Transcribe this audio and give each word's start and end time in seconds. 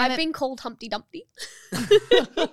I've 0.00 0.12
it- 0.12 0.16
been 0.16 0.32
called 0.32 0.60
Humpty 0.60 0.88
Dumpty. 0.88 1.26
I'm 1.72 1.80
like, 1.90 2.48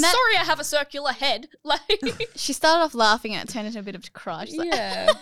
that- 0.00 0.14
sorry, 0.14 0.36
I 0.38 0.44
have 0.44 0.60
a 0.60 0.64
circular 0.64 1.12
head. 1.12 1.48
Like, 1.64 2.30
She 2.36 2.52
started 2.52 2.82
off 2.84 2.94
laughing 2.94 3.34
and 3.34 3.48
it 3.48 3.52
turned 3.52 3.66
into 3.66 3.78
a 3.78 3.82
bit 3.82 3.94
of 3.94 4.04
a 4.06 4.10
cry. 4.10 4.44
She's 4.46 4.56
like, 4.56 4.72
yeah. 4.72 5.12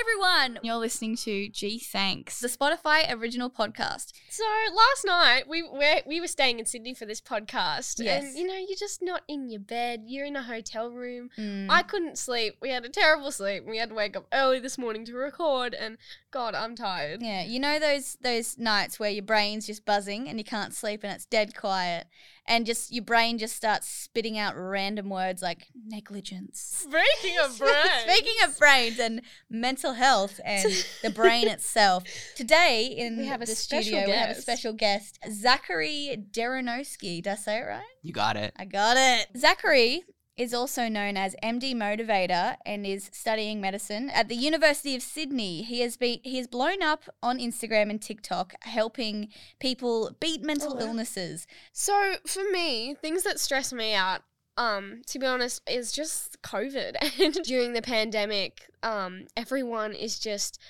Everyone! 0.00 0.58
You're 0.62 0.76
listening 0.76 1.16
to 1.18 1.48
Gee 1.48 1.78
Thanks, 1.78 2.40
the 2.40 2.48
Spotify 2.48 3.10
original 3.12 3.48
podcast. 3.48 4.12
So 4.28 4.44
last 4.74 5.04
night 5.06 5.48
we 5.48 5.62
we 5.62 6.02
we 6.06 6.20
were 6.20 6.26
staying 6.26 6.58
in 6.58 6.66
Sydney 6.66 6.92
for 6.92 7.06
this 7.06 7.20
podcast, 7.20 8.02
Yes. 8.02 8.24
and 8.24 8.36
you 8.36 8.46
know 8.46 8.54
you're 8.54 8.76
just 8.78 9.00
not 9.00 9.22
in 9.28 9.48
your 9.48 9.60
bed. 9.60 10.02
You're 10.06 10.26
in 10.26 10.36
a 10.36 10.42
hotel 10.42 10.90
room. 10.90 11.30
Mm. 11.38 11.68
I 11.70 11.82
couldn't 11.82 12.18
sleep. 12.18 12.56
We 12.60 12.70
had 12.70 12.84
a 12.84 12.88
terrible 12.88 13.30
sleep. 13.30 13.64
We 13.64 13.78
had 13.78 13.88
to 13.90 13.94
wake 13.94 14.16
up 14.16 14.26
early 14.32 14.58
this 14.58 14.76
morning 14.76 15.04
to 15.06 15.14
record, 15.14 15.72
and 15.72 15.96
God, 16.30 16.54
I'm 16.54 16.74
tired. 16.76 17.22
Yeah, 17.22 17.42
you 17.44 17.58
know 17.58 17.78
those 17.78 18.16
those 18.20 18.58
nights 18.58 19.00
where 19.00 19.10
your 19.10 19.24
brain's 19.24 19.66
just 19.66 19.84
buzzing 19.86 20.28
and 20.28 20.38
you 20.38 20.44
can't 20.44 20.74
sleep 20.74 21.04
and 21.04 21.12
it's 21.12 21.26
dead 21.26 21.56
quiet, 21.56 22.06
and 22.48 22.66
just 22.66 22.92
your 22.92 23.04
brain 23.04 23.38
just 23.38 23.56
starts 23.56 23.88
spitting 23.88 24.38
out 24.38 24.54
random 24.56 25.08
words 25.08 25.42
like 25.42 25.66
negligence. 25.86 26.60
Speaking 26.60 27.38
of 27.44 27.58
brains, 27.58 27.88
Speaking 28.06 28.36
of 28.44 28.58
brains 28.58 28.98
and 28.98 29.22
mental 29.50 29.94
health 29.94 30.40
and 30.44 30.70
the 31.02 31.10
brain 31.10 31.48
itself, 31.48 32.04
today 32.36 32.86
in 32.86 33.18
We 33.18 33.26
have 33.26 33.42
a 33.42 33.46
the 33.46 33.54
special 33.54 33.82
studio 33.84 34.06
we 34.06 34.12
have 34.12 34.30
a 34.30 34.40
special 34.40 34.72
guest, 34.72 35.18
Zachery 35.28 36.30
Dereniowski. 36.30 37.22
Did 37.22 37.28
I 37.28 37.36
say 37.36 37.58
it 37.58 37.64
right? 37.64 37.82
You 38.02 38.12
got 38.12 38.36
it. 38.36 38.52
I 38.56 38.64
got 38.64 38.96
it. 38.96 39.28
Zachery 39.36 40.00
is 40.36 40.52
also 40.52 40.88
known 40.88 41.16
as 41.16 41.34
MD 41.42 41.74
Motivator 41.74 42.56
and 42.66 42.86
is 42.86 43.08
studying 43.12 43.60
medicine 43.60 44.10
at 44.10 44.28
the 44.28 44.34
University 44.36 44.94
of 44.94 45.02
Sydney. 45.02 45.62
He 45.62 45.80
has 45.80 45.96
been 45.96 46.18
he 46.22 46.36
has 46.38 46.46
blown 46.46 46.82
up 46.82 47.04
on 47.22 47.38
Instagram 47.38 47.88
and 47.90 48.00
TikTok 48.02 48.54
helping 48.62 49.28
people 49.60 50.14
beat 50.20 50.42
mental 50.42 50.72
Oh, 50.72 50.76
wow. 50.76 50.80
illnesses. 50.86 51.46
So 51.72 52.16
for 52.26 52.42
me, 52.52 52.94
things 53.00 53.22
that 53.22 53.40
stress 53.40 53.72
me 53.72 53.94
out, 53.94 54.22
um, 54.58 55.02
to 55.06 55.18
be 55.18 55.26
honest, 55.26 55.62
is 55.68 55.92
just 55.92 56.40
COVID. 56.42 56.96
And 57.20 57.34
during 57.44 57.72
the 57.72 57.82
pandemic, 57.82 58.68
um, 58.82 59.26
everyone 59.36 59.92
is 59.94 60.18
just 60.18 60.60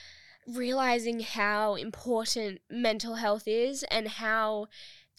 realizing 0.47 1.21
how 1.21 1.75
important 1.75 2.61
mental 2.71 3.17
health 3.17 3.49
is 3.49 3.83
and 3.91 4.07
how 4.07 4.69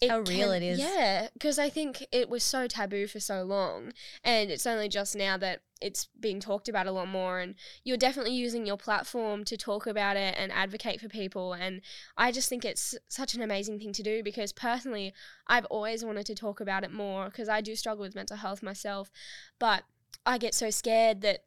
How 0.06 0.20
real 0.20 0.52
it 0.52 0.62
is. 0.62 0.78
Yeah, 0.78 1.28
because 1.32 1.58
I 1.58 1.68
think 1.70 2.06
it 2.12 2.28
was 2.28 2.44
so 2.44 2.66
taboo 2.66 3.06
for 3.06 3.18
so 3.18 3.42
long, 3.42 3.92
and 4.22 4.50
it's 4.50 4.66
only 4.66 4.88
just 4.88 5.16
now 5.16 5.36
that 5.38 5.62
it's 5.80 6.08
being 6.18 6.40
talked 6.40 6.68
about 6.68 6.86
a 6.86 6.92
lot 6.92 7.08
more. 7.08 7.40
And 7.40 7.54
you're 7.84 7.96
definitely 7.96 8.34
using 8.34 8.66
your 8.66 8.76
platform 8.76 9.44
to 9.44 9.56
talk 9.56 9.86
about 9.86 10.16
it 10.16 10.34
and 10.38 10.52
advocate 10.52 11.00
for 11.00 11.08
people. 11.08 11.52
And 11.52 11.80
I 12.16 12.30
just 12.30 12.48
think 12.48 12.64
it's 12.64 12.96
such 13.08 13.34
an 13.34 13.42
amazing 13.42 13.78
thing 13.78 13.92
to 13.94 14.02
do 14.02 14.22
because 14.22 14.52
personally, 14.52 15.12
I've 15.46 15.66
always 15.66 16.04
wanted 16.04 16.26
to 16.26 16.34
talk 16.34 16.60
about 16.60 16.84
it 16.84 16.92
more 16.92 17.26
because 17.26 17.48
I 17.48 17.60
do 17.60 17.74
struggle 17.74 18.02
with 18.02 18.14
mental 18.14 18.36
health 18.36 18.62
myself, 18.62 19.10
but 19.58 19.82
I 20.24 20.38
get 20.38 20.54
so 20.54 20.70
scared 20.70 21.22
that. 21.22 21.44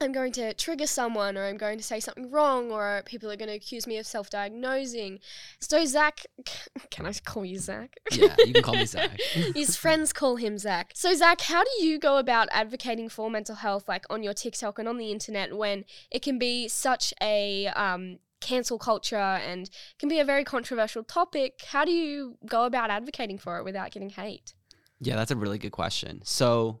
I'm 0.00 0.12
going 0.12 0.30
to 0.32 0.54
trigger 0.54 0.86
someone, 0.86 1.36
or 1.36 1.44
I'm 1.44 1.56
going 1.56 1.76
to 1.76 1.84
say 1.84 1.98
something 1.98 2.30
wrong, 2.30 2.70
or 2.70 3.02
people 3.04 3.30
are 3.30 3.36
going 3.36 3.48
to 3.48 3.56
accuse 3.56 3.86
me 3.86 3.98
of 3.98 4.06
self 4.06 4.30
diagnosing. 4.30 5.18
So, 5.60 5.84
Zach, 5.84 6.24
can 6.90 7.06
I 7.06 7.12
call 7.12 7.44
you 7.44 7.58
Zach? 7.58 7.96
Yeah, 8.12 8.34
you 8.44 8.52
can 8.52 8.62
call 8.62 8.76
me 8.76 8.86
Zach. 8.86 9.20
His 9.54 9.76
friends 9.82 10.12
call 10.12 10.36
him 10.36 10.56
Zach. 10.56 10.92
So, 10.94 11.12
Zach, 11.14 11.40
how 11.40 11.64
do 11.64 11.84
you 11.84 11.98
go 11.98 12.18
about 12.18 12.48
advocating 12.52 13.08
for 13.08 13.28
mental 13.28 13.56
health, 13.56 13.88
like 13.88 14.04
on 14.08 14.22
your 14.22 14.34
TikTok 14.34 14.78
and 14.78 14.88
on 14.88 14.98
the 14.98 15.10
internet, 15.10 15.56
when 15.56 15.84
it 16.10 16.22
can 16.22 16.38
be 16.38 16.68
such 16.68 17.12
a 17.20 17.66
um, 17.68 18.18
cancel 18.40 18.78
culture 18.78 19.16
and 19.16 19.68
can 19.98 20.08
be 20.08 20.20
a 20.20 20.24
very 20.24 20.44
controversial 20.44 21.02
topic? 21.02 21.62
How 21.66 21.84
do 21.84 21.90
you 21.90 22.38
go 22.46 22.64
about 22.64 22.90
advocating 22.90 23.38
for 23.38 23.58
it 23.58 23.64
without 23.64 23.90
getting 23.90 24.10
hate? 24.10 24.54
Yeah, 25.00 25.16
that's 25.16 25.32
a 25.32 25.36
really 25.36 25.58
good 25.58 25.72
question. 25.72 26.22
So 26.24 26.80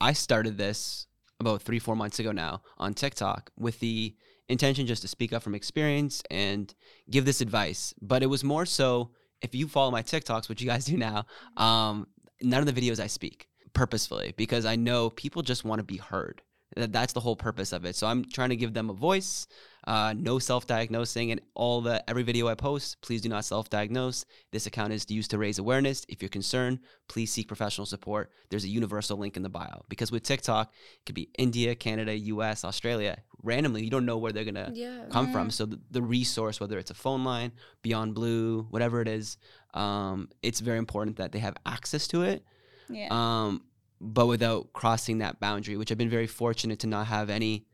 I 0.00 0.14
started 0.14 0.56
this 0.56 1.06
about 1.40 1.62
three, 1.62 1.78
four 1.78 1.96
months 1.96 2.18
ago 2.18 2.32
now 2.32 2.62
on 2.78 2.94
TikTok 2.94 3.50
with 3.56 3.80
the 3.80 4.14
intention 4.48 4.86
just 4.86 5.02
to 5.02 5.08
speak 5.08 5.32
up 5.32 5.42
from 5.42 5.54
experience 5.54 6.22
and 6.30 6.74
give 7.10 7.24
this 7.24 7.40
advice. 7.40 7.94
But 8.00 8.22
it 8.22 8.26
was 8.26 8.44
more 8.44 8.66
so 8.66 9.10
if 9.42 9.54
you 9.54 9.68
follow 9.68 9.90
my 9.90 10.02
TikToks, 10.02 10.48
which 10.48 10.60
you 10.60 10.66
guys 10.66 10.84
do 10.86 10.96
now, 10.96 11.26
um, 11.56 12.06
none 12.42 12.66
of 12.66 12.72
the 12.72 12.80
videos 12.80 13.00
I 13.00 13.06
speak 13.06 13.48
purposefully 13.72 14.34
because 14.36 14.64
I 14.64 14.76
know 14.76 15.10
people 15.10 15.42
just 15.42 15.64
want 15.64 15.80
to 15.80 15.84
be 15.84 15.96
heard. 15.98 16.42
That's 16.76 17.12
the 17.12 17.20
whole 17.20 17.36
purpose 17.36 17.72
of 17.72 17.84
it. 17.84 17.94
So 17.94 18.06
I'm 18.06 18.24
trying 18.24 18.48
to 18.48 18.56
give 18.56 18.74
them 18.74 18.90
a 18.90 18.94
voice, 18.94 19.46
uh, 19.86 20.14
no 20.16 20.38
self-diagnosing, 20.38 21.30
and 21.30 21.40
all 21.54 21.80
the 21.80 22.08
every 22.08 22.22
video 22.22 22.48
I 22.48 22.54
post, 22.54 23.00
please 23.02 23.20
do 23.20 23.28
not 23.28 23.44
self-diagnose. 23.44 24.24
This 24.50 24.66
account 24.66 24.92
is 24.92 25.10
used 25.10 25.30
to 25.32 25.38
raise 25.38 25.58
awareness. 25.58 26.04
If 26.08 26.22
you're 26.22 26.28
concerned, 26.30 26.78
please 27.08 27.30
seek 27.32 27.48
professional 27.48 27.86
support. 27.86 28.30
There's 28.50 28.64
a 28.64 28.68
universal 28.68 29.18
link 29.18 29.36
in 29.36 29.42
the 29.42 29.48
bio 29.48 29.84
because 29.88 30.10
with 30.10 30.22
TikTok, 30.22 30.72
it 30.94 31.04
could 31.06 31.14
be 31.14 31.28
India, 31.38 31.74
Canada, 31.74 32.16
U.S., 32.16 32.64
Australia. 32.64 33.18
Randomly, 33.42 33.84
you 33.84 33.90
don't 33.90 34.06
know 34.06 34.16
where 34.16 34.32
they're 34.32 34.44
gonna 34.46 34.70
Yeah. 34.74 35.04
come 35.10 35.30
from. 35.30 35.50
So 35.50 35.66
the, 35.66 35.78
the 35.90 36.00
resource, 36.02 36.60
whether 36.60 36.78
it's 36.78 36.90
a 36.90 36.94
phone 36.94 37.24
line, 37.24 37.52
Beyond 37.82 38.14
Blue, 38.14 38.62
whatever 38.70 39.02
it 39.02 39.08
is, 39.08 39.36
um, 39.74 40.28
it's 40.42 40.60
very 40.60 40.78
important 40.78 41.16
that 41.18 41.32
they 41.32 41.40
have 41.40 41.56
access 41.66 42.06
to 42.08 42.22
it 42.22 42.42
Yeah. 42.88 43.08
um, 43.10 43.64
but 44.00 44.26
without 44.26 44.72
crossing 44.72 45.18
that 45.18 45.40
boundary, 45.40 45.76
which 45.76 45.90
I've 45.92 45.98
been 45.98 46.08
very 46.10 46.26
fortunate 46.26 46.78
to 46.80 46.86
not 46.86 47.06
have 47.08 47.28
any 47.28 47.66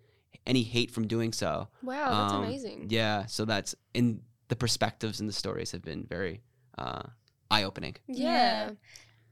any 0.46 0.62
hate 0.62 0.90
from 0.90 1.06
doing 1.06 1.32
so. 1.32 1.68
Wow, 1.82 2.10
that's 2.22 2.32
Um, 2.34 2.44
amazing. 2.44 2.86
Yeah, 2.90 3.26
so 3.26 3.44
that's 3.44 3.74
in 3.94 4.22
the 4.48 4.56
perspectives 4.56 5.20
and 5.20 5.28
the 5.28 5.32
stories 5.32 5.70
have 5.72 5.82
been 5.82 6.04
very 6.08 6.42
uh, 6.78 7.02
eye 7.50 7.62
opening. 7.62 7.96
Yeah. 8.06 8.70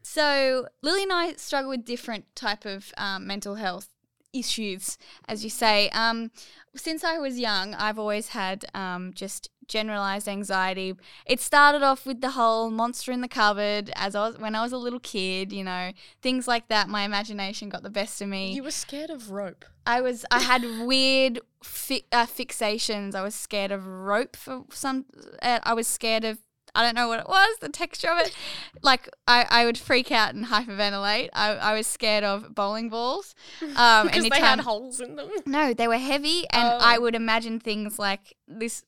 So 0.02 0.68
Lily 0.82 1.02
and 1.02 1.12
I 1.12 1.32
struggle 1.34 1.70
with 1.70 1.84
different 1.84 2.24
type 2.34 2.64
of 2.64 2.92
um, 2.97 3.26
mental 3.26 3.56
health 3.56 3.88
issues, 4.32 4.98
as 5.26 5.42
you 5.44 5.50
say. 5.50 5.88
Um, 5.91 6.30
since 6.76 7.02
I 7.04 7.18
was 7.18 7.38
young, 7.38 7.74
I've 7.74 7.98
always 7.98 8.28
had 8.28 8.64
um, 8.74 9.12
just 9.14 9.50
generalized 9.68 10.26
anxiety. 10.28 10.94
It 11.26 11.40
started 11.40 11.82
off 11.82 12.04
with 12.06 12.20
the 12.20 12.30
whole 12.30 12.70
monster 12.70 13.12
in 13.12 13.20
the 13.20 13.28
cupboard 13.28 13.90
as 13.94 14.14
I 14.14 14.28
was 14.28 14.38
when 14.38 14.54
I 14.54 14.62
was 14.62 14.72
a 14.72 14.78
little 14.78 15.00
kid. 15.00 15.52
You 15.52 15.64
know, 15.64 15.92
things 16.22 16.48
like 16.48 16.68
that. 16.68 16.88
My 16.88 17.02
imagination 17.04 17.68
got 17.68 17.82
the 17.82 17.90
best 17.90 18.20
of 18.20 18.28
me. 18.28 18.52
You 18.52 18.62
were 18.64 18.70
scared 18.70 19.10
of 19.10 19.30
rope. 19.30 19.64
I 19.86 20.00
was 20.00 20.24
I 20.30 20.40
had 20.40 20.62
weird 20.86 21.40
fi- 21.62 22.04
uh, 22.12 22.26
fixations. 22.26 23.14
I 23.14 23.22
was 23.22 23.34
scared 23.34 23.70
of 23.70 23.86
rope 23.86 24.34
for 24.36 24.64
some. 24.70 25.04
Uh, 25.42 25.60
I 25.62 25.74
was 25.74 25.86
scared 25.86 26.24
of 26.24 26.38
I 26.74 26.82
don't 26.82 26.94
know 26.94 27.08
what 27.08 27.18
it 27.18 27.26
was, 27.28 27.56
the 27.60 27.70
texture 27.70 28.08
of 28.10 28.18
it. 28.18 28.36
Like 28.82 29.08
I, 29.26 29.46
I 29.48 29.64
would 29.64 29.78
freak 29.78 30.12
out 30.12 30.34
and 30.34 30.44
hyperventilate. 30.46 31.30
I, 31.32 31.54
I 31.54 31.74
was 31.74 31.86
scared 31.86 32.24
of 32.24 32.54
bowling 32.54 32.88
balls. 32.90 33.34
Um, 33.74 34.06
because 34.06 34.28
they 34.28 34.38
had 34.38 34.60
holes 34.60 35.00
in 35.00 35.16
them. 35.16 35.28
no, 35.46 35.72
they 35.72 35.88
were 35.88 35.96
heavy, 35.98 36.44
and 36.50 36.68
I 36.82 36.96
Oh. 36.96 37.00
would 37.00 37.14
imagine 37.14 37.58
things 37.58 37.98
like 37.98 38.36
this. 38.46 38.84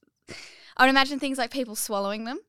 I 0.76 0.84
would 0.84 0.91
imagine 0.91 1.19
things 1.19 1.38
like 1.38 1.50
people 1.50 1.75
swallowing 1.76 2.25
them, 2.25 2.41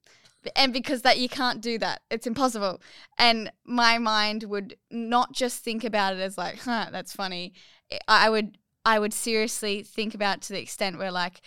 and 0.55 0.73
because 0.73 1.01
that 1.03 1.19
you 1.19 1.29
can't 1.29 1.61
do 1.61 1.77
that, 1.79 2.01
it's 2.09 2.27
impossible. 2.27 2.81
And 3.17 3.51
my 3.65 3.97
mind 3.97 4.43
would 4.43 4.75
not 4.89 5.33
just 5.33 5.63
think 5.63 5.83
about 5.83 6.13
it 6.15 6.19
as 6.19 6.37
like, 6.37 6.59
"Huh, 6.59 6.87
that's 6.91 7.15
funny." 7.15 7.53
I 8.07 8.29
would, 8.29 8.57
I 8.85 8.99
would 8.99 9.13
seriously 9.13 9.83
think 9.83 10.15
about 10.15 10.41
to 10.43 10.53
the 10.53 10.61
extent 10.61 10.97
where 10.97 11.11
like, 11.11 11.41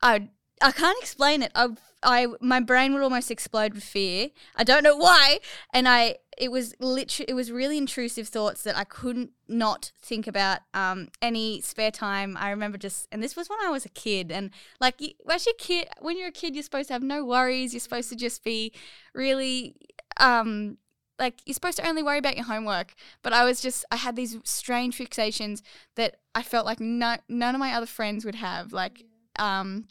I 0.00 0.14
would, 0.14 0.28
I 0.62 0.72
can't 0.72 0.98
explain 1.00 1.42
it. 1.42 1.52
I, 1.54 1.68
I, 2.02 2.26
my 2.40 2.60
brain 2.60 2.94
would 2.94 3.02
almost 3.02 3.30
explode 3.30 3.74
with 3.74 3.84
fear. 3.84 4.30
I 4.56 4.64
don't 4.64 4.82
know 4.82 4.96
why, 4.96 5.40
and 5.74 5.88
I, 5.88 6.16
it 6.38 6.50
was 6.50 6.74
literally, 6.78 7.28
it 7.28 7.34
was 7.34 7.50
really 7.50 7.76
intrusive 7.78 8.28
thoughts 8.28 8.62
that 8.62 8.76
I 8.76 8.84
couldn't 8.84 9.32
not 9.48 9.92
think 10.00 10.26
about 10.26 10.60
um, 10.72 11.08
any 11.20 11.60
spare 11.60 11.90
time. 11.90 12.36
I 12.38 12.50
remember 12.50 12.78
just, 12.78 13.08
and 13.12 13.22
this 13.22 13.36
was 13.36 13.50
when 13.50 13.58
I 13.62 13.70
was 13.70 13.84
a 13.84 13.90
kid, 13.90 14.32
and 14.32 14.50
like, 14.80 15.02
as 15.28 15.46
kid, 15.58 15.88
when 16.00 16.16
you're 16.18 16.28
a 16.28 16.32
kid, 16.32 16.54
you're 16.54 16.62
supposed 16.62 16.88
to 16.88 16.94
have 16.94 17.02
no 17.02 17.24
worries. 17.24 17.74
You're 17.74 17.80
supposed 17.80 18.08
to 18.10 18.16
just 18.16 18.42
be 18.42 18.72
really, 19.14 19.74
um, 20.18 20.78
like, 21.18 21.40
you're 21.44 21.54
supposed 21.54 21.76
to 21.78 21.86
only 21.88 22.02
worry 22.02 22.18
about 22.18 22.36
your 22.36 22.46
homework. 22.46 22.94
But 23.22 23.32
I 23.32 23.44
was 23.44 23.60
just, 23.60 23.84
I 23.90 23.96
had 23.96 24.16
these 24.16 24.38
strange 24.44 24.98
fixations 24.98 25.62
that 25.96 26.16
I 26.34 26.42
felt 26.42 26.66
like 26.66 26.80
no, 26.80 27.16
none 27.28 27.54
of 27.54 27.58
my 27.58 27.74
other 27.74 27.86
friends 27.86 28.24
would 28.24 28.36
have, 28.36 28.72
like, 28.72 29.04
um, 29.38 29.88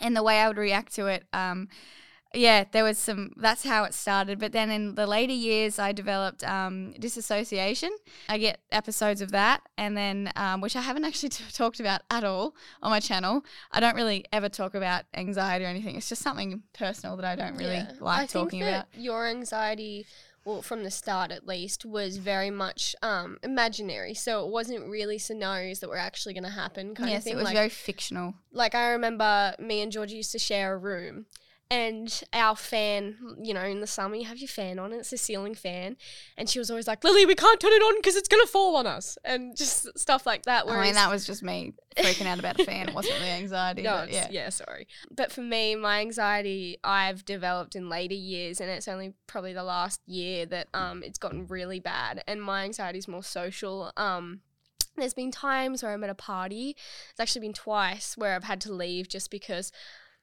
and 0.00 0.16
the 0.16 0.22
way 0.22 0.40
I 0.40 0.48
would 0.48 0.58
react 0.58 0.94
to 0.96 1.06
it. 1.06 1.24
Um, 1.32 1.68
yeah, 2.34 2.64
there 2.72 2.84
was 2.84 2.98
some. 2.98 3.32
That's 3.38 3.64
how 3.64 3.84
it 3.84 3.94
started. 3.94 4.38
But 4.38 4.52
then 4.52 4.70
in 4.70 4.94
the 4.96 5.06
later 5.06 5.32
years, 5.32 5.78
I 5.78 5.92
developed 5.92 6.44
um, 6.44 6.92
disassociation. 6.98 7.90
I 8.28 8.36
get 8.36 8.60
episodes 8.70 9.22
of 9.22 9.30
that, 9.32 9.62
and 9.78 9.96
then 9.96 10.30
um, 10.36 10.60
which 10.60 10.76
I 10.76 10.82
haven't 10.82 11.06
actually 11.06 11.28
t- 11.30 11.44
talked 11.52 11.80
about 11.80 12.02
at 12.10 12.24
all 12.24 12.54
on 12.82 12.90
my 12.90 13.00
channel. 13.00 13.46
I 13.72 13.80
don't 13.80 13.96
really 13.96 14.26
ever 14.30 14.50
talk 14.50 14.74
about 14.74 15.04
anxiety 15.14 15.64
or 15.64 15.68
anything. 15.68 15.96
It's 15.96 16.08
just 16.10 16.20
something 16.22 16.62
personal 16.74 17.16
that 17.16 17.24
I 17.24 17.34
don't 17.34 17.56
really 17.56 17.76
Yeah. 17.76 17.92
like 17.98 18.20
I 18.20 18.26
talking 18.26 18.60
think 18.60 18.74
about. 18.74 18.86
Your 18.94 19.26
anxiety 19.26 20.06
well, 20.44 20.62
from 20.62 20.84
the 20.84 20.90
start 20.90 21.30
at 21.30 21.46
least, 21.46 21.84
was 21.84 22.16
very 22.16 22.50
much 22.50 22.96
um, 23.02 23.38
imaginary. 23.42 24.14
So 24.14 24.44
it 24.44 24.50
wasn't 24.50 24.88
really 24.88 25.18
scenarios 25.18 25.80
that 25.80 25.88
were 25.88 25.96
actually 25.96 26.34
going 26.34 26.44
to 26.44 26.50
happen, 26.50 26.94
kind 26.94 27.10
yes, 27.10 27.18
of 27.18 27.24
thing. 27.24 27.32
Yes, 27.32 27.34
it 27.34 27.36
was 27.36 27.44
like, 27.44 27.54
very 27.54 27.68
fictional. 27.68 28.34
like 28.52 28.74
I 28.74 28.90
remember 28.90 29.54
me 29.58 29.80
and 29.80 29.92
Georgie 29.92 30.16
used 30.16 30.32
to 30.32 30.38
share 30.38 30.74
a 30.74 30.78
room. 30.78 31.26
And 31.70 32.22
our 32.32 32.56
fan, 32.56 33.36
you 33.42 33.52
know, 33.52 33.62
in 33.62 33.80
the 33.80 33.86
summer, 33.86 34.16
you 34.16 34.24
have 34.24 34.38
your 34.38 34.48
fan 34.48 34.78
on, 34.78 34.92
and 34.92 35.00
it's 35.00 35.12
a 35.12 35.18
ceiling 35.18 35.54
fan. 35.54 35.96
And 36.38 36.48
she 36.48 36.58
was 36.58 36.70
always 36.70 36.86
like, 36.86 37.04
Lily, 37.04 37.26
we 37.26 37.34
can't 37.34 37.60
turn 37.60 37.72
it 37.72 37.82
on 37.82 37.96
because 37.98 38.16
it's 38.16 38.28
going 38.28 38.42
to 38.42 38.50
fall 38.50 38.76
on 38.76 38.86
us. 38.86 39.18
And 39.22 39.54
just 39.54 39.98
stuff 39.98 40.24
like 40.24 40.44
that. 40.44 40.66
I 40.66 40.82
mean, 40.82 40.94
that 40.94 41.10
was 41.10 41.26
just 41.26 41.42
me 41.42 41.74
freaking 41.96 42.26
out 42.26 42.38
about 42.38 42.58
a 42.58 42.64
fan. 42.64 42.88
It 42.88 42.94
wasn't 42.94 43.18
the 43.18 43.26
anxiety. 43.26 43.82
no, 43.84 44.06
yeah. 44.08 44.28
yeah. 44.30 44.48
sorry. 44.48 44.86
But 45.10 45.30
for 45.30 45.42
me, 45.42 45.74
my 45.74 46.00
anxiety 46.00 46.78
I've 46.82 47.24
developed 47.24 47.76
in 47.76 47.90
later 47.90 48.14
years, 48.14 48.60
and 48.60 48.70
it's 48.70 48.88
only 48.88 49.12
probably 49.26 49.52
the 49.52 49.64
last 49.64 50.00
year 50.06 50.46
that 50.46 50.68
um 50.74 51.02
it's 51.02 51.18
gotten 51.18 51.46
really 51.48 51.80
bad. 51.80 52.22
And 52.26 52.42
my 52.42 52.64
anxiety 52.64 52.98
is 52.98 53.08
more 53.08 53.22
social. 53.22 53.92
Um, 53.96 54.40
there's 54.96 55.14
been 55.14 55.30
times 55.30 55.82
where 55.82 55.92
I'm 55.92 56.04
at 56.04 56.10
a 56.10 56.14
party. 56.14 56.76
It's 57.10 57.20
actually 57.20 57.42
been 57.42 57.52
twice 57.52 58.16
where 58.16 58.34
I've 58.34 58.44
had 58.44 58.60
to 58.62 58.72
leave 58.72 59.08
just 59.08 59.30
because, 59.30 59.72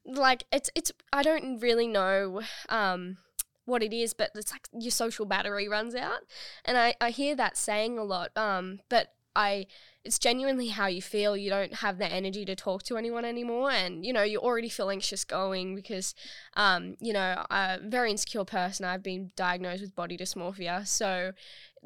like, 0.06 0.46
it's 0.52 0.70
it's 0.76 0.92
I 1.12 1.24
don't 1.24 1.60
really 1.60 1.88
know 1.88 2.42
um 2.70 3.18
what 3.66 3.82
it 3.82 3.94
is, 3.94 4.14
but 4.14 4.30
it's 4.36 4.52
like 4.52 4.68
your 4.74 4.92
social 4.92 5.26
battery 5.26 5.68
runs 5.68 5.96
out, 5.96 6.22
and 6.64 6.78
I 6.78 6.96
I 7.02 7.10
hear 7.10 7.36
that 7.36 7.58
saying 7.58 7.98
a 7.98 8.04
lot. 8.04 8.36
Um, 8.38 8.80
but 8.90 9.14
I 9.36 9.68
it's 10.06 10.20
genuinely 10.20 10.68
how 10.68 10.88
you 10.88 11.02
feel. 11.02 11.36
You 11.36 11.50
don't 11.50 11.74
have 11.76 11.98
the 11.98 12.12
energy 12.12 12.46
to 12.46 12.56
talk 12.56 12.84
to 12.84 12.98
anyone 12.98 13.26
anymore, 13.26 13.72
and 13.72 14.06
you 14.06 14.14
know 14.14 14.24
you 14.24 14.40
already 14.40 14.70
feel 14.70 14.90
anxious 14.90 15.24
going 15.24 15.76
because, 15.76 16.14
um, 16.56 16.96
you 17.00 17.12
know, 17.12 17.44
I'm 17.50 17.86
a 17.86 17.90
very 17.90 18.12
insecure 18.12 18.46
person. 18.46 18.86
I've 18.86 19.04
been 19.04 19.32
diagnosed 19.36 19.82
with 19.82 19.96
body 19.96 20.18
dysmorphia, 20.18 20.88
so 20.88 21.32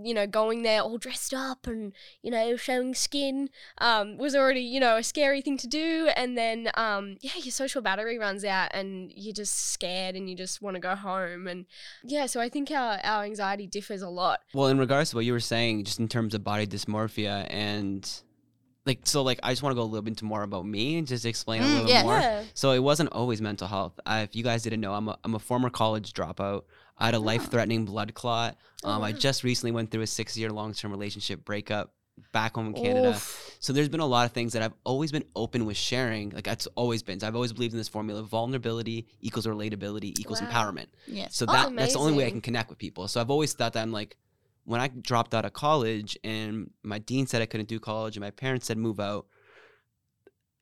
you 0.02 0.14
know, 0.14 0.26
going 0.26 0.64
there 0.64 0.82
all 0.82 0.98
dressed 0.98 1.34
up 1.34 1.68
and 1.68 1.94
you 2.22 2.32
know 2.32 2.56
showing 2.56 2.96
skin 2.96 3.50
um, 3.80 4.18
was 4.18 4.36
already 4.36 4.62
you 4.62 4.80
know 4.80 4.98
a 4.98 5.04
scary 5.04 5.42
thing 5.42 5.58
to 5.58 5.68
do, 5.68 6.10
and 6.16 6.38
then 6.38 6.70
um, 6.76 7.18
yeah, 7.22 7.32
your 7.38 7.52
social 7.52 7.82
battery 7.82 8.18
runs 8.18 8.44
out, 8.46 8.70
and 8.74 9.12
you're 9.16 9.34
just 9.34 9.72
scared, 9.72 10.16
and 10.16 10.30
you 10.30 10.36
just 10.36 10.62
want 10.62 10.76
to 10.76 10.80
go 10.80 10.96
home, 10.96 11.48
and 11.48 11.66
yeah, 12.04 12.26
so 12.26 12.40
I 12.40 12.50
think 12.50 12.72
our 12.72 13.00
our 13.04 13.24
anxiety 13.24 13.68
differs 13.68 14.02
a 14.02 14.10
lot. 14.10 14.42
Well, 14.54 14.68
in 14.68 14.78
regards 14.78 15.12
to 15.12 15.18
what 15.18 15.26
you 15.26 15.34
were 15.34 15.40
saying, 15.40 15.86
just 15.86 16.00
in 16.00 16.08
terms 16.08 16.34
of 16.34 16.44
body 16.44 16.68
dysmorphia 16.68 17.48
and 17.50 18.09
like, 18.90 19.00
so 19.06 19.22
like, 19.24 19.40
I 19.44 19.52
just 19.52 19.64
want 19.64 19.72
to 19.72 19.76
go 19.76 19.84
a 19.84 19.90
little 19.92 20.02
bit 20.02 20.12
into 20.12 20.26
more 20.26 20.44
about 20.44 20.66
me 20.66 20.98
and 20.98 21.08
just 21.08 21.26
explain 21.26 21.62
a 21.62 21.66
Mm, 21.66 21.70
little 21.70 21.86
bit 21.86 21.94
yeah. 21.94 22.04
more. 22.04 22.20
Yeah. 22.20 22.44
So 22.54 22.72
it 22.72 22.84
wasn't 22.84 23.12
always 23.14 23.40
mental 23.42 23.68
health. 23.68 24.00
I, 24.06 24.22
if 24.22 24.36
you 24.36 24.44
guys 24.44 24.64
didn't 24.64 24.82
know, 24.82 24.94
I'm 24.94 25.08
a, 25.08 25.18
I'm 25.24 25.36
a 25.36 25.40
former 25.40 25.70
college 25.70 26.12
dropout. 26.14 26.64
I 26.98 27.06
had 27.06 27.14
a 27.14 27.20
life-threatening 27.20 27.86
blood 27.86 28.14
clot. 28.14 28.58
Oh, 28.84 28.90
Um, 28.92 29.04
I 29.04 29.12
just 29.14 29.44
recently 29.44 29.72
went 29.72 29.92
through 29.92 30.02
a 30.02 30.08
six-year 30.08 30.50
long-term 30.52 30.92
relationship 30.92 31.46
breakup 31.46 31.94
back 32.34 32.56
home 32.56 32.68
in 32.68 32.74
Canada. 32.74 33.12
Oof. 33.12 33.56
So 33.62 33.72
there's 33.72 33.88
been 33.88 34.02
a 34.02 34.06
lot 34.06 34.26
of 34.26 34.34
things 34.34 34.52
that 34.54 34.62
I've 34.62 34.74
always 34.84 35.12
been 35.12 35.24
open 35.36 35.66
with 35.66 35.78
sharing. 35.78 36.32
Like 36.32 36.44
that's 36.44 36.68
always 36.76 37.02
been. 37.02 37.18
So 37.22 37.28
I've 37.28 37.36
always 37.36 37.54
believed 37.54 37.74
in 37.74 37.78
this 37.78 37.88
formula: 37.88 38.22
vulnerability 38.24 39.08
equals 39.22 39.46
relatability 39.48 40.20
equals 40.20 40.42
Wow. 40.42 40.48
empowerment. 40.50 40.88
Yes. 41.08 41.36
So 41.36 41.46
Oh, 41.48 41.54
that 41.54 41.76
that's 41.78 41.94
the 41.94 42.00
only 42.00 42.14
way 42.18 42.26
I 42.26 42.30
can 42.32 42.42
connect 42.42 42.70
with 42.70 42.78
people. 42.78 43.08
So 43.08 43.22
I've 43.22 43.30
always 43.32 43.54
thought 43.54 43.72
that 43.74 43.82
I'm 43.82 43.94
like, 43.94 44.18
when 44.70 44.80
I 44.80 44.88
dropped 44.88 45.34
out 45.34 45.46
of 45.46 45.54
college 45.54 46.16
and 46.24 46.70
my 46.84 47.00
dean 47.00 47.26
said 47.26 47.42
I 47.42 47.48
couldn't 47.48 47.70
do 47.70 47.80
college 47.80 48.16
and 48.16 48.24
my 48.24 48.30
parents 48.30 48.68
said 48.68 48.78
move 48.78 49.00
out. 49.00 49.26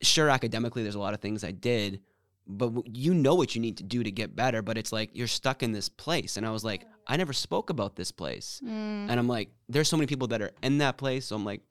Sure, 0.02 0.30
academically, 0.30 0.82
there's 0.84 0.96
a 0.96 1.00
lot 1.00 1.14
of 1.14 1.20
things 1.22 1.44
I 1.44 1.52
did, 1.52 2.02
but 2.48 2.72
you 2.86 3.14
know 3.14 3.36
what 3.36 3.54
you 3.56 3.60
need 3.62 3.78
to 3.78 3.84
do 3.84 4.04
to 4.04 4.12
get 4.12 4.36
better. 4.36 4.62
But 4.62 4.78
it's 4.78 4.94
like 4.94 5.10
you're 5.14 5.28
stuck 5.28 5.62
in 5.64 5.72
this 5.74 5.90
place, 5.90 6.38
and 6.38 6.46
I 6.46 6.52
was 6.52 6.64
like, 6.64 6.86
I 7.08 7.18
never 7.18 7.34
spoke 7.34 7.70
about 7.70 7.96
this 7.96 8.12
place, 8.12 8.62
Mm. 8.64 9.10
and 9.10 9.12
I'm 9.20 9.28
like, 9.28 9.50
there's 9.68 9.90
so 9.90 9.98
many 9.98 10.08
people 10.08 10.28
that 10.30 10.42
are 10.42 10.52
in 10.62 10.78
that 10.78 10.98
place. 10.98 11.26
So 11.26 11.36
I'm 11.36 11.44
like, 11.46 11.62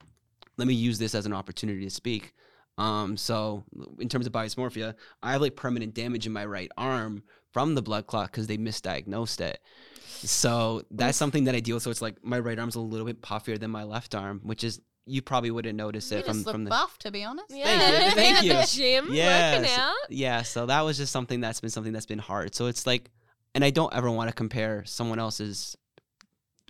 let 0.57 0.67
me 0.67 0.73
use 0.73 0.99
this 0.99 1.15
as 1.15 1.25
an 1.25 1.33
opportunity 1.33 1.83
to 1.85 1.89
speak. 1.89 2.33
Um, 2.77 3.17
so 3.17 3.63
in 3.99 4.09
terms 4.09 4.27
of 4.27 4.31
body 4.33 4.49
dysmorphia, 4.49 4.93
I 5.23 5.31
have 5.31 5.41
like 5.41 5.55
permanent 5.55 5.95
damage 5.95 6.27
in 6.27 6.33
my 6.33 6.45
right 6.45 6.69
arm 6.77 7.23
from 7.57 7.73
the 7.73 7.81
blood 7.81 8.05
clot 8.05 8.27
because 8.31 8.45
they 8.45 8.57
misdiagnosed 8.57 9.41
it. 9.41 9.59
So 10.05 10.83
that's 10.91 11.17
something 11.17 11.45
that 11.45 11.55
I 11.55 11.59
deal 11.59 11.75
with. 11.77 11.83
So 11.83 11.89
it's 11.91 12.01
like 12.03 12.23
my 12.23 12.37
right 12.39 12.57
arm's 12.57 12.75
a 12.75 12.79
little 12.79 13.05
bit 13.05 13.21
puffier 13.21 13.59
than 13.59 13.71
my 13.71 13.83
left 13.83 14.13
arm, 14.13 14.41
which 14.43 14.63
is 14.63 14.79
you 15.07 15.21
probably 15.23 15.49
wouldn't 15.51 15.75
notice 15.75 16.11
You 16.11 16.17
it 16.19 16.25
from 16.25 16.43
from 16.43 16.63
the 16.65 16.69
buff, 16.69 16.99
to 16.99 17.11
be 17.11 17.23
honest. 17.23 17.47
Yeah, 17.49 17.65
Thank 17.65 18.05
you, 18.05 18.11
thank 18.21 18.43
you. 18.43 18.53
The 18.53 18.67
gym, 18.71 19.07
Yeah, 19.09 19.55
working 19.57 19.69
so- 19.71 19.81
out. 19.81 19.95
yeah. 20.09 20.41
So 20.43 20.65
that 20.67 20.81
was 20.81 20.97
just 20.97 21.11
something 21.11 21.39
that's 21.41 21.61
been 21.61 21.69
something 21.71 21.93
that's 21.93 22.05
been 22.05 22.19
hard. 22.19 22.53
So 22.53 22.67
it's 22.67 22.85
like, 22.85 23.09
and 23.55 23.63
I 23.63 23.69
don't 23.71 23.93
ever 23.95 24.11
want 24.11 24.29
to 24.29 24.35
compare 24.35 24.83
someone 24.85 25.17
else's 25.17 25.75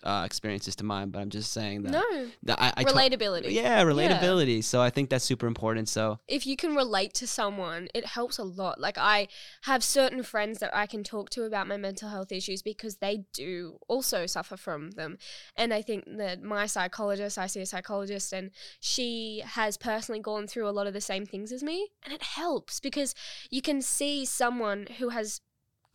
uh, 0.03 0.23
experiences 0.25 0.75
to 0.77 0.83
mine, 0.83 1.09
but 1.09 1.19
I'm 1.19 1.29
just 1.29 1.51
saying 1.51 1.83
that 1.83 1.91
No, 1.91 2.27
that 2.43 2.61
I, 2.61 2.73
I 2.77 2.83
relatability. 2.83 3.51
yeah, 3.51 3.83
relatability. 3.83 4.63
So 4.63 4.81
I 4.81 4.89
think 4.89 5.09
that's 5.09 5.25
super 5.25 5.47
important. 5.47 5.89
So 5.89 6.19
if 6.27 6.45
you 6.45 6.55
can 6.55 6.75
relate 6.75 7.13
to 7.15 7.27
someone, 7.27 7.87
it 7.93 8.05
helps 8.05 8.37
a 8.37 8.43
lot. 8.43 8.79
Like 8.79 8.97
I 8.97 9.27
have 9.63 9.83
certain 9.83 10.23
friends 10.23 10.59
that 10.59 10.75
I 10.75 10.85
can 10.85 11.03
talk 11.03 11.29
to 11.31 11.43
about 11.43 11.67
my 11.67 11.77
mental 11.77 12.09
health 12.09 12.31
issues 12.31 12.61
because 12.61 12.97
they 12.97 13.25
do 13.33 13.79
also 13.87 14.25
suffer 14.27 14.55
from 14.55 14.91
them. 14.91 15.17
And 15.55 15.73
I 15.73 15.81
think 15.81 16.05
that 16.17 16.41
my 16.41 16.67
psychologist, 16.67 17.37
I 17.37 17.47
see 17.47 17.61
a 17.61 17.65
psychologist 17.65 18.33
and 18.33 18.51
she 18.79 19.41
has 19.45 19.77
personally 19.77 20.21
gone 20.21 20.47
through 20.47 20.67
a 20.69 20.71
lot 20.71 20.87
of 20.87 20.93
the 20.93 21.01
same 21.01 21.25
things 21.25 21.51
as 21.51 21.63
me, 21.63 21.89
and 22.03 22.13
it 22.13 22.21
helps 22.21 22.79
because 22.79 23.15
you 23.49 23.61
can 23.61 23.81
see 23.81 24.25
someone 24.25 24.87
who 24.99 25.09
has 25.09 25.41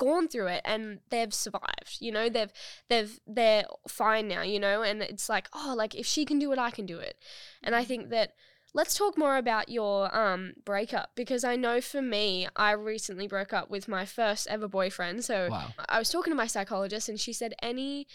gone 0.03 0.27
through 0.27 0.49
it 0.49 0.63
and 0.65 0.99
they've 1.11 1.33
survived 1.33 1.99
you 2.01 2.11
know 2.11 2.29
they've 2.29 2.53
they've 2.89 3.21
they're 3.27 3.65
fine 3.87 4.27
now 4.27 4.43
you 4.43 4.59
know 4.59 4.83
and 4.83 5.01
it's 5.01 5.29
like 5.29 5.49
oh 5.53 5.75
like 5.77 5.95
if 5.95 6.05
she 6.05 6.25
can 6.25 6.41
do 6.41 6.53
it 6.53 6.59
i 6.59 6.71
can 6.71 6.87
do 6.87 6.99
it 6.99 7.17
and 7.63 7.77
i 7.77 7.85
think 7.85 8.11
that 8.11 8.33
let's 8.75 8.97
talk 8.97 9.17
more 9.17 9.37
about 9.37 9.69
your 9.69 10.15
um 10.17 10.55
breakup 10.65 11.11
because 11.15 11.45
I 11.45 11.57
know 11.57 11.81
for 11.81 12.01
me, 12.01 12.49
I 12.57 12.73
recently 12.73 13.27
broke 13.27 13.53
up 13.53 13.71
with 13.71 13.87
my 13.87 14.05
first 14.05 14.47
ever 14.49 14.67
boyfriend. 14.67 15.25
So 15.25 15.49
wow. 15.51 15.69
I 15.89 15.99
was 15.99 16.09
talking 16.09 16.31
to 16.31 16.37
my 16.37 16.47
psychologist, 16.47 17.09
and 17.09 17.21
she 17.21 17.33
said 17.35 17.53
any 17.63 18.07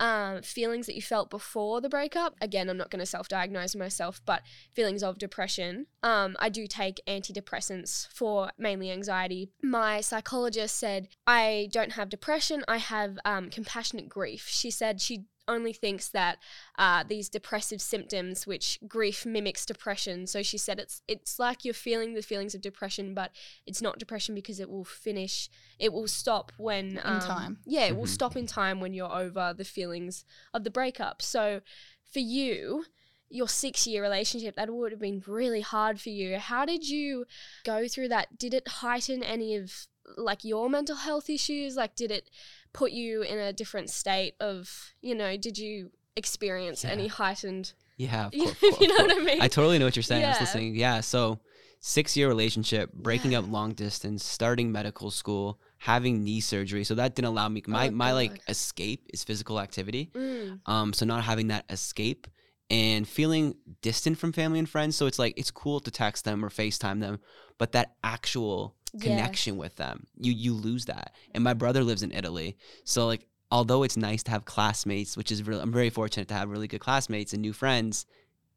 um, 0.00 0.42
feelings 0.42 0.86
that 0.86 0.94
you 0.94 1.02
felt 1.02 1.30
before 1.30 1.80
the 1.80 1.88
breakup. 1.88 2.34
Again, 2.40 2.68
I'm 2.68 2.76
not 2.76 2.90
going 2.90 3.00
to 3.00 3.06
self-diagnose 3.06 3.76
myself, 3.76 4.20
but 4.24 4.42
feelings 4.72 5.02
of 5.02 5.18
depression. 5.18 5.86
Um, 6.02 6.36
I 6.38 6.48
do 6.48 6.66
take 6.66 7.00
antidepressants 7.06 8.08
for 8.12 8.50
mainly 8.58 8.90
anxiety. 8.90 9.50
My 9.62 10.00
psychologist 10.00 10.76
said 10.76 11.08
I 11.26 11.68
don't 11.72 11.92
have 11.92 12.08
depression. 12.08 12.64
I 12.68 12.78
have 12.78 13.18
um, 13.24 13.50
compassionate 13.50 14.08
grief. 14.08 14.46
She 14.48 14.70
said 14.70 15.00
she 15.00 15.24
only 15.46 15.72
thinks 15.72 16.08
that 16.08 16.38
uh, 16.78 17.04
these 17.06 17.28
depressive 17.28 17.80
symptoms, 17.80 18.46
which 18.46 18.78
grief 18.88 19.26
mimics 19.26 19.66
depression. 19.66 20.26
So 20.26 20.42
she 20.42 20.58
said 20.58 20.78
it's 20.78 21.02
it's 21.06 21.38
like 21.38 21.64
you're 21.64 21.74
feeling 21.74 22.14
the 22.14 22.22
feelings 22.22 22.54
of 22.54 22.60
depression, 22.60 23.14
but 23.14 23.30
it's 23.66 23.82
not 23.82 23.98
depression 23.98 24.34
because 24.34 24.60
it 24.60 24.70
will 24.70 24.84
finish. 24.84 25.50
It 25.78 25.92
will 25.92 26.08
stop 26.08 26.52
when 26.56 26.98
In 26.98 27.20
time. 27.20 27.58
Yeah, 27.64 27.86
it 27.86 27.96
will 27.96 28.06
Mhm. 28.06 28.08
stop 28.18 28.36
in 28.36 28.46
time 28.46 28.80
when 28.80 28.94
you're 28.94 29.12
over 29.12 29.54
the 29.56 29.64
feelings 29.64 30.24
of 30.52 30.64
the 30.64 30.70
breakup. 30.70 31.22
So 31.22 31.60
for 32.02 32.20
you. 32.20 32.86
Your 33.30 33.48
six 33.48 33.84
year 33.84 34.00
relationship, 34.02 34.54
that 34.54 34.72
would 34.72 34.92
have 34.92 35.00
been 35.00 35.24
really 35.26 35.62
hard 35.62 36.00
for 36.00 36.10
you. 36.10 36.38
How 36.38 36.64
did 36.64 36.86
you 36.88 37.24
go 37.64 37.88
through 37.88 38.08
that? 38.08 38.38
Did 38.38 38.54
it 38.54 38.68
heighten 38.68 39.24
any 39.24 39.56
of 39.56 39.88
like 40.16 40.44
your 40.44 40.70
mental 40.70 40.94
health 40.94 41.28
issues? 41.28 41.74
Like, 41.74 41.96
did 41.96 42.12
it 42.12 42.30
put 42.74 42.92
you 42.92 43.22
in 43.22 43.38
a 43.38 43.52
different 43.54 43.88
state 43.88 44.34
of, 44.40 44.92
you 45.00 45.14
know, 45.14 45.36
did 45.38 45.56
you 45.56 45.90
experience 46.16 46.84
Yeah. 46.84 46.90
any 46.90 47.06
heightened, 47.06 47.72
Yeah, 47.96 48.26
of 48.26 48.34
you 48.34 48.44
course. 48.46 48.60
know 48.80 49.04
what 49.06 49.16
I 49.16 49.24
mean? 49.24 49.40
I 49.40 49.48
totally 49.48 49.78
know 49.78 49.86
what 49.86 49.96
you're 49.96 50.02
saying. 50.02 50.24
I 50.24 50.28
was 50.28 50.36
Yeah. 50.36 50.42
listening. 50.42 50.74
Yeah. 50.74 51.00
So 51.00 51.40
six 51.80 52.16
year 52.16 52.28
relationship, 52.28 52.92
breaking 52.92 53.32
Yeah. 53.32 53.38
up 53.40 53.46
long 53.48 53.72
distance, 53.72 54.24
starting 54.24 54.70
medical 54.72 55.10
school, 55.10 55.60
having 55.78 56.22
knee 56.24 56.40
surgery. 56.40 56.82
So 56.84 56.94
that 56.96 57.14
didn't 57.14 57.28
allow 57.28 57.48
me 57.48 57.62
my, 57.66 57.88
Oh, 57.88 57.90
my 57.92 58.12
like 58.12 58.40
escape 58.48 59.06
is 59.14 59.22
physical 59.24 59.60
activity. 59.60 60.10
Mm, 60.14 60.60
Um, 60.66 60.92
so 60.92 61.04
not 61.06 61.24
having 61.24 61.48
that 61.48 61.64
escape 61.70 62.26
and 62.70 63.06
feeling 63.06 63.54
distant 63.82 64.18
from 64.18 64.32
family 64.32 64.58
and 64.58 64.68
friends. 64.68 64.96
So 64.96 65.06
it's 65.06 65.18
like 65.18 65.34
it's 65.36 65.50
cool 65.50 65.78
to 65.80 65.90
text 65.90 66.24
them 66.24 66.44
or 66.44 66.48
FaceTime 66.48 67.00
them, 67.00 67.18
but 67.58 67.72
that 67.72 67.94
actual 68.02 68.74
Yeah. 68.94 69.00
connection 69.10 69.56
with 69.56 69.76
them, 69.76 70.06
you 70.18 70.32
you 70.32 70.54
lose 70.54 70.84
that. 70.86 71.14
And 71.32 71.42
my 71.44 71.54
brother 71.54 71.82
lives 71.84 72.02
in 72.02 72.12
Italy. 72.12 72.56
So 72.84 73.06
like 73.06 73.26
although 73.50 73.82
it's 73.82 73.96
nice 73.96 74.22
to 74.24 74.30
have 74.30 74.44
classmates, 74.44 75.16
which 75.16 75.30
is 75.32 75.42
really 75.46 75.60
I'm 75.60 75.72
very 75.72 75.90
fortunate 75.90 76.28
to 76.28 76.34
have 76.34 76.48
really 76.48 76.68
good 76.68 76.80
classmates 76.80 77.32
and 77.32 77.42
new 77.42 77.52
friends, 77.52 78.06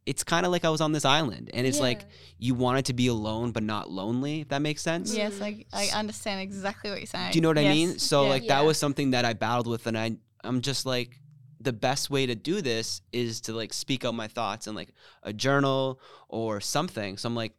it's 0.06 0.24
kind 0.24 0.46
of 0.46 0.52
like 0.52 0.64
I 0.64 0.70
was 0.70 0.80
on 0.82 0.92
this 0.94 1.04
island. 1.06 1.50
And 1.54 1.68
it's 1.68 1.80
like 1.80 2.06
you 2.38 2.54
wanted 2.56 2.86
to 2.86 2.94
be 2.94 3.08
alone 3.08 3.52
but 3.52 3.64
not 3.64 3.90
lonely, 3.92 4.42
if 4.42 4.50
that 4.50 4.62
makes 4.62 4.82
sense. 4.82 5.16
Yes, 5.16 5.42
I, 5.42 5.66
I 5.74 5.88
understand 5.94 6.40
exactly 6.42 6.90
what 6.90 7.00
you're 7.00 7.08
saying. 7.08 7.32
Do 7.32 7.38
you 7.38 7.42
know 7.42 7.50
what 7.50 7.58
I 7.58 7.64
mean? 7.64 8.00
So 8.00 8.24
Yeah. 8.24 8.30
like 8.30 8.44
Yeah. 8.44 8.60
that 8.60 8.66
was 8.66 8.78
something 8.78 9.12
that 9.12 9.26
I 9.26 9.34
battled 9.34 9.68
with, 9.68 9.86
and 9.88 9.98
I 9.98 10.18
I'm 10.44 10.62
just 10.62 10.86
like 10.86 11.20
the 11.60 11.74
best 11.74 12.10
way 12.12 12.26
to 12.28 12.36
do 12.36 12.62
this 12.62 13.02
is 13.12 13.42
to 13.42 13.54
like 13.54 13.74
speak 13.74 14.06
out 14.06 14.14
my 14.14 14.28
thoughts 14.28 14.68
in 14.68 14.76
like 14.76 14.94
a 15.24 15.34
journal 15.34 16.00
or 16.30 16.62
something. 16.62 17.18
So 17.18 17.28
I'm 17.28 17.36
like, 17.36 17.54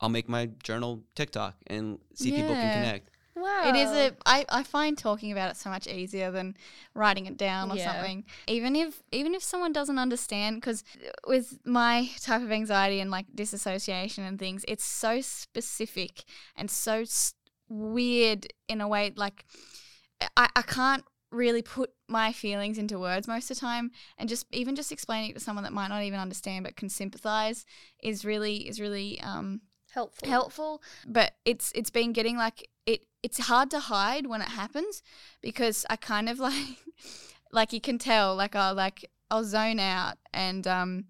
I'll 0.00 0.08
make 0.08 0.28
my 0.28 0.50
journal 0.62 1.02
TikTok 1.14 1.56
and 1.66 1.98
see 2.14 2.28
if 2.28 2.36
people 2.36 2.54
can 2.54 2.70
connect. 2.70 3.10
Wow. 3.34 3.68
It 3.68 3.76
is 3.76 3.90
a 3.92 4.12
I, 4.26 4.44
I 4.48 4.62
find 4.64 4.98
talking 4.98 5.30
about 5.30 5.50
it 5.50 5.56
so 5.56 5.70
much 5.70 5.86
easier 5.86 6.30
than 6.30 6.56
writing 6.94 7.26
it 7.26 7.36
down 7.36 7.70
or 7.70 7.76
Yeah. 7.76 7.92
something. 7.92 8.24
Even 8.48 8.74
if 8.74 9.00
even 9.12 9.34
if 9.34 9.42
someone 9.42 9.72
doesn't 9.72 9.98
understand 9.98 10.56
because 10.56 10.82
with 11.26 11.58
my 11.64 12.10
type 12.20 12.42
of 12.42 12.50
anxiety 12.50 13.00
and 13.00 13.10
like 13.10 13.26
disassociation 13.34 14.24
and 14.24 14.38
things, 14.38 14.64
it's 14.66 14.84
so 14.84 15.20
specific 15.20 16.24
and 16.56 16.70
so 16.70 17.00
s- 17.00 17.34
weird 17.68 18.46
in 18.68 18.80
a 18.80 18.88
way 18.88 19.12
like 19.14 19.44
I, 20.36 20.48
I 20.56 20.62
can't 20.62 21.04
really 21.30 21.62
put 21.62 21.90
my 22.08 22.32
feelings 22.32 22.78
into 22.78 22.98
words 22.98 23.28
most 23.28 23.50
of 23.50 23.56
the 23.56 23.60
time 23.60 23.90
and 24.16 24.28
just 24.28 24.46
even 24.50 24.74
just 24.74 24.90
explaining 24.90 25.30
it 25.30 25.34
to 25.34 25.40
someone 25.40 25.62
that 25.64 25.74
might 25.74 25.88
not 25.88 26.02
even 26.02 26.18
understand 26.18 26.64
but 26.64 26.74
can 26.74 26.88
sympathize 26.88 27.66
is 28.02 28.24
really 28.24 28.66
is 28.66 28.80
really 28.80 29.20
um 29.20 29.60
helpful. 29.92 30.28
helpful 30.28 30.82
but 31.06 31.32
it's 31.44 31.72
it's 31.74 31.90
been 31.90 32.12
getting 32.12 32.36
like 32.36 32.68
it 32.86 33.02
it's 33.22 33.38
hard 33.38 33.70
to 33.70 33.80
hide 33.80 34.26
when 34.26 34.40
it 34.40 34.48
happens 34.48 35.02
because 35.40 35.84
i 35.90 35.96
kind 35.96 36.28
of 36.28 36.38
like 36.48 36.76
like 37.52 37.72
you 37.72 37.80
can 37.80 37.98
tell 37.98 38.34
like 38.36 38.54
i'll 38.54 38.74
like 38.74 39.08
i'll 39.30 39.44
zone 39.44 39.78
out 39.80 40.16
and 40.32 40.66
um 40.66 41.04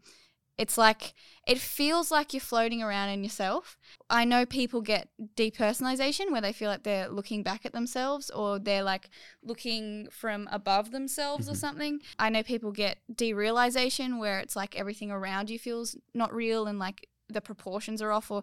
it's 0.57 0.77
like 0.77 1.15
it 1.47 1.59
feels 1.59 2.11
like 2.11 2.33
you're 2.35 2.41
floating 2.41 2.83
around 2.83 3.11
in 3.11 3.23
yourself 3.23 3.77
i 4.11 4.25
know 4.25 4.45
people 4.45 4.81
get 4.81 5.09
depersonalization 5.37 6.31
where 6.33 6.41
they 6.41 6.53
feel 6.53 6.69
like 6.71 6.83
they're 6.83 7.09
looking 7.09 7.43
back 7.45 7.65
at 7.65 7.73
themselves 7.73 8.29
or 8.31 8.59
they're 8.59 8.83
like 8.83 9.09
looking 9.43 10.09
from 10.11 10.49
above 10.51 10.91
themselves 10.91 11.49
or 11.49 11.53
Mhm. 11.53 11.57
something 11.57 12.01
i 12.19 12.29
know 12.29 12.43
people 12.43 12.73
get 12.73 12.99
derealization 13.13 14.19
where 14.19 14.39
it's 14.41 14.57
like 14.57 14.77
everything 14.77 15.11
around 15.11 15.49
you 15.51 15.59
feels 15.59 15.97
not 16.15 16.35
real 16.35 16.67
and 16.67 16.79
like 16.79 17.09
the 17.29 17.41
proportions 17.41 18.01
are 18.03 18.13
off 18.13 18.31
or 18.31 18.43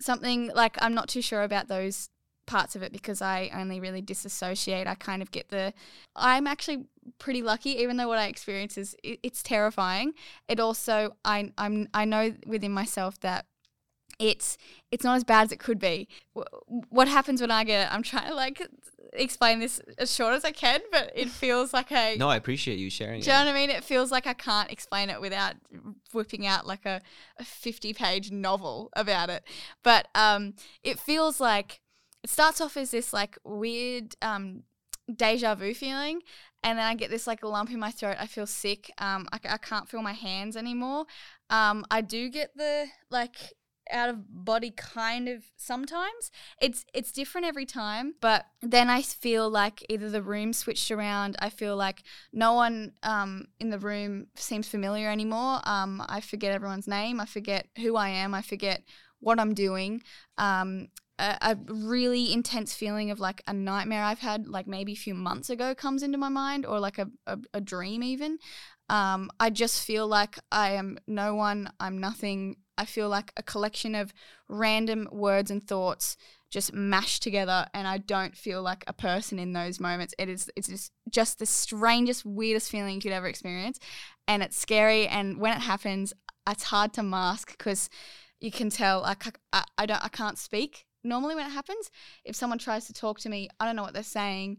something 0.00 0.50
like 0.54 0.76
I'm 0.80 0.94
not 0.94 1.08
too 1.08 1.22
sure 1.22 1.42
about 1.42 1.68
those 1.68 2.08
parts 2.46 2.74
of 2.74 2.82
it 2.82 2.92
because 2.92 3.22
I 3.22 3.50
only 3.54 3.78
really 3.80 4.02
disassociate. 4.02 4.86
I 4.86 4.94
kind 4.94 5.22
of 5.22 5.30
get 5.30 5.48
the 5.48 5.72
I'm 6.16 6.46
actually 6.46 6.86
pretty 7.18 7.42
lucky 7.42 7.70
even 7.70 7.96
though 7.96 8.08
what 8.08 8.18
I 8.18 8.26
experience 8.26 8.76
is 8.76 8.96
it, 9.02 9.20
it's 9.22 9.42
terrifying. 9.42 10.12
It 10.48 10.60
also 10.60 11.16
I 11.24 11.52
I'm 11.56 11.88
I 11.94 12.04
know 12.04 12.34
within 12.46 12.72
myself 12.72 13.20
that 13.20 13.46
it's 14.22 14.56
it's 14.90 15.04
not 15.04 15.16
as 15.16 15.24
bad 15.24 15.42
as 15.44 15.52
it 15.52 15.58
could 15.58 15.78
be. 15.78 16.08
Wh- 16.36 16.92
What 16.92 17.08
happens 17.08 17.40
when 17.40 17.50
I 17.50 17.64
get 17.64 17.86
it? 17.86 17.94
I'm 17.94 18.02
trying 18.02 18.28
to 18.28 18.34
like 18.34 18.66
explain 19.14 19.58
this 19.58 19.80
as 19.98 20.14
short 20.14 20.34
as 20.34 20.44
I 20.44 20.52
can, 20.52 20.80
but 20.90 21.12
it 21.14 21.28
feels 21.42 21.72
like 21.72 21.90
a 21.92 22.16
No, 22.16 22.28
I 22.28 22.36
appreciate 22.36 22.78
you 22.78 22.88
sharing 22.90 23.20
do 23.20 23.26
you 23.30 23.32
know 23.36 23.44
what 23.44 23.48
I 23.48 23.54
mean? 23.54 23.70
It 23.70 23.84
feels 23.84 24.10
like 24.10 24.26
I 24.26 24.34
can't 24.34 24.70
explain 24.70 25.10
it 25.10 25.20
without 25.20 25.54
whipping 26.12 26.46
out 26.46 26.66
like 26.66 26.86
a, 26.86 27.00
a 27.38 27.44
50 27.44 27.92
page 27.94 28.30
novel 28.30 28.90
about 28.94 29.28
it. 29.28 29.42
But 29.82 30.08
um, 30.14 30.54
it 30.82 30.98
feels 30.98 31.40
like 31.40 31.80
it 32.22 32.30
starts 32.30 32.60
off 32.60 32.76
as 32.76 32.90
this 32.92 33.12
like 33.12 33.36
weird 33.44 34.14
um, 34.22 34.62
deja 35.14 35.54
vu 35.56 35.74
feeling. 35.74 36.20
And 36.64 36.78
then 36.78 36.86
I 36.86 36.94
get 36.94 37.10
this 37.10 37.26
like 37.26 37.42
a 37.42 37.48
lump 37.48 37.70
in 37.72 37.80
my 37.80 37.90
throat. 37.90 38.16
I 38.20 38.26
feel 38.28 38.46
sick. 38.46 38.88
Um, 38.98 39.26
I, 39.32 39.40
I 39.54 39.58
can't 39.58 39.88
feel 39.88 40.00
my 40.00 40.12
hands 40.12 40.56
anymore. 40.56 41.06
Um, 41.50 41.84
I 41.90 42.02
do 42.02 42.28
get 42.30 42.56
the 42.56 42.86
like 43.10 43.36
out 43.90 44.08
of 44.08 44.44
body 44.44 44.70
kind 44.70 45.28
of 45.28 45.44
sometimes 45.56 46.30
it's 46.60 46.84
it's 46.94 47.12
different 47.12 47.46
every 47.46 47.66
time 47.66 48.14
but 48.20 48.46
then 48.60 48.88
i 48.88 49.02
feel 49.02 49.50
like 49.50 49.84
either 49.88 50.08
the 50.08 50.22
room 50.22 50.52
switched 50.52 50.90
around 50.90 51.36
i 51.40 51.48
feel 51.48 51.76
like 51.76 52.02
no 52.32 52.52
one 52.54 52.92
um, 53.02 53.46
in 53.60 53.70
the 53.70 53.78
room 53.78 54.26
seems 54.36 54.68
familiar 54.68 55.10
anymore. 55.10 55.60
Um, 55.64 56.02
I 56.08 56.20
forget 56.20 56.52
everyone's 56.52 56.88
name. 56.88 57.20
I 57.20 57.26
forget 57.26 57.68
who 57.78 57.96
I 57.96 58.08
am. 58.08 58.34
I 58.34 58.42
forget 58.42 58.82
what 59.20 59.38
I'm 59.38 59.54
doing. 59.54 60.02
Um, 60.38 60.88
a, 61.18 61.36
a 61.42 61.56
really 61.68 62.32
intense 62.32 62.74
feeling 62.74 63.10
of 63.10 63.20
like 63.20 63.42
a 63.46 63.52
nightmare 63.52 64.02
I've 64.02 64.18
had, 64.18 64.48
like 64.48 64.66
maybe 64.66 64.92
a 64.92 64.96
few 64.96 65.14
months 65.14 65.50
ago, 65.50 65.74
comes 65.74 66.02
into 66.02 66.18
my 66.18 66.30
mind, 66.30 66.66
or 66.66 66.80
like 66.80 66.98
a, 66.98 67.08
a, 67.26 67.38
a 67.54 67.60
dream 67.60 68.02
even. 68.02 68.38
Um, 68.88 69.30
I 69.38 69.50
just 69.50 69.84
feel 69.84 70.06
like 70.06 70.38
I 70.50 70.72
am 70.72 70.98
no 71.06 71.34
one. 71.34 71.70
I'm 71.78 71.98
nothing. 71.98 72.56
I 72.78 72.84
feel 72.84 73.08
like 73.08 73.32
a 73.36 73.42
collection 73.42 73.94
of 73.94 74.12
random 74.48 75.08
words 75.12 75.50
and 75.50 75.62
thoughts 75.62 76.16
just 76.50 76.72
mashed 76.74 77.22
together 77.22 77.66
and 77.72 77.88
I 77.88 77.98
don't 77.98 78.36
feel 78.36 78.62
like 78.62 78.84
a 78.86 78.92
person 78.92 79.38
in 79.38 79.52
those 79.52 79.80
moments. 79.80 80.14
It 80.18 80.28
is 80.28 80.50
it's 80.56 80.68
just 80.68 80.92
just 81.10 81.38
the 81.38 81.46
strangest, 81.46 82.24
weirdest 82.24 82.70
feeling 82.70 82.96
you 82.96 83.00
could 83.00 83.12
ever 83.12 83.26
experience. 83.26 83.78
And 84.28 84.42
it's 84.42 84.58
scary 84.58 85.06
and 85.08 85.38
when 85.38 85.56
it 85.56 85.62
happens, 85.62 86.12
it's 86.48 86.64
hard 86.64 86.92
to 86.94 87.02
mask 87.02 87.56
because 87.56 87.88
you 88.40 88.50
can 88.50 88.70
tell 88.70 89.00
like 89.00 89.38
I, 89.52 89.64
I 89.78 89.86
don't 89.86 90.04
I 90.04 90.08
can't 90.08 90.38
speak 90.38 90.86
normally 91.02 91.34
when 91.34 91.46
it 91.46 91.50
happens. 91.52 91.90
If 92.24 92.36
someone 92.36 92.58
tries 92.58 92.86
to 92.86 92.92
talk 92.92 93.18
to 93.20 93.28
me, 93.28 93.48
I 93.58 93.64
don't 93.64 93.76
know 93.76 93.82
what 93.82 93.94
they're 93.94 94.02
saying 94.02 94.58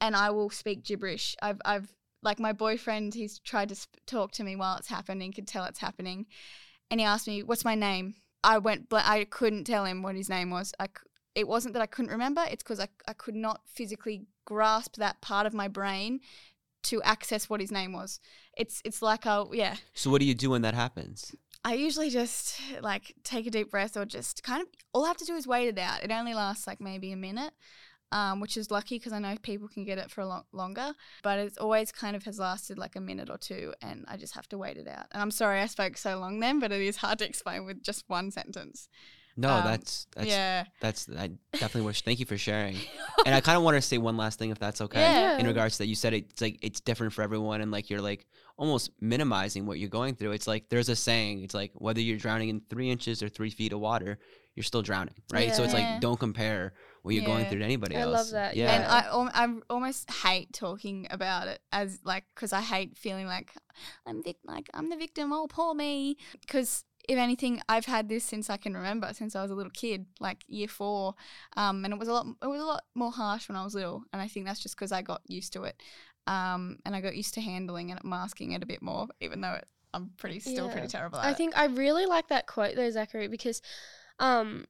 and 0.00 0.16
I 0.16 0.30
will 0.30 0.50
speak 0.50 0.84
gibberish. 0.84 1.36
I've 1.42 1.60
I've 1.64 1.94
like 2.22 2.38
my 2.40 2.52
boyfriend, 2.52 3.14
he's 3.14 3.38
tried 3.38 3.68
to 3.68 3.74
sp- 3.76 4.00
talk 4.06 4.32
to 4.32 4.42
me 4.42 4.56
while 4.56 4.76
it's 4.78 4.88
happening, 4.88 5.32
could 5.32 5.46
tell 5.46 5.64
it's 5.64 5.78
happening. 5.78 6.26
And 6.90 7.00
he 7.00 7.06
asked 7.06 7.26
me, 7.26 7.42
"What's 7.42 7.64
my 7.64 7.74
name?" 7.74 8.14
I 8.44 8.58
went 8.58 8.88
bl- 8.88 8.98
I 8.98 9.24
couldn't 9.24 9.64
tell 9.64 9.84
him 9.84 10.02
what 10.02 10.14
his 10.14 10.28
name 10.28 10.50
was. 10.50 10.72
I 10.78 10.86
c- 10.86 10.92
it 11.34 11.48
wasn't 11.48 11.74
that 11.74 11.82
I 11.82 11.86
couldn't 11.86 12.12
remember, 12.12 12.44
it's 12.50 12.62
because 12.62 12.80
I, 12.80 12.88
I 13.06 13.12
could 13.12 13.34
not 13.34 13.60
physically 13.66 14.26
grasp 14.44 14.96
that 14.96 15.20
part 15.20 15.46
of 15.46 15.52
my 15.52 15.68
brain 15.68 16.20
to 16.84 17.02
access 17.02 17.50
what 17.50 17.60
his 17.60 17.72
name 17.72 17.92
was. 17.92 18.20
It's 18.56 18.80
it's 18.84 19.02
like 19.02 19.26
a 19.26 19.46
yeah. 19.52 19.76
So 19.94 20.10
what 20.10 20.20
do 20.20 20.26
you 20.26 20.34
do 20.34 20.50
when 20.50 20.62
that 20.62 20.74
happens? 20.74 21.34
I 21.64 21.74
usually 21.74 22.10
just 22.10 22.60
like 22.80 23.14
take 23.24 23.46
a 23.46 23.50
deep 23.50 23.70
breath 23.72 23.96
or 23.96 24.04
just 24.04 24.44
kind 24.44 24.62
of 24.62 24.68
all 24.92 25.04
I 25.04 25.08
have 25.08 25.16
to 25.16 25.24
do 25.24 25.34
is 25.34 25.46
wait 25.46 25.68
it 25.68 25.78
out. 25.78 26.04
It 26.04 26.12
only 26.12 26.32
lasts 26.32 26.66
like 26.66 26.80
maybe 26.80 27.10
a 27.10 27.16
minute. 27.16 27.52
Um, 28.12 28.38
which 28.38 28.56
is 28.56 28.70
lucky 28.70 28.98
because 28.98 29.12
I 29.12 29.18
know 29.18 29.34
people 29.42 29.66
can 29.66 29.84
get 29.84 29.98
it 29.98 30.12
for 30.12 30.20
a 30.20 30.26
lot 30.26 30.46
longer, 30.52 30.92
but 31.24 31.40
it's 31.40 31.58
always 31.58 31.90
kind 31.90 32.14
of 32.14 32.22
has 32.24 32.38
lasted 32.38 32.78
like 32.78 32.94
a 32.94 33.00
minute 33.00 33.28
or 33.28 33.36
two, 33.36 33.74
and 33.82 34.04
I 34.06 34.16
just 34.16 34.34
have 34.36 34.48
to 34.50 34.58
wait 34.58 34.76
it 34.76 34.86
out. 34.86 35.06
And 35.10 35.20
I'm 35.20 35.32
sorry 35.32 35.60
I 35.60 35.66
spoke 35.66 35.96
so 35.96 36.16
long 36.18 36.38
then, 36.38 36.60
but 36.60 36.70
it 36.70 36.80
is 36.80 36.98
hard 36.98 37.18
to 37.18 37.26
explain 37.26 37.64
with 37.66 37.82
just 37.82 38.04
one 38.06 38.30
sentence. 38.30 38.88
No, 39.36 39.50
Um, 39.50 39.64
that's 39.64 40.06
that's 40.14 40.28
yeah, 40.28 40.64
that's 40.80 41.08
I 41.10 41.30
definitely 41.52 41.82
wish. 41.82 42.02
Thank 42.02 42.20
you 42.20 42.26
for 42.26 42.38
sharing. 42.38 42.76
and 43.26 43.34
I 43.34 43.40
kind 43.40 43.56
of 43.58 43.64
want 43.64 43.74
to 43.76 43.82
say 43.82 43.98
one 43.98 44.16
last 44.16 44.38
thing, 44.38 44.50
if 44.50 44.58
that's 44.60 44.80
okay. 44.82 45.00
Yeah. 45.00 45.38
In 45.38 45.46
regards 45.46 45.74
to 45.76 45.82
that, 45.82 45.88
you 45.88 45.96
said 45.96 46.14
it's 46.14 46.40
like 46.40 46.58
it's 46.62 46.80
different 46.80 47.12
for 47.12 47.22
everyone, 47.22 47.60
and 47.60 47.72
like 47.72 47.90
you're 47.90 48.00
like 48.00 48.24
almost 48.56 48.92
minimizing 49.00 49.66
what 49.66 49.78
you're 49.80 49.90
going 49.90 50.14
through. 50.14 50.30
It's 50.30 50.46
like 50.46 50.68
there's 50.70 50.88
a 50.88 50.96
saying. 50.96 51.42
It's 51.42 51.54
like 51.54 51.72
whether 51.74 52.00
you're 52.00 52.18
drowning 52.18 52.50
in 52.50 52.62
three 52.70 52.88
inches 52.88 53.20
or 53.22 53.28
three 53.28 53.50
feet 53.50 53.72
of 53.74 53.80
water, 53.80 54.18
you're 54.54 54.64
still 54.64 54.80
drowning, 54.82 55.16
right? 55.32 55.54
So 55.54 55.64
it's 55.64 55.74
like 55.74 56.00
don't 56.00 56.18
compare 56.18 56.72
what 57.06 57.14
you're 57.14 57.24
going 57.24 57.46
through 57.46 57.60
to 57.60 57.64
anybody 57.64 57.96
I 57.96 58.00
else. 58.00 58.12
love 58.12 58.30
that, 58.32 58.56
Yeah. 58.56 58.72
And 58.72 58.84
I, 58.84 59.44
I 59.44 59.54
almost 59.70 60.10
hate 60.10 60.52
talking 60.52 61.06
about 61.10 61.48
it 61.48 61.60
as 61.72 62.00
like 62.04 62.24
because 62.34 62.52
I 62.52 62.60
hate 62.60 62.96
feeling 62.98 63.26
like 63.26 63.52
I'm 64.06 64.22
vic- 64.22 64.40
like 64.44 64.68
I'm 64.74 64.90
the 64.90 64.96
victim. 64.96 65.32
Oh, 65.32 65.46
poor 65.48 65.74
me. 65.74 66.16
Because 66.40 66.84
if 67.08 67.16
anything, 67.16 67.60
I've 67.68 67.86
had 67.86 68.08
this 68.08 68.24
since 68.24 68.50
I 68.50 68.56
can 68.56 68.74
remember, 68.74 69.08
since 69.14 69.36
I 69.36 69.42
was 69.42 69.52
a 69.52 69.54
little 69.54 69.70
kid, 69.70 70.06
like 70.18 70.44
year 70.48 70.66
four, 70.66 71.14
um, 71.56 71.84
and 71.84 71.94
it 71.94 71.98
was 72.00 72.08
a 72.08 72.12
lot. 72.12 72.26
It 72.42 72.46
was 72.48 72.60
a 72.60 72.64
lot 72.64 72.82
more 72.96 73.12
harsh 73.12 73.48
when 73.48 73.56
I 73.56 73.62
was 73.62 73.74
little, 73.76 74.02
and 74.12 74.20
I 74.20 74.26
think 74.26 74.44
that's 74.44 74.58
just 74.60 74.74
because 74.76 74.90
I 74.90 75.02
got 75.02 75.22
used 75.28 75.52
to 75.52 75.62
it, 75.64 75.80
um, 76.26 76.78
and 76.84 76.96
I 76.96 77.00
got 77.00 77.14
used 77.16 77.34
to 77.34 77.40
handling 77.40 77.92
and 77.92 78.00
masking 78.02 78.52
it 78.52 78.62
a 78.64 78.66
bit 78.66 78.82
more, 78.82 79.06
even 79.20 79.40
though 79.40 79.52
it, 79.52 79.66
I'm 79.94 80.10
pretty 80.18 80.40
still 80.40 80.66
Yeah. 80.66 80.72
pretty 80.72 80.88
terrible 80.88 81.18
at 81.20 81.26
I 81.26 81.30
it. 81.30 81.36
think 81.36 81.56
I 81.56 81.66
really 81.66 82.06
like 82.06 82.26
that 82.28 82.48
quote 82.48 82.74
though, 82.74 82.90
Zachery, 82.90 83.30
because 83.30 83.62
um 84.18 84.64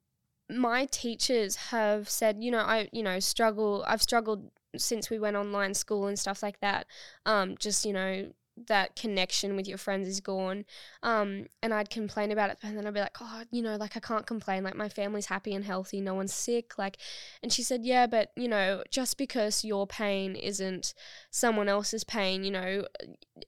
my 0.48 0.86
teachers 0.86 1.56
have 1.56 2.08
said, 2.08 2.42
you 2.42 2.50
know, 2.50 2.58
I 2.60 2.88
you 2.92 3.02
know, 3.02 3.20
struggle 3.20 3.84
I've 3.86 4.02
struggled 4.02 4.50
since 4.76 5.10
we 5.10 5.18
went 5.18 5.36
online 5.36 5.74
school 5.74 6.06
and 6.06 6.18
stuff 6.18 6.42
like 6.42 6.60
that. 6.60 6.86
Um, 7.24 7.56
just, 7.58 7.84
you 7.84 7.92
know, 7.92 8.30
that 8.68 8.96
connection 8.96 9.54
with 9.54 9.68
your 9.68 9.78
friends 9.78 10.08
is 10.08 10.20
gone. 10.20 10.64
Um, 11.02 11.46
and 11.62 11.74
I'd 11.74 11.90
complain 11.90 12.32
about 12.32 12.50
it, 12.50 12.58
and 12.62 12.76
then 12.76 12.86
I'd 12.86 12.94
be 12.94 13.00
like, 13.00 13.16
oh, 13.20 13.42
you 13.50 13.62
know, 13.62 13.76
like 13.76 13.96
I 13.96 14.00
can't 14.00 14.26
complain. 14.26 14.64
Like 14.64 14.76
my 14.76 14.88
family's 14.88 15.26
happy 15.26 15.54
and 15.54 15.64
healthy, 15.64 16.00
no 16.00 16.14
one's 16.14 16.32
sick. 16.32 16.78
Like, 16.78 16.98
and 17.42 17.52
she 17.52 17.62
said, 17.62 17.84
yeah, 17.84 18.06
but 18.06 18.30
you 18.36 18.48
know, 18.48 18.82
just 18.90 19.18
because 19.18 19.64
your 19.64 19.86
pain 19.86 20.36
isn't 20.36 20.94
someone 21.30 21.68
else's 21.68 22.04
pain, 22.04 22.44
you 22.44 22.50
know, 22.50 22.86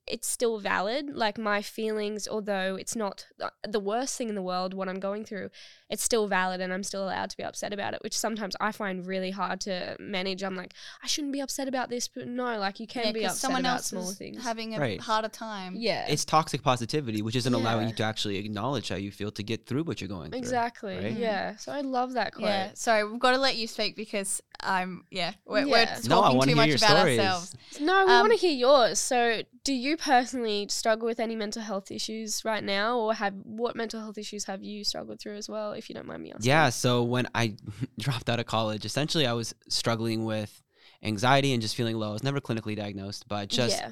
it's 0.06 0.28
still 0.28 0.58
valid. 0.58 1.10
Like 1.14 1.38
my 1.38 1.62
feelings, 1.62 2.28
although 2.28 2.76
it's 2.76 2.94
not 2.96 3.26
the 3.66 3.80
worst 3.80 4.16
thing 4.16 4.28
in 4.28 4.34
the 4.34 4.42
world, 4.42 4.74
what 4.74 4.88
I'm 4.88 5.00
going 5.00 5.24
through, 5.24 5.50
it's 5.88 6.02
still 6.02 6.26
valid, 6.28 6.60
and 6.60 6.72
I'm 6.72 6.82
still 6.82 7.04
allowed 7.04 7.30
to 7.30 7.36
be 7.36 7.42
upset 7.42 7.72
about 7.72 7.94
it. 7.94 8.02
Which 8.02 8.16
sometimes 8.16 8.54
I 8.60 8.72
find 8.72 9.06
really 9.06 9.30
hard 9.30 9.60
to 9.62 9.96
manage. 9.98 10.42
I'm 10.42 10.56
like, 10.56 10.74
I 11.02 11.06
shouldn't 11.06 11.32
be 11.32 11.40
upset 11.40 11.68
about 11.68 11.88
this, 11.88 12.08
but 12.08 12.26
no, 12.28 12.58
like 12.58 12.80
you 12.80 12.86
can 12.86 13.06
Yeah, 13.06 13.12
be 13.12 13.20
'cause 13.22 13.30
upset 13.32 13.40
someone 13.40 13.62
about 13.62 13.76
else 13.76 13.86
small 13.86 14.10
is 14.10 14.18
things. 14.18 14.42
having 14.42 14.74
a 14.74 14.80
Right. 14.80 15.00
harder 15.00 15.28
time. 15.28 15.74
yeah, 15.76 16.06
it's 16.08 16.24
toxic 16.24 16.62
positivity, 16.62 17.22
which 17.22 17.36
isn't 17.36 17.54
allowing 17.54 17.88
you 17.88 17.94
to 17.94 18.02
actually 18.02 18.36
acknowledge 18.36 18.88
how 18.90 18.96
you 18.96 19.10
feel 19.10 19.30
to 19.32 19.42
get 19.42 19.66
through 19.66 19.84
what 19.84 20.00
you're 20.00 20.08
going 20.08 20.30
through. 20.30 20.38
exactly. 20.38 20.96
right? 20.96 21.12
Yeah, 21.16 21.56
so 21.56 21.72
I 21.72 21.80
love 21.80 22.12
that 22.12 22.34
quote. 22.34 22.48
Yeah, 22.48 22.70
sorry, 22.74 23.08
we've 23.08 23.18
got 23.20 23.32
to 23.32 23.38
let 23.38 23.56
you 23.56 23.66
speak 23.66 23.96
because 23.96 24.42
I'm 24.60 25.04
yeah, 25.10 25.32
we're, 25.46 25.60
Yeah. 25.60 25.64
we're 25.66 25.86
talking 26.02 26.36
No, 26.38 26.44
too 26.44 26.54
much 26.56 26.68
about 26.70 26.96
stories. 26.98 27.18
ourselves. 27.18 27.54
No, 27.80 28.04
we 28.06 28.12
Um, 28.12 28.20
want 28.20 28.32
to 28.32 28.38
hear 28.38 28.50
yours. 28.56 28.98
So, 28.98 29.42
do 29.68 29.74
you 29.74 29.98
personally 29.98 30.66
struggle 30.70 31.04
with 31.06 31.20
any 31.20 31.36
mental 31.36 31.60
health 31.60 31.90
issues 31.90 32.42
right 32.42 32.64
now, 32.64 32.98
or 32.98 33.12
have 33.12 33.34
what 33.44 33.76
mental 33.76 34.00
health 34.00 34.16
issues 34.16 34.44
have 34.46 34.62
you 34.62 34.82
struggled 34.82 35.20
through 35.20 35.36
as 35.36 35.46
well? 35.46 35.72
If 35.72 35.90
you 35.90 35.94
don't 35.94 36.06
mind 36.06 36.22
me 36.22 36.30
asking. 36.32 36.48
Yeah. 36.48 36.70
So 36.70 37.02
when 37.02 37.26
I 37.34 37.54
dropped 37.98 38.30
out 38.30 38.40
of 38.40 38.46
college, 38.46 38.86
essentially 38.86 39.26
I 39.26 39.34
was 39.34 39.54
struggling 39.68 40.24
with 40.24 40.62
anxiety 41.02 41.52
and 41.52 41.60
just 41.60 41.76
feeling 41.76 41.96
low. 41.96 42.08
I 42.08 42.12
was 42.14 42.22
never 42.22 42.40
clinically 42.40 42.74
diagnosed, 42.76 43.28
but 43.28 43.50
just 43.50 43.76
yeah. 43.78 43.90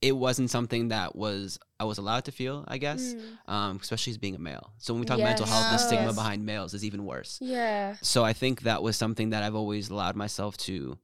it 0.00 0.12
wasn't 0.12 0.50
something 0.50 0.88
that 0.88 1.16
was 1.16 1.58
I 1.80 1.84
was 1.84 1.98
allowed 1.98 2.24
to 2.26 2.32
feel, 2.32 2.64
I 2.68 2.78
guess, 2.78 3.02
Mm. 3.14 3.52
um, 3.52 3.78
especially 3.82 4.12
as 4.12 4.18
being 4.18 4.36
a 4.36 4.38
male. 4.38 4.72
So 4.78 4.94
when 4.94 5.00
we 5.00 5.06
talk 5.06 5.18
mental 5.18 5.46
health, 5.46 5.68
the 5.72 5.78
stigma 5.78 6.06
Yes. 6.06 6.14
behind 6.14 6.46
males 6.46 6.74
is 6.74 6.84
even 6.84 7.04
worse. 7.04 7.38
Yeah. 7.40 7.96
So 8.02 8.24
I 8.24 8.34
think 8.34 8.62
that 8.62 8.84
was 8.84 8.96
something 8.96 9.30
that 9.30 9.42
I've 9.42 9.56
always 9.56 9.90
allowed 9.90 10.14
myself 10.14 10.56
to 10.68 10.96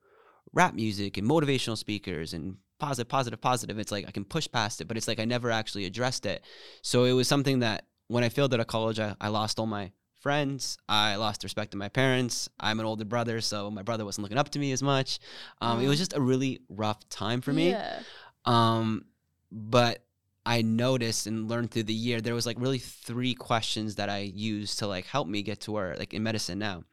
rap 0.52 0.73
music 0.75 1.16
and 1.18 1.26
motivational 1.28 1.76
speakers 1.76 2.33
and 2.33 2.59
positive, 2.78 3.09
positive, 3.09 3.40
positive. 3.40 3.78
It's 3.78 3.93
like 3.93 4.07
I 4.07 4.11
can 4.11 4.25
push 4.25 4.49
past 4.50 4.81
it, 4.81 4.88
but 4.88 4.97
it's 4.97 5.09
like 5.09 5.21
I 5.21 5.25
never 5.25 5.50
actually 5.50 5.85
addressed 5.85 6.26
it. 6.26 6.45
So 6.83 7.04
it 7.04 7.12
was 7.12 7.28
something 7.28 7.61
that 7.61 7.87
when 8.09 8.25
I 8.25 8.28
failed 8.28 8.52
out 8.54 8.61
of 8.61 8.66
college, 8.66 8.99
I, 8.99 9.14
I 9.21 9.28
lost 9.28 9.59
all 9.59 9.66
my 9.66 9.93
friends. 10.21 10.78
I 10.88 11.16
lost 11.16 11.43
respect 11.45 11.73
to 11.73 11.76
my 11.78 11.88
parents. 11.88 12.49
I'm 12.59 12.81
an 12.81 12.87
older 12.87 13.04
brother, 13.04 13.40
so 13.40 13.71
my 13.71 13.83
brother 13.83 14.04
wasn't 14.04 14.23
looking 14.23 14.38
up 14.38 14.49
to 14.50 14.59
me 14.59 14.73
as 14.73 14.83
much. 14.83 15.19
Um, 15.61 15.81
It 15.81 15.88
was 15.88 15.97
Mm. 15.97 16.00
just 16.00 16.12
a 16.16 16.21
really 16.21 16.61
rough 16.69 17.07
time 17.09 17.40
for 17.40 17.52
me. 17.52 17.71
Yeah. 17.71 18.00
Um, 18.45 19.04
but 19.52 20.04
I 20.47 20.62
noticed 20.62 21.26
and 21.26 21.49
learned 21.49 21.71
through 21.71 21.85
the 21.85 21.95
year 21.95 22.21
there 22.21 22.35
was 22.35 22.45
like 22.47 22.59
really 22.61 22.78
three 22.78 23.35
questions 23.35 23.95
that 23.95 24.11
I 24.11 24.19
used 24.19 24.78
to 24.81 24.87
like 24.87 25.07
help 25.07 25.26
me 25.28 25.43
get 25.43 25.61
to 25.61 25.73
where 25.73 25.97
like 25.97 26.12
in 26.12 26.23
medicine 26.23 26.59
now. 26.59 26.85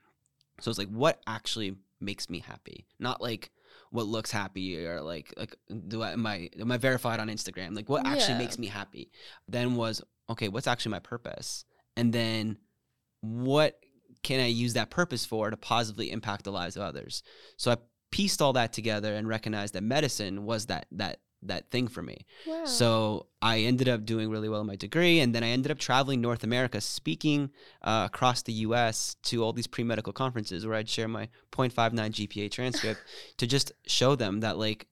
So 0.62 0.70
it's 0.70 0.78
like 0.78 0.90
what 0.90 1.22
actually 1.28 1.76
makes 2.00 2.30
me 2.30 2.40
happy, 2.40 2.86
not 3.00 3.22
like 3.22 3.50
what 3.92 4.08
looks 4.08 4.32
happy 4.32 4.84
or 4.86 5.02
like 5.02 5.34
like 5.38 5.56
do 5.88 6.02
I 6.02 6.12
am 6.14 6.26
I 6.26 6.50
am 6.60 6.72
I 6.72 6.78
verified 6.78 7.20
on 7.20 7.28
Instagram? 7.28 7.76
Like 7.76 7.90
what 7.90 8.06
actually 8.06 8.34
Yeah. 8.34 8.40
makes 8.40 8.58
me 8.58 8.68
happy. 8.68 9.12
Then 9.48 9.76
was 9.76 10.02
okay, 10.30 10.48
what's 10.48 10.68
actually 10.68 10.92
my 10.94 11.00
purpose, 11.00 11.66
and 11.96 12.12
then 12.14 12.58
what 13.22 13.80
can 14.24 14.40
I 14.40 14.48
use 14.48 14.74
that 14.74 14.90
purpose 14.90 15.26
for 15.26 15.50
to 15.50 15.58
positively 15.58 16.12
impact 16.12 16.44
the 16.46 16.52
lives 16.52 16.76
of 16.76 16.84
others? 16.84 17.22
So 17.58 17.72
I 17.72 17.78
pieced 18.12 18.42
all 18.42 18.54
that 18.54 18.74
together 18.74 19.14
and 19.16 19.28
recognized 19.28 19.74
that 19.74 19.84
medicine 19.84 20.46
was 20.46 20.68
that 20.68 20.88
that 20.92 21.20
that 21.44 21.70
thing 21.72 21.88
for 21.88 22.02
me. 22.02 22.26
Wow. 22.48 22.66
So 22.66 23.28
I 23.42 23.60
ended 23.60 23.90
up 23.90 24.06
doing 24.06 24.30
really 24.30 24.48
well 24.50 24.62
in 24.62 24.68
my 24.68 24.76
degree, 24.76 25.20
and 25.20 25.34
then 25.34 25.44
I 25.44 25.50
ended 25.50 25.72
up 25.72 25.80
traveling 25.80 26.22
North 26.22 26.44
America, 26.44 26.80
speaking 26.82 27.50
uh, 27.82 28.04
across 28.12 28.42
the 28.44 28.54
U.S. 28.54 29.16
to 29.24 29.44
all 29.44 29.52
these 29.54 29.68
pre-medical 29.68 30.14
conferences 30.14 30.66
where 30.66 30.76
I'd 30.76 30.90
share 30.90 31.08
my 31.08 31.30
0.59 31.52 31.94
GPA 32.12 32.52
transcript 32.52 33.02
to 33.38 33.48
just 33.48 33.72
show 33.88 34.16
them 34.16 34.42
that 34.42 34.58
like 34.58 34.88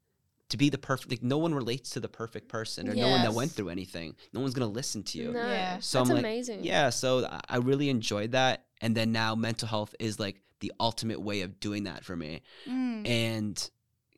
to 0.50 0.58
be 0.58 0.70
the 0.70 0.79
perfect, 0.79 1.12
like 1.12 1.22
no 1.22 1.38
one 1.38 1.53
relates 1.53 1.91
to 1.91 2.00
the 2.00 2.10
perfect 2.10 2.48
person 2.50 2.89
or 2.89 2.96
no 2.96 3.08
one 3.10 3.22
that 3.22 3.34
went 3.36 3.51
through 3.51 3.70
anything. 3.70 4.15
No 4.34 4.39
one's 4.39 4.56
gonna 4.56 4.65
listen 4.72 5.03
to 5.03 5.20
you. 5.20 5.32
no, 5.34 5.39
Yeah. 5.39 5.77
So 5.79 6.00
that's 6.00 6.10
I'm 6.10 6.15
like, 6.15 6.24
amazing. 6.25 6.63
Yeah, 6.63 6.89
so 6.89 7.25
I- 7.27 7.41
I 7.48 7.58
really 7.58 7.89
enjoyed 7.89 8.32
that, 8.32 8.65
and 8.82 8.98
then 8.98 9.12
now 9.12 9.36
mental 9.36 9.68
health 9.68 9.94
is 10.00 10.20
like 10.20 10.41
the 10.62 10.74
ultimate 10.79 11.22
way 11.22 11.41
of 11.41 11.60
doing 11.60 11.84
that 11.84 12.03
for 12.03 12.15
me, 12.15 12.41
Mm. 12.68 13.08
and 13.08 13.70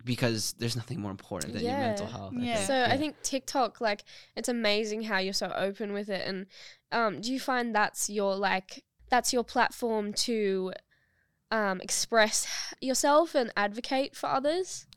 because 0.06 0.54
there's 0.60 0.76
nothing 0.76 1.00
more 1.00 1.12
important 1.12 1.54
than 1.54 1.64
your 1.64 1.78
mental 1.78 2.08
health. 2.08 2.34
I 2.38 2.42
Yeah. 2.46 2.56
think. 2.56 2.68
So 2.68 2.84
I 2.86 2.98
think 2.98 3.16
TikTok, 3.24 3.82
like, 3.82 4.04
it's 4.36 4.50
amazing 4.50 5.04
how 5.04 5.20
you're 5.20 5.34
so 5.34 5.52
open 5.56 5.94
with 5.94 6.10
it. 6.10 6.28
And 6.28 6.48
um, 6.92 7.22
do 7.22 7.32
you 7.32 7.40
find 7.40 7.76
that's 7.76 8.10
your 8.10 8.36
like 8.36 8.84
that's 9.10 9.34
your 9.34 9.44
platform 9.44 10.14
to 10.14 10.74
um, 11.52 11.82
express 11.82 12.48
yourself 12.82 13.36
and 13.36 13.52
advocate 13.58 14.16
for 14.16 14.30
others? 14.30 14.88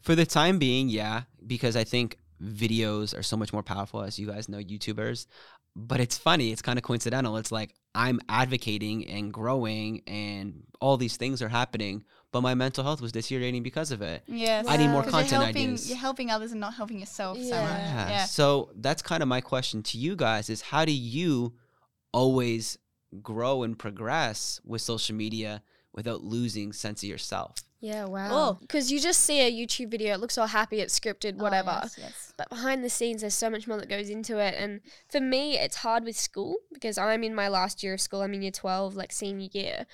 For 0.00 0.14
the 0.14 0.26
time 0.26 0.58
being, 0.58 0.88
yeah, 0.90 1.22
because 1.46 1.76
I 1.76 1.84
think 1.84 2.18
videos 2.42 3.18
are 3.18 3.22
so 3.22 3.36
much 3.36 3.52
more 3.52 3.62
powerful, 3.62 4.02
as 4.02 4.18
you 4.18 4.26
guys 4.26 4.48
know, 4.48 4.58
YouTubers. 4.58 5.26
But 5.76 5.98
it's 5.98 6.16
funny, 6.16 6.52
it's 6.52 6.62
kind 6.62 6.78
of 6.78 6.82
coincidental. 6.84 7.36
It's 7.36 7.50
like 7.50 7.74
I'm 7.94 8.20
advocating 8.28 9.08
and 9.08 9.32
growing, 9.32 10.02
and 10.06 10.62
all 10.80 10.96
these 10.96 11.16
things 11.16 11.42
are 11.42 11.48
happening, 11.48 12.04
but 12.34 12.42
my 12.42 12.54
mental 12.54 12.82
health 12.84 13.00
was 13.00 13.12
deteriorating 13.12 13.62
because 13.62 13.90
of 13.92 14.02
it. 14.02 14.24
Yes. 14.26 14.66
I 14.68 14.76
need 14.76 14.88
more 14.88 15.02
content 15.04 15.30
you're 15.30 15.40
helping, 15.40 15.66
ideas. 15.68 15.88
You're 15.88 15.98
helping 15.98 16.30
others 16.30 16.50
and 16.50 16.60
not 16.60 16.74
helping 16.74 16.98
yourself 16.98 17.38
so 17.38 17.44
Yeah. 17.44 17.60
much. 17.62 17.78
Yeah. 17.80 18.08
Yeah. 18.10 18.24
So 18.26 18.70
that's 18.74 19.02
kind 19.02 19.22
of 19.22 19.28
my 19.28 19.40
question 19.40 19.82
to 19.84 19.98
you 19.98 20.16
guys: 20.16 20.50
is 20.50 20.60
how 20.60 20.84
do 20.84 20.92
you 20.92 21.54
always 22.12 22.76
grow 23.22 23.62
and 23.62 23.78
progress 23.78 24.60
with 24.64 24.82
social 24.82 25.14
media 25.16 25.62
without 25.92 26.22
losing 26.24 26.72
sense 26.72 27.02
of 27.04 27.08
yourself? 27.08 27.54
Yeah, 27.80 28.04
Oh. 28.06 28.08
wow. 28.08 28.58
Because 28.60 28.90
you 28.90 28.98
just 28.98 29.20
see 29.20 29.40
a 29.40 29.52
YouTube 29.52 29.90
video, 29.90 30.14
it 30.14 30.20
looks 30.20 30.38
all 30.38 30.46
happy, 30.46 30.80
it's 30.80 30.98
scripted, 30.98 31.34
Oh, 31.38 31.42
whatever. 31.42 31.80
yes, 31.82 31.96
yes. 31.98 32.32
But 32.38 32.48
behind 32.48 32.82
the 32.82 32.88
scenes, 32.88 33.20
there's 33.20 33.34
so 33.34 33.50
much 33.50 33.68
more 33.68 33.76
that 33.76 33.90
goes 33.90 34.08
into 34.08 34.38
it. 34.38 34.54
And 34.58 34.80
for 35.10 35.20
me, 35.20 35.58
it's 35.58 35.76
hard 35.76 36.02
with 36.04 36.16
school 36.18 36.56
because 36.72 36.96
I'm 36.96 37.22
in 37.22 37.34
my 37.34 37.48
last 37.48 37.82
year 37.82 37.92
of 37.94 38.00
school. 38.00 38.22
I'm 38.22 38.32
in 38.32 38.40
year 38.42 38.50
12, 38.50 38.96
like 38.96 39.12
senior 39.12 39.48
year. 39.52 39.86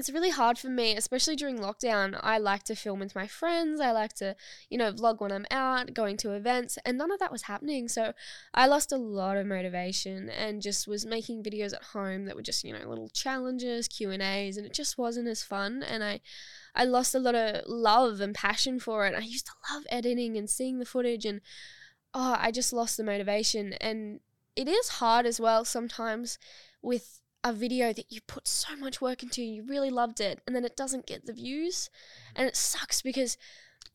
It's 0.00 0.08
really 0.08 0.30
hard 0.30 0.58
for 0.58 0.70
me, 0.70 0.96
especially 0.96 1.36
during 1.36 1.58
lockdown. 1.58 2.18
I 2.22 2.38
like 2.38 2.62
to 2.64 2.74
film 2.74 3.00
with 3.00 3.14
my 3.14 3.26
friends. 3.26 3.82
I 3.82 3.90
like 3.90 4.14
to, 4.14 4.34
you 4.70 4.78
know, 4.78 4.94
vlog 4.94 5.20
when 5.20 5.30
I'm 5.30 5.44
out, 5.50 5.92
going 5.92 6.16
to 6.18 6.32
events, 6.32 6.78
and 6.86 6.96
none 6.96 7.12
of 7.12 7.18
that 7.18 7.30
was 7.30 7.42
happening. 7.42 7.86
So 7.86 8.14
I 8.54 8.66
lost 8.66 8.92
a 8.92 8.96
lot 8.96 9.36
of 9.36 9.46
motivation 9.46 10.30
and 10.30 10.62
just 10.62 10.88
was 10.88 11.04
making 11.04 11.42
videos 11.42 11.74
at 11.74 11.82
home 11.82 12.24
that 12.24 12.34
were 12.34 12.40
just, 12.40 12.64
you 12.64 12.72
know, 12.72 12.88
little 12.88 13.10
challenges, 13.10 13.88
Q&As, 13.88 14.56
and 14.56 14.64
it 14.64 14.72
just 14.72 14.96
wasn't 14.96 15.28
as 15.28 15.42
fun. 15.42 15.82
And 15.82 16.02
I 16.02 16.22
I 16.74 16.84
lost 16.84 17.14
a 17.14 17.18
lot 17.18 17.34
of 17.34 17.64
love 17.66 18.22
and 18.22 18.34
passion 18.34 18.80
for 18.80 19.06
it. 19.06 19.14
I 19.14 19.20
used 19.20 19.48
to 19.48 19.52
love 19.70 19.84
editing 19.90 20.38
and 20.38 20.48
seeing 20.48 20.78
the 20.78 20.86
footage 20.86 21.26
and 21.26 21.42
oh, 22.14 22.36
I 22.38 22.52
just 22.52 22.72
lost 22.72 22.96
the 22.96 23.04
motivation. 23.04 23.74
And 23.74 24.20
it 24.56 24.66
is 24.66 24.88
hard 24.88 25.26
as 25.26 25.38
well 25.38 25.66
sometimes 25.66 26.38
with 26.80 27.19
a 27.42 27.52
video 27.52 27.92
that 27.92 28.10
you 28.12 28.20
put 28.26 28.46
so 28.46 28.76
much 28.76 29.00
work 29.00 29.22
into, 29.22 29.42
you 29.42 29.62
really 29.62 29.90
loved 29.90 30.20
it, 30.20 30.40
and 30.46 30.54
then 30.54 30.64
it 30.64 30.76
doesn't 30.76 31.06
get 31.06 31.26
the 31.26 31.32
views. 31.32 31.88
And 32.36 32.46
it 32.46 32.56
sucks 32.56 33.02
because, 33.02 33.36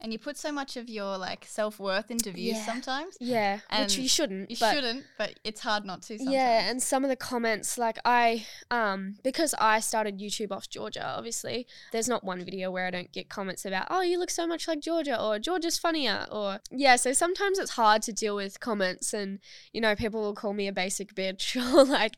And 0.01 0.11
you 0.11 0.19
put 0.19 0.35
so 0.35 0.51
much 0.51 0.75
of 0.75 0.89
your 0.89 1.17
like 1.17 1.45
self 1.47 1.79
worth 1.79 2.11
into 2.11 2.29
views 2.31 2.57
Yeah. 2.57 2.65
sometimes. 2.65 3.15
yeah, 3.21 3.59
which 3.79 3.97
you 3.97 4.09
shouldn't. 4.09 4.49
You 4.51 4.57
but 4.59 4.73
shouldn't, 4.73 5.05
but 5.17 5.39
it's 5.45 5.61
hard 5.61 5.85
not 5.85 6.01
to 6.03 6.17
sometimes. 6.17 6.33
Yeah, 6.33 6.69
and 6.69 6.83
some 6.83 7.05
of 7.05 7.09
the 7.09 7.15
comments, 7.15 7.77
like 7.77 7.97
I, 8.03 8.45
um, 8.69 9.15
because 9.23 9.55
I 9.57 9.79
started 9.79 10.19
YouTube 10.19 10.51
off 10.51 10.69
Georgia, 10.69 11.05
obviously, 11.05 11.65
there's 11.93 12.09
not 12.09 12.25
one 12.25 12.43
video 12.43 12.71
where 12.71 12.87
I 12.87 12.91
don't 12.91 13.11
get 13.13 13.29
comments 13.29 13.63
about, 13.63 13.87
oh, 13.89 14.01
you 14.01 14.19
look 14.19 14.29
so 14.31 14.45
much 14.45 14.67
like 14.67 14.81
Georgia, 14.81 15.19
or 15.21 15.39
Georgia's 15.39 15.77
funnier, 15.77 16.27
or 16.29 16.59
yeah. 16.71 16.97
So 16.97 17.13
sometimes 17.13 17.57
it's 17.57 17.71
hard 17.71 18.01
to 18.01 18.11
deal 18.11 18.35
with 18.35 18.59
comments, 18.59 19.13
and 19.13 19.39
you 19.71 19.79
know, 19.79 19.95
people 19.95 20.19
will 20.21 20.35
call 20.35 20.51
me 20.53 20.67
a 20.67 20.73
basic 20.73 21.15
bitch, 21.15 21.55
or 21.73 21.85
like, 21.85 22.15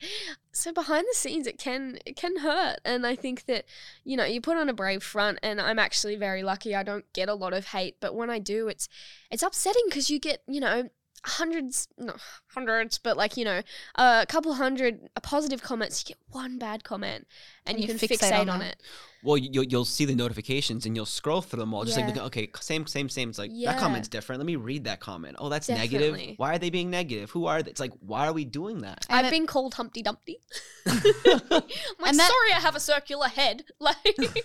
so 0.57 0.73
behind 0.73 1.05
the 1.09 1.15
scenes, 1.15 1.47
it 1.47 1.57
can 1.57 1.99
it 2.05 2.15
can 2.15 2.37
hurt, 2.37 2.79
and 2.83 3.05
I 3.05 3.15
think 3.15 3.45
that 3.45 3.65
you 4.03 4.17
know, 4.17 4.25
you 4.25 4.41
put 4.41 4.57
on 4.57 4.69
a 4.69 4.73
brave 4.73 5.03
front, 5.03 5.39
and 5.43 5.61
I'm 5.61 5.79
actually 5.79 6.15
very 6.15 6.43
lucky. 6.43 6.75
I 6.75 6.83
don't 6.83 7.05
get 7.13 7.29
a 7.29 7.33
lot 7.33 7.53
of 7.53 7.67
hate, 7.67 7.97
but 7.99 8.15
when 8.15 8.29
I 8.29 8.39
do, 8.39 8.67
it's 8.67 8.89
it's 9.31 9.43
upsetting 9.43 9.83
because 9.87 10.09
you 10.09 10.19
get 10.19 10.41
you 10.47 10.59
know 10.59 10.89
hundreds 11.25 11.87
no 11.97 12.15
hundreds 12.49 12.99
but 12.99 13.17
like 13.17 13.35
you 13.35 13.43
know 13.43 13.61
a 13.95 14.25
couple 14.29 14.53
hundred 14.53 15.09
positive 15.23 15.61
comments 15.61 16.03
you 16.03 16.13
get 16.13 16.21
one 16.29 16.57
bad 16.57 16.83
comment 16.83 17.27
and, 17.65 17.75
And 17.75 17.77
you, 17.79 17.93
you 17.93 17.99
can 17.99 18.07
fixate 18.07 18.31
fixate, 18.31 18.41
on 18.41 18.49
on, 18.49 18.61
it 18.61 18.81
Well, 19.27 19.37
you, 19.37 19.65
you'll 19.69 19.83
see 19.83 20.05
the 20.05 20.15
notifications 20.15 20.85
and 20.85 20.95
you'll 20.95 21.05
scroll 21.05 21.41
through 21.41 21.59
them 21.59 21.73
all, 21.73 21.83
just 21.83 21.97
Yeah. 21.97 22.05
like, 22.05 22.15
looking, 22.15 22.27
okay, 22.27 22.49
same, 22.61 22.87
same, 22.87 23.09
same. 23.09 23.29
It's 23.29 23.37
like 23.37 23.51
that 23.65 23.77
comment's 23.77 24.07
different. 24.07 24.39
Let 24.39 24.45
me 24.45 24.55
read 24.55 24.85
that 24.85 25.01
comment. 25.01 25.35
Oh, 25.39 25.49
that's 25.49 25.67
Definitely. 25.67 25.99
negative. 26.07 26.33
Why 26.39 26.55
are 26.55 26.57
they 26.59 26.69
being 26.69 26.89
negative? 26.89 27.29
Who 27.31 27.45
are 27.45 27.61
they? 27.61 27.69
It's 27.71 27.79
like, 27.81 27.91
why 27.99 28.27
are 28.27 28.33
we 28.33 28.45
doing 28.45 28.79
that? 28.79 29.05
And 29.09 29.19
i've 29.19 29.25
it- 29.25 29.31
been 29.37 29.45
called 29.45 29.73
humpty 29.73 30.01
dumpty 30.01 30.39
I'm 30.87 30.93
like 30.95 31.63
And 32.05 32.19
that- 32.19 32.29
sorry 32.31 32.53
i 32.55 32.59
have 32.61 32.75
a 32.75 32.79
circular 32.79 33.27
head 33.27 33.63
like 33.79 33.97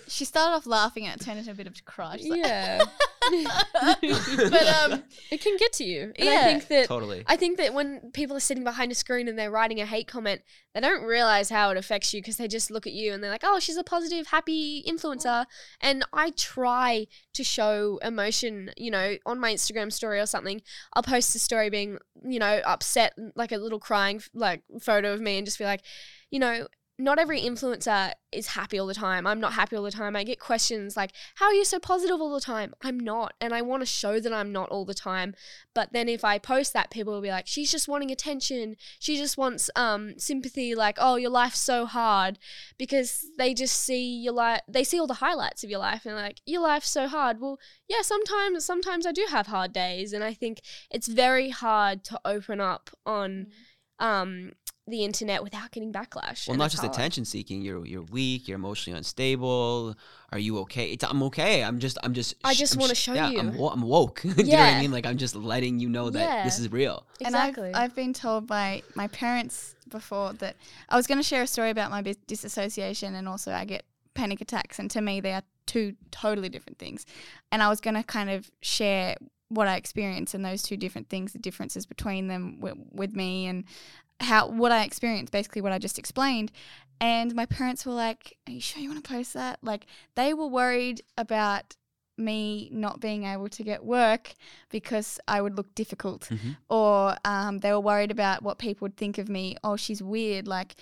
She 0.07 0.25
started 0.25 0.55
off 0.55 0.65
laughing 0.67 1.05
and 1.07 1.19
it 1.19 1.23
turned 1.23 1.39
into 1.39 1.51
a 1.51 1.53
bit 1.55 1.67
of 1.67 1.77
a 1.77 1.81
cry. 1.89 2.17
She's 2.17 2.27
like- 2.29 2.39
yeah 2.39 2.83
but 4.51 4.67
um 4.67 5.03
it 5.31 5.41
can 5.41 5.57
get 5.57 5.73
to 5.73 5.83
you 5.83 6.11
and 6.17 6.29
i 6.29 6.33
Yeah. 6.33 6.45
think 6.45 6.67
that 6.67 6.87
Totally. 6.87 7.23
I 7.27 7.35
think 7.37 7.57
that 7.57 7.73
when 7.73 8.11
people 8.13 8.35
are 8.35 8.41
sitting 8.41 8.63
behind 8.63 8.91
a 8.91 8.95
screen 8.95 9.27
and 9.27 9.37
they're 9.37 9.51
writing 9.51 9.79
a 9.79 9.85
hate 9.85 10.07
comment, 10.07 10.41
they 10.73 10.81
don't 10.81 11.03
realize 11.03 11.49
how 11.49 11.69
it 11.71 11.77
affects 11.77 12.13
you 12.13 12.21
because 12.21 12.37
they 12.37 12.47
just 12.47 12.69
look 12.71 12.85
at 12.87 12.93
you 12.93 13.13
and 13.13 13.23
they're 13.23 13.31
like, 13.31 13.43
oh, 13.43 13.59
she's 13.59 13.77
a 13.77 13.83
positive, 13.83 14.27
happy 14.27 14.83
influencer. 14.87 15.45
And 15.81 16.03
I 16.13 16.31
try 16.31 17.07
to 17.33 17.43
show 17.43 17.99
emotion, 18.01 18.71
you 18.77 18.91
know, 18.91 19.15
on 19.25 19.39
my 19.39 19.53
Instagram 19.53 19.91
story 19.91 20.19
or 20.19 20.25
something. 20.25 20.61
I'll 20.93 21.03
post 21.03 21.35
a 21.35 21.39
story 21.39 21.69
being, 21.69 21.97
you 22.27 22.39
know, 22.39 22.61
upset, 22.65 23.13
like 23.35 23.51
a 23.51 23.57
little 23.57 23.79
crying 23.79 24.21
like 24.33 24.61
photo 24.81 25.13
of 25.13 25.21
me 25.21 25.37
and 25.37 25.45
just 25.47 25.59
be 25.59 25.65
like, 25.65 25.81
you 26.31 26.39
know, 26.39 26.67
not 26.99 27.17
every 27.17 27.41
influencer 27.41 28.11
is 28.31 28.47
happy 28.47 28.77
all 28.77 28.85
the 28.85 28.93
time. 28.93 29.25
I'm 29.25 29.39
not 29.39 29.53
happy 29.53 29.75
all 29.75 29.83
the 29.83 29.89
time. 29.89 30.15
I 30.15 30.23
get 30.23 30.39
questions 30.39 30.95
like, 30.95 31.11
How 31.35 31.47
are 31.47 31.53
you 31.53 31.65
so 31.65 31.79
positive 31.79 32.21
all 32.21 32.33
the 32.33 32.39
time? 32.39 32.75
I'm 32.83 32.99
not. 32.99 33.33
And 33.41 33.51
I 33.51 33.63
want 33.63 33.81
to 33.81 33.87
show 33.87 34.19
that 34.19 34.31
I'm 34.31 34.51
not 34.51 34.69
all 34.69 34.85
the 34.85 34.93
time. 34.93 35.33
But 35.73 35.91
then 35.91 36.07
if 36.07 36.23
I 36.23 36.37
post 36.37 36.71
that, 36.73 36.91
people 36.91 37.11
will 37.11 37.21
be 37.21 37.31
like, 37.31 37.47
She's 37.47 37.71
just 37.71 37.87
wanting 37.87 38.11
attention. 38.11 38.75
She 38.99 39.17
just 39.17 39.39
wants 39.39 39.71
um, 39.75 40.19
sympathy, 40.19 40.75
like, 40.75 40.97
Oh, 40.99 41.15
your 41.15 41.31
life's 41.31 41.59
so 41.59 41.87
hard. 41.87 42.37
Because 42.77 43.25
they 43.39 43.55
just 43.55 43.79
see 43.79 44.21
your 44.21 44.33
life, 44.33 44.61
they 44.67 44.83
see 44.83 44.99
all 44.99 45.07
the 45.07 45.15
highlights 45.15 45.63
of 45.63 45.71
your 45.71 45.79
life 45.79 46.05
and 46.05 46.15
like, 46.15 46.41
Your 46.45 46.61
life's 46.61 46.89
so 46.89 47.07
hard. 47.07 47.41
Well, 47.41 47.57
yeah, 47.87 48.03
sometimes, 48.03 48.63
sometimes 48.65 49.07
I 49.07 49.11
do 49.11 49.25
have 49.29 49.47
hard 49.47 49.73
days. 49.73 50.13
And 50.13 50.23
I 50.23 50.35
think 50.35 50.61
it's 50.91 51.07
very 51.07 51.49
hard 51.49 52.03
to 52.05 52.19
open 52.23 52.61
up 52.61 52.91
on. 53.03 53.47
Um, 53.99 54.51
the 54.87 55.05
internet 55.05 55.43
without 55.43 55.71
getting 55.71 55.93
backlash. 55.93 56.47
Well, 56.47 56.57
not 56.57 56.65
that's 56.65 56.73
just 56.73 56.83
hard. 56.83 56.93
attention 56.93 57.23
seeking. 57.25 57.61
You're 57.61 57.85
you're 57.85 58.01
weak. 58.01 58.47
You're 58.47 58.57
emotionally 58.57 58.97
unstable. 58.97 59.95
Are 60.31 60.39
you 60.39 60.59
okay? 60.59 60.91
It's, 60.91 61.03
I'm 61.03 61.23
okay. 61.23 61.63
I'm 61.63 61.79
just 61.79 61.97
I'm 62.03 62.13
just. 62.13 62.35
I 62.43 62.53
sh- 62.53 62.59
just 62.59 62.73
I'm 62.75 62.81
wanna 62.81 62.95
sh- 62.95 62.97
show 63.03 63.13
yeah, 63.13 63.29
you. 63.29 63.39
I'm, 63.39 63.57
wo- 63.57 63.69
I'm 63.69 63.81
woke. 63.81 64.21
Do 64.23 64.29
you 64.29 64.35
know 64.35 64.41
what 64.43 64.47
Yeah. 64.47 64.77
I 64.77 64.81
mean? 64.81 64.91
Like 64.91 65.05
I'm 65.05 65.17
just 65.17 65.35
letting 65.35 65.79
you 65.79 65.87
know 65.89 66.09
that 66.09 66.43
this 66.43 66.59
is 66.59 66.71
real. 66.71 67.05
Exactly. 67.21 67.67
And 67.67 67.75
I've, 67.77 67.83
I've 67.91 67.95
been 67.95 68.13
told 68.13 68.47
by 68.47 68.83
my 68.95 69.07
parents 69.07 69.75
before 69.89 70.33
that 70.33 70.55
I 70.89 70.97
was 70.97 71.07
going 71.07 71.19
to 71.19 71.23
share 71.23 71.43
a 71.43 71.47
story 71.47 71.69
about 71.69 71.89
my 71.91 72.01
bis- 72.01 72.17
disassociation 72.27 73.15
and 73.15 73.27
also 73.27 73.51
I 73.51 73.65
get 73.65 73.83
panic 74.15 74.41
attacks. 74.41 74.79
And 74.79 74.91
to 74.91 75.01
me, 75.01 75.21
they 75.21 75.33
are 75.33 75.43
two 75.65 75.95
totally 76.11 76.49
different 76.49 76.77
things. 76.77 77.05
And 77.51 77.63
I 77.63 77.69
was 77.69 77.79
going 77.79 77.95
to 77.95 78.03
kind 78.03 78.29
of 78.29 78.51
share 78.61 79.15
what 79.49 79.67
I 79.67 79.75
experience 79.75 80.33
and 80.33 80.43
those 80.43 80.63
two 80.63 80.77
different 80.77 81.09
things, 81.09 81.33
the 81.33 81.39
differences 81.39 81.85
between 81.85 82.27
them 82.27 82.55
w- 82.59 82.85
with 82.91 83.15
me 83.15 83.45
and 83.45 83.65
how 84.19 84.47
what 84.47 84.71
I 84.71 84.83
experienced, 84.83 85.31
basically 85.31 85.61
what 85.61 85.71
I 85.71 85.79
just 85.79 85.99
explained. 85.99 86.51
And 87.01 87.35
my 87.35 87.45
parents 87.45 87.85
were 87.85 87.93
like, 87.93 88.37
Are 88.47 88.51
you 88.51 88.61
sure 88.61 88.81
you 88.81 88.89
want 88.89 89.03
to 89.03 89.09
post 89.09 89.33
that? 89.33 89.59
Like, 89.61 89.85
they 90.15 90.33
were 90.33 90.47
worried 90.47 91.01
about 91.17 91.75
me 92.17 92.69
not 92.71 92.99
being 92.99 93.23
able 93.25 93.49
to 93.49 93.63
get 93.63 93.83
work 93.83 94.33
because 94.69 95.19
I 95.27 95.41
would 95.41 95.57
look 95.57 95.73
difficult 95.73 96.29
Mhm. 96.29 96.57
or 96.69 97.17
um, 97.25 97.57
they 97.59 97.71
were 97.71 97.79
worried 97.79 98.11
about 98.11 98.43
what 98.43 98.59
people 98.59 98.85
would 98.85 98.97
think 98.97 99.17
of 99.17 99.27
me. 99.29 99.57
Oh, 99.63 99.75
she's 99.75 100.01
weird. 100.03 100.47
Like 100.47 100.75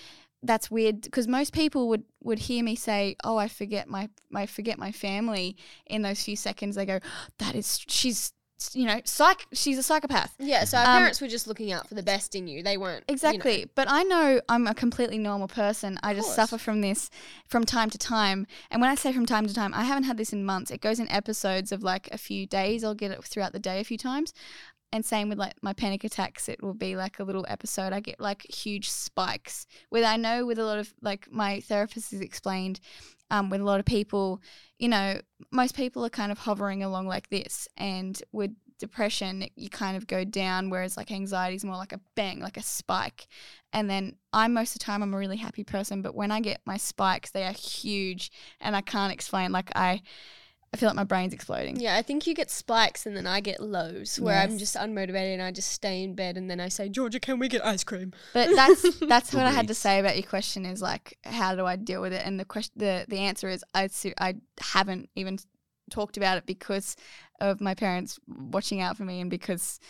that's 0.44 0.70
weird 0.70 1.02
because 1.02 1.28
most 1.28 1.54
people 1.54 1.88
would 1.88 2.04
would 2.22 2.40
hear 2.40 2.64
me 2.64 2.76
say, 2.76 3.16
"Oh, 3.24 3.38
I 3.38 3.48
forget 3.48 3.88
my 3.88 4.10
I 4.36 4.46
forget 4.46 4.78
my 4.78 4.92
family." 4.92 5.56
In 5.86 6.02
those 6.02 6.22
few 6.24 6.36
seconds, 6.36 6.76
they 6.76 6.86
go, 6.86 7.00
"That 7.38 7.56
is 7.56 7.80
she's 7.88 8.34
you 8.74 8.86
know 8.86 9.00
psych 9.06 9.46
she's 9.54 9.78
a 9.78 9.84
psychopath." 9.84 10.34
Yeah, 10.40 10.64
so 10.66 10.78
our 10.78 10.86
Um, 10.86 10.98
parents 11.00 11.22
were 11.22 11.28
just 11.28 11.48
looking 11.48 11.72
out 11.72 11.88
for 11.88 11.96
the 11.96 12.04
best 12.04 12.36
in 12.36 12.48
you. 12.48 12.62
They 12.64 12.78
weren't 12.78 13.04
you 13.08 13.12
know- 13.12 13.14
Exactly. 13.14 13.70
But 13.76 13.88
I 13.90 14.04
know 14.04 14.42
I'm 14.50 14.68
a 14.68 14.74
completely 14.74 15.18
normal 15.18 15.48
person. 15.48 16.00
I 16.04 16.14
just 16.14 16.34
suffer 16.36 16.58
from 16.58 16.82
this 16.82 17.10
from 17.48 17.66
time 17.66 17.90
to 17.90 17.98
time. 17.98 18.46
And 18.70 18.82
when 18.82 18.90
I 18.90 18.96
say 18.96 19.12
from 19.14 19.26
time 19.26 19.48
to 19.48 19.54
time, 19.54 19.74
I 19.74 19.84
haven't 19.84 20.04
had 20.04 20.18
this 20.18 20.32
in 20.34 20.46
months. 20.46 20.72
It 20.72 20.82
goes 20.82 21.00
in 21.00 21.10
episodes 21.10 21.72
of 21.72 21.84
like 21.84 22.08
a 22.12 22.18
few 22.18 22.46
days. 22.46 22.84
I'll 22.84 22.94
get 22.96 23.12
it 23.12 23.24
throughout 23.24 23.54
the 23.54 23.60
day 23.60 23.80
a 23.80 23.84
few 23.84 23.98
times. 23.98 24.34
And 24.94 25.06
same 25.06 25.30
with 25.30 25.38
like 25.38 25.54
my 25.62 25.74
panic 25.74 26.04
attacks, 26.04 26.50
it 26.50 26.62
will 26.62 26.74
be 26.74 26.96
like 26.96 27.20
a 27.20 27.24
little 27.24 27.46
episode. 27.48 27.94
I 27.94 28.02
get 28.02 28.20
like 28.20 28.44
huge 28.44 28.90
spikes. 28.90 29.66
With 29.90 30.04
I 30.04 30.18
know 30.18 30.46
with 30.46 30.60
a 30.60 30.66
lot 30.66 30.80
of 30.80 30.94
like 31.02 31.32
my 31.32 31.62
therapist 31.62 32.12
has 32.12 32.22
explained, 32.22 32.80
um, 33.30 33.50
with 33.50 33.62
a 33.62 33.64
lot 33.64 33.80
of 33.80 33.86
people, 33.86 34.42
you 34.78 34.90
know, 34.90 35.22
most 35.52 35.76
people 35.76 36.06
are 36.06 36.10
kind 36.10 36.32
of 36.32 36.40
hovering 36.40 36.84
along 36.84 37.08
like 37.08 37.30
this. 37.30 37.68
And 37.78 38.22
with 38.34 38.52
depression, 38.82 39.48
you 39.56 39.70
kind 39.70 39.96
of 39.96 40.08
go 40.08 40.26
down, 40.26 40.70
whereas 40.70 40.98
like 40.98 41.12
anxiety 41.12 41.56
is 41.56 41.64
more 41.64 41.78
like 41.78 41.94
a 41.94 42.02
bang, 42.16 42.42
like 42.42 42.58
a 42.58 42.64
spike. 42.64 43.28
And 43.72 43.90
then 43.90 44.18
I 44.34 44.48
most 44.50 44.76
of 44.76 44.80
the 44.80 44.86
time 44.86 45.02
I'm 45.02 45.14
a 45.14 45.18
really 45.18 45.38
happy 45.38 45.64
person, 45.64 46.02
but 46.02 46.16
when 46.16 46.32
I 46.32 46.42
get 46.42 46.60
my 46.66 46.76
spikes, 46.76 47.32
they 47.32 47.46
are 47.46 47.54
huge 47.54 48.32
and 48.60 48.76
I 48.76 48.82
can't 48.82 49.14
explain. 49.14 49.54
Like 49.54 49.72
I, 49.76 50.02
I 50.74 50.78
feel 50.78 50.88
like 50.88 50.96
my 50.96 51.04
brain's 51.04 51.34
exploding. 51.34 51.78
Yeah, 51.82 51.98
I 51.98 52.02
think 52.02 52.26
you 52.26 52.34
get 52.34 52.50
spikes 52.50 53.06
and 53.06 53.16
then 53.16 53.28
I 53.28 53.42
get 53.42 53.60
lows 53.60 54.18
where 54.22 54.38
I'm 54.38 54.58
just 54.58 54.78
unmotivated 54.78 55.34
and 55.34 55.42
I 55.42 55.52
just 55.52 55.70
stay 55.70 56.02
in 56.02 56.16
bed 56.16 56.38
and 56.38 56.50
then 56.50 56.62
I 56.62 56.70
say, 56.70 56.88
Georgia, 56.88 57.20
can 57.20 57.40
we 57.40 57.50
get 57.50 57.66
ice 57.66 57.84
cream? 57.84 58.14
But 58.34 58.56
that's 58.56 59.00
that's 59.02 59.34
what 59.34 59.46
I 59.46 59.52
had 59.52 59.68
to 59.68 59.74
say 59.74 60.00
about 60.00 60.16
your 60.16 60.26
question 60.26 60.66
is 60.66 60.82
like 60.82 61.18
how 61.26 61.56
do 61.56 61.66
I 61.66 61.76
deal 61.76 62.02
with 62.02 62.14
it? 62.14 62.26
And 62.26 62.40
the 62.40 62.46
question 62.46 62.74
the 62.78 63.06
the 63.10 63.18
answer 63.18 63.50
is 63.50 63.66
I 63.74 63.88
su- 63.88 64.14
I 64.18 64.36
haven't 64.62 65.10
even 65.16 65.40
talked 65.90 66.16
about 66.16 66.38
it 66.38 66.46
because 66.46 66.96
of 67.42 67.60
my 67.60 67.74
parents 67.74 68.18
watching 68.28 68.80
out 68.80 68.96
for 68.96 69.04
me 69.04 69.20
and 69.20 69.30
because 69.30 69.82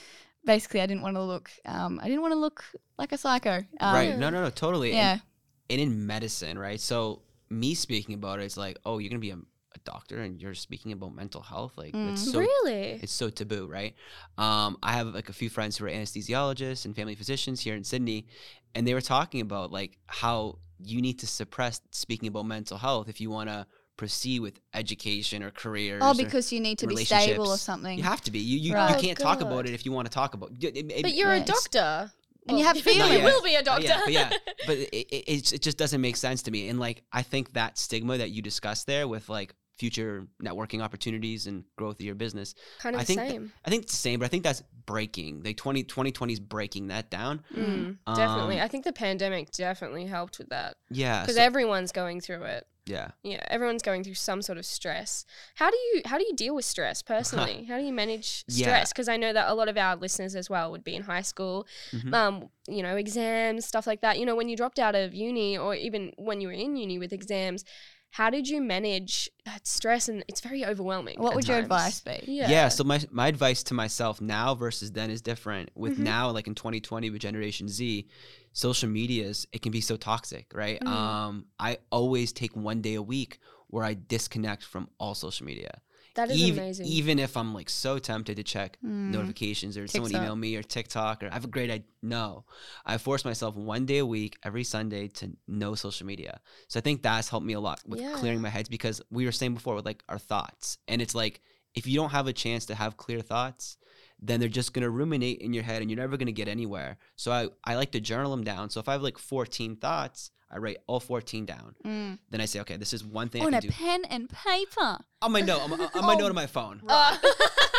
basically 0.46 0.82
I 0.82 0.88
didn't 0.88 1.04
want 1.04 1.16
to 1.16 1.22
look 1.24 1.52
um 1.66 2.00
I 2.02 2.08
didn't 2.08 2.22
want 2.22 2.32
to 2.34 2.40
look 2.40 2.64
like 2.98 3.12
a 3.12 3.20
psycho. 3.20 3.64
Um, 3.80 3.94
right? 3.94 4.18
No, 4.18 4.32
no, 4.32 4.42
no. 4.42 4.50
Totally. 4.50 4.94
Yeah. 4.94 5.12
And, 5.12 5.22
and 5.70 5.82
in 5.82 6.08
medicine, 6.08 6.58
right? 6.58 6.80
So 6.80 7.22
me 7.52 7.76
speaking 7.76 8.16
about 8.16 8.40
it, 8.40 8.46
it's 8.46 8.58
like, 8.58 8.80
oh, 8.84 8.98
you're 8.98 9.10
gonna 9.10 9.20
be 9.20 9.32
a, 9.32 9.38
a 9.76 9.80
doctor 9.80 10.22
and 10.22 10.42
you're 10.42 10.54
speaking 10.54 10.92
about 10.92 11.14
mental 11.16 11.42
health. 11.42 11.74
Like 11.78 11.94
Mm. 11.94 12.12
it's 12.14 12.32
so 12.32 12.40
really? 12.40 13.00
it's 13.04 13.14
so 13.14 13.30
taboo, 13.30 13.68
right? 13.68 13.96
Um, 14.38 14.78
I 14.84 14.94
have 14.94 15.08
like 15.08 15.30
a 15.30 15.34
few 15.34 15.50
friends 15.50 15.78
who 15.78 15.86
are 15.86 15.90
anesthesiologists 15.90 16.86
and 16.86 16.96
family 16.96 17.16
physicians 17.16 17.62
here 17.62 17.76
in 17.76 17.84
Sydney, 17.84 18.28
and 18.76 18.86
they 18.88 18.94
were 18.94 19.02
talking 19.02 19.42
about 19.42 19.72
like 19.72 19.98
how 20.08 20.60
you 20.84 21.02
need 21.02 21.20
to 21.20 21.28
suppress 21.28 21.82
speaking 21.92 22.28
about 22.28 22.46
mental 22.46 22.78
health 22.78 23.08
if 23.08 23.22
you 23.22 23.30
want 23.30 23.50
to 23.50 23.66
proceed 23.98 24.40
with 24.40 24.60
education 24.74 25.44
or 25.44 25.52
careers. 25.52 26.02
Oh, 26.04 26.10
or- 26.12 26.16
because 26.16 26.52
you 26.52 26.60
need 26.60 26.80
to 26.80 26.88
be 26.88 27.06
stable 27.06 27.48
or 27.50 27.58
something. 27.58 27.98
you 27.98 28.04
have 28.04 28.22
to 28.22 28.32
be. 28.32 28.40
You 28.40 28.58
you, 28.58 28.74
Right. 28.74 28.90
you 28.92 28.96
Oh, 28.98 29.00
can't 29.02 29.18
talk 29.18 29.42
about 29.42 29.68
it 29.68 29.74
if 29.74 29.86
you 29.86 29.92
want 29.92 30.08
to 30.10 30.14
talk 30.14 30.34
about. 30.34 30.52
it- 30.60 30.76
it- 30.76 31.02
but 31.04 31.14
you're 31.14 31.34
a 31.34 31.40
doctor. 31.42 32.12
And 32.48 32.58
you 32.58 32.66
have 32.66 32.76
to 32.76 32.82
feel 32.82 33.08
you 33.14 33.24
will 33.24 33.44
be 33.44 33.54
a 33.54 33.60
Oh, 33.60 33.64
doctor. 33.64 33.84
yeah, 33.86 34.02
but 34.04 34.12
yeah, 34.12 34.30
but 34.66 34.78
it, 34.80 34.90
it, 35.32 35.54
it 35.54 35.62
just 35.62 35.78
doesn't 35.78 36.02
make 36.02 36.16
sense 36.18 36.42
to 36.44 36.50
me. 36.52 36.70
And 36.70 36.80
like, 36.80 37.04
I 37.14 37.22
think 37.22 37.54
that 37.54 37.78
stigma 37.78 38.18
that 38.18 38.32
you 38.32 38.42
discussed 38.42 38.88
there 38.88 39.08
with 39.08 39.30
like 39.30 39.54
future 39.82 40.28
networking 40.48 40.82
opportunities 40.82 41.48
and 41.48 41.64
growth 41.76 41.96
of 42.00 42.06
your 42.06 42.16
business, 42.16 42.54
kind 42.80 42.96
of 42.96 43.02
I 43.02 43.04
the 43.04 43.08
think 43.16 43.20
same. 43.32 43.52
I 43.66 43.70
think 43.72 43.84
it's 43.84 43.94
the 43.94 43.98
same, 44.08 44.20
but 44.20 44.26
I 44.26 44.30
think 44.30 44.44
that's 44.44 44.62
breaking. 44.86 45.42
Like 45.44 45.58
20, 45.58 45.84
2020 45.84 46.34
is 46.34 46.40
breaking 46.40 46.88
that 46.88 47.10
down. 47.10 47.42
Mm, 47.56 47.98
definitely. 48.16 48.60
Um, 48.60 48.66
I 48.66 48.68
think 48.68 48.84
the 48.84 48.94
pandemic 48.94 49.52
definitely 49.52 50.06
helped 50.06 50.38
with 50.38 50.50
that 50.50 50.76
Yeah. 50.92 51.22
because 51.22 51.36
so- 51.36 51.42
everyone's 51.42 51.92
going 51.92 52.22
through 52.22 52.44
it. 52.44 52.68
yeah. 52.86 53.10
Yeah, 53.24 53.42
everyone's 53.48 53.84
going 53.84 54.04
through 54.04 54.16
some 54.16 54.42
sort 54.42 54.58
of 54.58 54.66
stress. 54.66 55.26
How 55.56 55.70
do 55.72 55.78
you 55.78 56.02
how 56.06 56.18
do 56.20 56.26
you 56.30 56.36
deal 56.36 56.54
with 56.56 56.66
stress 56.66 57.02
personally? 57.14 57.58
how 57.70 57.78
do 57.80 57.84
you 57.84 57.94
manage 57.94 58.44
stress? 58.50 58.92
Because 58.92 59.08
I 59.08 59.18
know 59.18 59.32
that 59.34 59.50
a 59.50 59.54
lot 59.62 59.68
of 59.70 59.78
our 59.78 59.96
listeners 59.96 60.36
as 60.36 60.48
well 60.50 60.72
would 60.72 60.84
be 60.84 60.96
in 61.00 61.04
high 61.04 61.22
school, 61.34 61.66
Mhm. 61.92 62.14
um, 62.14 62.34
you 62.68 62.84
know, 62.86 62.96
exams, 63.06 63.66
stuff 63.66 63.86
like 63.88 64.02
that. 64.02 64.14
You 64.20 64.26
know, 64.28 64.36
when 64.40 64.50
you 64.50 64.58
dropped 64.62 64.80
out 64.86 64.96
of 65.02 65.08
uni 65.14 65.58
or 65.58 65.74
even 65.88 66.12
when 66.18 66.38
you 66.42 66.48
were 66.50 66.60
in 66.66 66.76
uni 66.76 66.98
with 67.00 67.14
exams, 67.14 67.64
how 68.12 68.30
did 68.30 68.48
you 68.48 68.62
manage 68.62 69.30
that 69.46 69.66
stress? 69.66 70.10
And 70.10 70.24
it's 70.28 70.42
very 70.42 70.66
overwhelming. 70.66 71.20
what 71.20 71.32
at 71.32 71.36
would 71.36 71.48
your 71.48 71.58
advice 71.60 72.02
be? 72.02 72.20
Yeah. 72.28 72.50
Yeah. 72.50 72.68
So 72.70 72.84
my 72.84 73.00
my 73.10 73.28
advice 73.28 73.64
to 73.64 73.74
myself 73.74 74.20
now 74.22 74.54
versus 74.54 74.92
then 74.92 75.10
is 75.10 75.22
different. 75.22 75.70
With 75.76 75.94
Mhm. 75.98 76.00
now, 76.00 76.30
like 76.32 76.48
in 76.48 76.54
2020 76.56 77.10
with 77.10 77.22
Generation 77.22 77.70
Z, 77.70 78.08
social 78.52 78.90
medias 78.90 79.48
it 79.54 79.62
can 79.62 79.72
be 79.72 79.82
so 79.82 79.96
toxic, 79.96 80.52
right? 80.54 80.80
Mhm. 80.82 80.88
Um, 80.88 81.46
I 81.58 81.78
always 81.90 82.34
take 82.34 82.54
one 82.56 82.82
day 82.82 82.96
a 82.96 83.02
week 83.02 83.40
where 83.68 83.86
I 83.86 83.94
disconnect 83.94 84.64
from 84.66 84.90
all 85.00 85.16
social 85.16 85.46
media. 85.46 85.82
That 86.16 86.30
is 86.30 86.38
even, 86.38 86.60
amazing. 86.60 86.86
even 86.88 87.20
if 87.20 87.38
I'm 87.38 87.54
like 87.54 87.70
so 87.70 88.00
tempted 88.00 88.36
to 88.38 88.44
check 88.44 88.78
Mm. 88.84 89.10
notifications 89.10 89.78
or 89.78 89.88
someone 89.88 90.12
email 90.14 90.36
me 90.36 90.56
or 90.56 90.64
TikTok 90.64 91.24
or 91.24 91.30
I 91.30 91.34
have 91.34 91.46
a 91.46 91.48
great 91.48 91.70
idea. 91.70 91.88
No, 92.02 92.46
I 92.86 92.98
force 92.98 93.24
myself 93.26 93.56
one 93.56 93.86
day 93.86 94.00
a 94.00 94.06
week, 94.06 94.38
every 94.44 94.64
Sunday, 94.64 95.08
to 95.10 95.32
no 95.48 95.76
social 95.76 96.06
media. 96.08 96.40
So 96.68 96.80
I 96.80 96.82
think 96.82 97.02
that's 97.02 97.30
helped 97.30 97.46
me 97.46 97.54
a 97.54 97.60
lot 97.60 97.82
with 97.88 98.00
Yeah. 98.02 98.14
clearing 98.14 98.42
my 98.42 98.50
heads 98.50 98.70
because 98.70 99.02
we 99.10 99.26
were 99.26 99.32
saying 99.32 99.54
before 99.54 99.76
with 99.76 99.86
like 99.86 100.04
our 100.10 100.20
thoughts, 100.20 100.78
and 100.88 101.02
it's 101.02 101.16
like 101.16 101.42
if 101.74 101.88
you 101.88 101.96
don't 101.96 102.10
have 102.12 102.28
a 102.28 102.34
chance 102.34 102.66
to 102.66 102.76
have 102.76 102.98
clear 102.98 103.22
thoughts, 103.22 103.78
then 104.20 104.40
they're 104.40 104.50
just 104.50 104.74
gonna 104.74 104.90
ruminate 104.90 105.40
in 105.40 105.54
your 105.54 105.64
head 105.64 105.82
and 105.82 105.90
you're 105.90 106.00
never 106.00 106.18
gonna 106.18 106.32
get 106.32 106.48
anywhere. 106.48 106.98
So 107.16 107.32
I 107.32 107.48
I 107.64 107.76
like 107.76 107.92
to 107.94 108.00
journal 108.02 108.32
them 108.32 108.44
down. 108.44 108.70
So 108.70 108.80
if 108.80 108.90
I 108.90 108.92
have 108.94 109.02
like 109.02 109.18
14 109.18 109.78
thoughts, 109.78 110.32
I 110.54 110.58
write 110.58 110.78
all 110.88 111.00
14 111.00 111.46
down. 111.46 111.76
Mm. 111.86 112.20
Then 112.30 112.42
I 112.42 112.46
say, 112.46 112.60
okay, 112.60 112.76
this 112.76 112.92
is 112.94 113.06
one 113.06 113.30
thing 113.30 113.42
On 113.46 113.54
I 113.54 113.60
a 113.60 113.62
can 113.62 113.70
do. 113.70 113.76
pen 113.76 114.04
and 114.10 114.30
paper. 114.30 114.98
On 115.22 115.32
my 115.32 115.40
note, 115.42 115.62
on 115.62 115.70
my, 115.70 115.90
on 115.96 116.06
my 116.06 116.16
note 116.20 116.30
on 116.30 116.36
my 116.36 116.48
phone. 116.48 116.82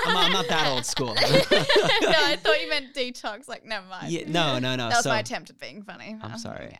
Uh, 0.04 0.08
I'm, 0.08 0.14
not- 0.14 0.24
I'm 0.26 0.32
not 0.32 0.48
that 0.48 0.66
old 0.66 0.85
school. 0.85 1.14
no, 1.14 1.20
I 1.20 2.37
thought 2.42 2.61
you 2.61 2.68
meant 2.68 2.92
detox. 2.92 3.46
Like, 3.46 3.64
never 3.64 3.87
mind. 3.87 4.11
yeah, 4.11 4.24
no, 4.26 4.58
no, 4.58 4.74
no. 4.74 4.88
that 4.88 4.96
was 4.96 5.04
so, 5.04 5.11
my 5.11 5.20
attempt 5.20 5.50
at 5.50 5.61
being 5.61 5.80
funny. 5.85 6.16
I'm 6.20 6.32
Uh, 6.32 6.37
sorry. 6.38 6.76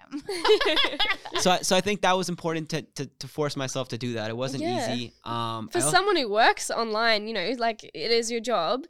so, 1.38 1.50
I, 1.52 1.59
so 1.59 1.76
I 1.76 1.81
think 1.81 2.00
that 2.02 2.16
was 2.16 2.28
important 2.28 2.68
to, 2.70 2.83
to, 2.83 3.07
to 3.07 3.28
force 3.28 3.55
myself 3.57 3.88
to 3.88 3.98
do 3.98 4.14
that. 4.14 4.28
It 4.31 4.37
wasn't 4.37 4.64
Yeah. 4.64 4.92
easy. 4.94 5.12
Um, 5.24 5.68
For 5.68 5.81
someone 5.81 6.16
who 6.16 6.28
works 6.31 6.68
online, 6.70 7.28
you 7.28 7.35
know, 7.35 7.52
like 7.59 7.85
it 7.85 8.11
is 8.11 8.31
your 8.31 8.40
job. 8.40 8.87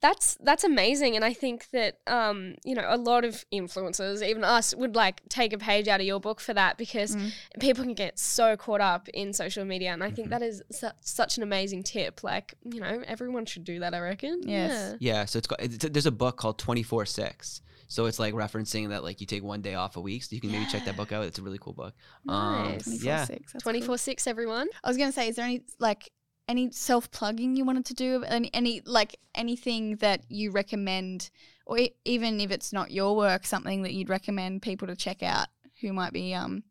That's 0.00 0.36
that's 0.40 0.62
amazing, 0.62 1.16
and 1.16 1.24
I 1.24 1.32
think 1.32 1.70
that 1.72 1.98
um, 2.06 2.54
you 2.64 2.74
know 2.76 2.84
a 2.86 2.96
lot 2.96 3.24
of 3.24 3.44
influencers, 3.52 4.24
even 4.24 4.44
us, 4.44 4.72
would 4.76 4.94
like 4.94 5.22
take 5.28 5.52
a 5.52 5.58
page 5.58 5.88
out 5.88 5.98
of 6.00 6.06
your 6.06 6.20
book 6.20 6.40
for 6.40 6.54
that 6.54 6.78
because 6.78 7.16
Mm. 7.16 7.32
people 7.58 7.82
can 7.82 7.94
get 7.94 8.16
so 8.18 8.56
caught 8.56 8.80
up 8.80 9.08
in 9.08 9.32
social 9.32 9.64
media, 9.64 9.92
and 9.92 10.04
I 10.04 10.10
think 10.12 10.28
Mhm. 10.28 10.30
that 10.30 10.42
is 10.42 10.62
su- 10.70 10.90
such 11.00 11.36
an 11.36 11.42
amazing 11.42 11.82
tip. 11.82 12.22
Like 12.22 12.54
you 12.64 12.80
know, 12.80 13.02
everyone 13.08 13.44
should 13.44 13.64
do 13.64 13.80
that. 13.80 13.92
I 13.92 13.98
reckon. 13.98 14.42
Yes. 14.44 14.94
yeah, 15.00 15.24
so 15.24 15.38
it's, 15.38 15.48
got, 15.48 15.60
it's 15.60 15.78
there's 15.78 16.06
a 16.06 16.12
book 16.12 16.36
called 16.36 16.58
24 16.58 17.04
6. 17.06 17.60
So 17.90 18.04
it's 18.04 18.18
like 18.18 18.34
referencing 18.34 18.90
that 18.90 19.02
like 19.02 19.20
you 19.22 19.26
take 19.26 19.42
one 19.42 19.62
day 19.62 19.74
off 19.74 19.96
a 19.96 20.00
week, 20.00 20.22
so 20.22 20.34
you 20.36 20.40
can 20.42 20.52
maybe 20.52 20.66
check 20.66 20.84
that 20.84 20.94
book 20.96 21.10
out. 21.16 21.24
It's 21.24 21.38
a 21.38 21.42
really 21.42 21.58
cool 21.58 21.72
book. 21.72 21.94
Nice. 22.24 22.86
Um, 22.86 22.98
yeah. 23.02 23.24
24/6, 23.24 23.28
that's 23.28 23.52
cool. 23.54 23.60
24 23.62 23.98
6, 23.98 24.26
everyone. 24.26 24.68
I 24.84 24.88
was 24.88 24.96
gonna 24.96 25.10
say, 25.10 25.28
is 25.28 25.36
there 25.36 25.44
any 25.46 25.62
like 25.80 26.10
any 26.48 26.70
self 26.70 27.10
plugging 27.10 27.56
you 27.56 27.64
wanted 27.64 27.84
to 27.86 27.94
do? 27.94 28.24
Any, 28.24 28.50
any 28.54 28.82
like 28.84 29.18
anything 29.34 29.96
that 29.96 30.22
you 30.28 30.50
recommend, 30.50 31.30
or 31.66 31.78
e- 31.78 31.94
even 32.04 32.40
if 32.40 32.50
it's 32.50 32.72
not 32.72 32.90
your 32.90 33.14
work, 33.14 33.46
something 33.46 33.82
that 33.82 33.92
you'd 33.92 34.08
recommend 34.08 34.62
people 34.62 34.88
to 34.88 34.96
check 34.96 35.22
out 35.22 35.48
who 35.80 35.92
might 35.92 36.12
be 36.12 36.34
um, 36.34 36.64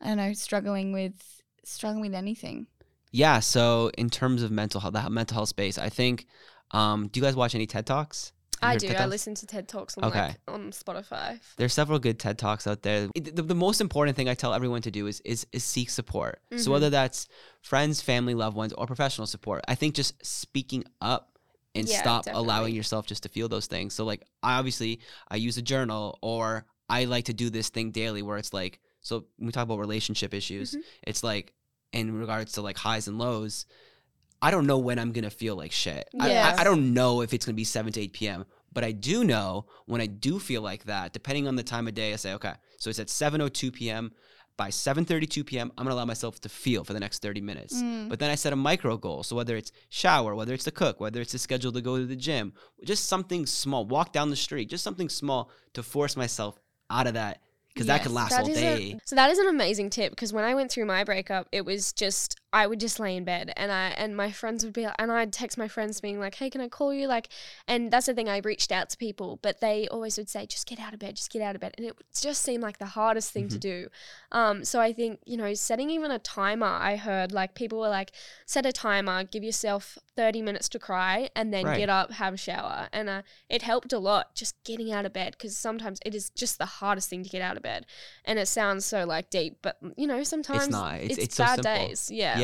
I 0.00 0.08
don't 0.08 0.16
know, 0.16 0.32
struggling 0.32 0.92
with 0.92 1.42
struggling 1.64 2.00
with 2.00 2.14
anything. 2.14 2.66
Yeah. 3.12 3.40
So 3.40 3.90
in 3.96 4.10
terms 4.10 4.42
of 4.42 4.50
mental 4.50 4.80
health, 4.80 4.94
the 4.94 5.10
mental 5.10 5.34
health 5.34 5.50
space, 5.50 5.78
I 5.78 5.88
think. 5.88 6.26
Um, 6.70 7.08
do 7.08 7.20
you 7.20 7.24
guys 7.24 7.36
watch 7.36 7.54
any 7.54 7.66
TED 7.66 7.86
talks? 7.86 8.32
I 8.62 8.76
do. 8.76 8.88
I 8.88 9.06
listen 9.06 9.34
to 9.36 9.46
TED 9.46 9.68
Talks 9.68 9.96
on, 9.98 10.04
Okay. 10.04 10.28
like, 10.28 10.36
on 10.48 10.70
Spotify. 10.70 11.40
There's 11.56 11.74
several 11.74 11.98
good 11.98 12.18
TED 12.18 12.38
talks 12.38 12.66
out 12.66 12.82
there. 12.82 13.08
It- 13.14 13.34
The, 13.36 13.42
the 13.42 13.54
most 13.54 13.80
important 13.80 14.16
thing 14.16 14.28
I 14.28 14.34
tell 14.34 14.54
everyone 14.54 14.82
to 14.82 14.90
do 14.90 15.06
is 15.06 15.20
is, 15.24 15.46
is 15.52 15.64
seek 15.64 15.90
support. 15.90 16.40
Mhm. 16.52 16.60
So 16.60 16.70
whether 16.70 16.90
that's 16.90 17.28
friends, 17.62 18.00
family, 18.00 18.34
loved 18.34 18.56
ones, 18.56 18.72
or 18.72 18.86
professional 18.86 19.26
support, 19.26 19.64
I 19.68 19.74
think 19.74 19.94
just 19.94 20.14
speaking 20.24 20.84
up 21.00 21.38
and 21.74 21.88
Yeah, 21.88 22.00
stop 22.00 22.24
definitely. 22.24 22.44
allowing 22.46 22.74
yourself 22.74 23.06
just 23.06 23.22
to 23.24 23.28
feel 23.28 23.48
those 23.48 23.66
things. 23.66 23.94
So 23.94 24.04
like 24.04 24.22
I 24.42 24.58
obviously 24.58 25.00
I 25.28 25.36
use 25.36 25.56
a 25.56 25.62
journal 25.62 26.18
or 26.22 26.66
I 26.88 27.04
like 27.04 27.24
to 27.26 27.32
do 27.34 27.48
this 27.50 27.68
thing 27.70 27.90
daily 27.90 28.22
where 28.22 28.36
it's 28.38 28.52
like 28.52 28.78
so 29.00 29.24
when 29.36 29.46
we 29.46 29.52
talk 29.52 29.64
about 29.64 29.78
relationship 29.78 30.32
issues, 30.34 30.72
Mhm. 30.74 30.82
it's 31.02 31.22
like 31.24 31.54
in 31.92 32.12
regards 32.14 32.52
to 32.52 32.62
like 32.62 32.76
highs 32.78 33.08
and 33.08 33.18
lows. 33.18 33.66
I 34.42 34.50
don't 34.50 34.66
know 34.66 34.78
when 34.78 34.98
I'm 34.98 35.12
gonna 35.12 35.30
feel 35.30 35.54
like 35.56 35.72
shit. 35.72 36.08
I- 36.20 36.32
I, 36.36 36.60
I 36.60 36.64
don't 36.64 36.92
know 36.92 37.20
if 37.22 37.32
it's 37.32 37.46
gonna 37.46 37.56
be 37.56 37.64
seven 37.64 37.92
to 37.92 38.00
eight 38.00 38.12
p.m. 38.12 38.44
But 38.74 38.84
I 38.84 38.92
do 38.92 39.22
know 39.22 39.66
when 39.86 40.00
I 40.00 40.06
do 40.06 40.38
feel 40.38 40.62
like 40.62 40.84
that, 40.84 41.12
depending 41.12 41.46
on 41.46 41.56
the 41.56 41.62
time 41.62 41.86
of 41.88 41.94
day, 41.94 42.14
I 42.14 42.16
say, 42.16 42.32
okay, 42.34 42.54
so 42.78 42.88
it's 42.90 42.98
at 42.98 43.08
7:02 43.08 43.70
p.m. 43.72 44.12
By 44.56 44.68
7:32 44.68 45.44
p.m., 45.46 45.70
I'm 45.76 45.84
gonna 45.84 45.94
allow 45.94 46.04
myself 46.04 46.40
to 46.42 46.48
feel 46.48 46.82
for 46.84 46.92
the 46.92 47.00
next 47.00 47.22
30 47.22 47.40
minutes. 47.40 47.74
Mm. 47.82 48.08
But 48.08 48.18
then 48.18 48.30
I 48.30 48.34
set 48.34 48.52
a 48.52 48.56
micro 48.56 48.96
goal. 48.96 49.22
So 49.22 49.36
whether 49.36 49.56
it's 49.56 49.72
shower, 49.90 50.34
whether 50.34 50.52
it's 50.54 50.64
to 50.64 50.70
cook, 50.70 51.00
whether 51.00 51.20
it's 51.20 51.32
to 51.32 51.38
schedule 51.38 51.72
to 51.72 51.80
go 51.80 51.96
to 51.98 52.06
the 52.06 52.16
gym, 52.16 52.52
just 52.84 53.06
something 53.06 53.46
small, 53.46 53.84
walk 53.86 54.12
down 54.12 54.30
the 54.30 54.36
street, 54.36 54.68
just 54.70 54.84
something 54.84 55.08
small 55.08 55.50
to 55.74 55.82
force 55.82 56.16
myself 56.16 56.58
out 56.90 57.06
of 57.06 57.14
that 57.14 57.40
because 57.72 57.86
that 57.86 58.02
could 58.02 58.12
last 58.12 58.30
That 58.30 58.44
all 58.44 58.50
is 58.50 58.58
a- 58.58 58.60
day. 58.60 58.98
so 59.06 59.16
that 59.16 59.30
is 59.30 59.38
an 59.38 59.48
amazing 59.48 59.88
tip 59.90 60.10
because 60.12 60.32
when 60.32 60.44
I 60.44 60.54
went 60.54 60.70
through 60.70 60.84
my 60.86 61.04
breakup, 61.04 61.48
it 61.52 61.64
was 61.64 61.92
just 61.94 62.36
I 62.52 62.66
would 62.66 62.80
just 62.80 63.00
lay 63.00 63.16
in 63.16 63.24
bed 63.24 63.52
and 63.56 63.72
I 63.72 63.88
and 63.96 64.16
my 64.16 64.30
friends 64.30 64.62
would 64.64 64.74
be 64.74 64.84
and 64.98 65.10
I'd 65.10 65.32
text 65.32 65.56
my 65.56 65.68
friends 65.68 66.00
being 66.00 66.20
like, 66.20 66.34
"Hey, 66.34 66.50
can 66.50 66.60
I 66.60 66.68
call 66.68 66.92
you?" 66.92 67.06
Like, 67.06 67.28
and 67.66 67.90
that's 67.90 68.06
the 68.06 68.14
thing. 68.14 68.28
I 68.28 68.38
reached 68.38 68.70
out 68.70 68.90
to 68.90 68.96
people, 68.96 69.38
but 69.42 69.60
they 69.60 69.88
always 69.88 70.18
would 70.18 70.28
say, 70.28 70.44
"Just 70.46 70.66
get 70.66 70.78
out 70.78 70.92
of 70.92 70.98
bed, 70.98 71.16
just 71.16 71.30
get 71.30 71.40
out 71.42 71.54
of 71.54 71.60
bed," 71.60 71.72
and 71.78 71.86
it 71.86 71.96
just 72.20 72.42
seemed 72.42 72.62
like 72.62 72.78
the 72.78 72.86
hardest 72.86 73.32
thing 73.32 73.48
to 73.48 73.58
do. 73.58 73.88
Um, 74.32 74.64
so 74.64 74.80
I 74.80 74.92
think 74.92 75.20
you 75.24 75.36
know, 75.36 75.54
setting 75.54 75.88
even 75.90 76.10
a 76.10 76.18
timer. 76.18 76.66
I 76.66 76.96
heard 76.96 77.32
like 77.32 77.54
people 77.54 77.78
were 77.80 77.88
like, 77.88 78.12
"Set 78.44 78.66
a 78.66 78.72
timer, 78.72 79.24
give 79.24 79.42
yourself 79.42 79.96
thirty 80.14 80.42
minutes 80.42 80.68
to 80.70 80.78
cry, 80.78 81.30
and 81.34 81.54
then 81.54 81.64
Right. 81.64 81.78
get 81.78 81.88
up, 81.88 82.12
have 82.12 82.34
a 82.34 82.36
shower," 82.36 82.88
and 82.92 83.08
uh, 83.08 83.22
it 83.48 83.62
helped 83.62 83.92
a 83.94 83.98
lot 83.98 84.34
just 84.34 84.62
getting 84.64 84.92
out 84.92 85.06
of 85.06 85.12
bed 85.14 85.32
because 85.38 85.56
sometimes 85.56 86.00
it 86.04 86.14
is 86.14 86.28
just 86.30 86.58
the 86.58 86.66
hardest 86.66 87.08
thing 87.08 87.22
to 87.24 87.30
get 87.30 87.40
out 87.40 87.56
of 87.56 87.62
bed 87.62 87.86
and 88.26 88.38
it 88.38 88.46
sounds 88.46 88.84
so 88.84 89.04
like 89.04 89.30
deep, 89.30 89.56
but 89.62 89.78
you 89.96 90.06
know 90.06 90.22
sometimes 90.22 90.68
not. 90.68 90.96
It's- 90.96 91.12
it's, 91.12 91.24
it's 91.26 91.36
bad 91.38 91.62
days. 91.62 92.10
Yeah. 92.10 92.38
Yeah. 92.38 92.41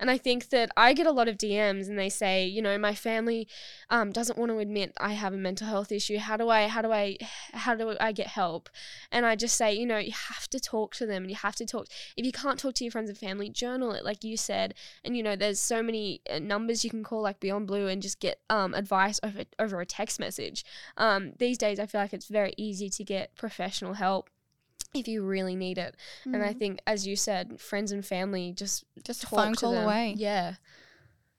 And 0.00 0.10
I 0.10 0.16
think 0.16 0.48
that 0.48 0.70
I 0.76 0.94
get 0.94 1.06
a 1.06 1.12
lot 1.12 1.28
of 1.28 1.36
DMs 1.36 1.88
and 1.88 1.98
they 1.98 2.08
say, 2.08 2.46
you 2.46 2.62
know, 2.62 2.78
my 2.78 2.94
family 2.94 3.46
um, 3.90 4.12
doesn't 4.12 4.38
want 4.38 4.50
to 4.50 4.58
admit 4.58 4.94
I 4.98 5.12
have 5.12 5.34
a 5.34 5.36
mental 5.36 5.66
health 5.68 5.92
issue. 5.92 6.16
How 6.16 6.38
do 6.38 6.48
I? 6.48 6.68
How 6.68 6.80
do 6.80 6.90
I? 6.90 7.18
How 7.52 7.74
do 7.74 7.94
I 8.00 8.10
get 8.12 8.28
help? 8.28 8.70
And 9.12 9.26
I 9.26 9.36
just 9.36 9.56
say, 9.56 9.74
you 9.74 9.84
know, 9.84 9.98
you 9.98 10.12
have 10.12 10.48
to 10.48 10.58
talk 10.58 10.94
to 10.96 11.06
them. 11.06 11.24
And 11.24 11.30
you 11.30 11.36
have 11.36 11.54
to 11.56 11.66
talk. 11.66 11.86
If 12.16 12.24
you 12.24 12.32
can't 12.32 12.58
talk 12.58 12.74
to 12.74 12.84
your 12.84 12.90
friends 12.90 13.10
and 13.10 13.18
family, 13.18 13.50
journal 13.50 13.92
it, 13.92 14.02
like 14.02 14.24
you 14.24 14.38
said. 14.38 14.74
And 15.04 15.16
you 15.16 15.22
know, 15.22 15.36
there's 15.36 15.60
so 15.60 15.82
many 15.82 16.22
uh, 16.30 16.38
numbers 16.38 16.82
you 16.82 16.90
can 16.90 17.04
call, 17.04 17.20
like 17.20 17.38
Beyond 17.38 17.66
Blue, 17.66 17.86
and 17.86 18.00
just 18.00 18.20
get 18.20 18.40
um, 18.48 18.72
advice 18.72 19.20
over 19.22 19.44
over 19.58 19.80
a 19.82 19.86
text 19.86 20.18
message. 20.18 20.64
Um, 20.96 21.34
these 21.38 21.58
days, 21.58 21.78
I 21.78 21.84
feel 21.84 22.00
like 22.00 22.14
it's 22.14 22.28
very 22.28 22.54
easy 22.56 22.88
to 22.88 23.04
get 23.04 23.36
professional 23.36 23.94
help 23.94 24.30
if 24.94 25.06
you 25.08 25.22
really 25.24 25.56
need 25.56 25.78
it. 25.78 25.96
And 26.24 26.42
I 26.42 26.52
Mm. 26.54 26.58
think, 26.58 26.80
as 26.86 27.06
you 27.06 27.16
said, 27.16 27.60
friends 27.60 27.92
and 27.92 28.04
family 28.04 28.52
just 28.52 28.84
just 29.04 29.22
a 29.24 29.26
talk 29.26 29.38
phone 29.38 29.52
to 29.54 29.60
call 29.60 29.72
them. 29.72 29.84
away. 29.84 30.14
Yeah, 30.18 30.54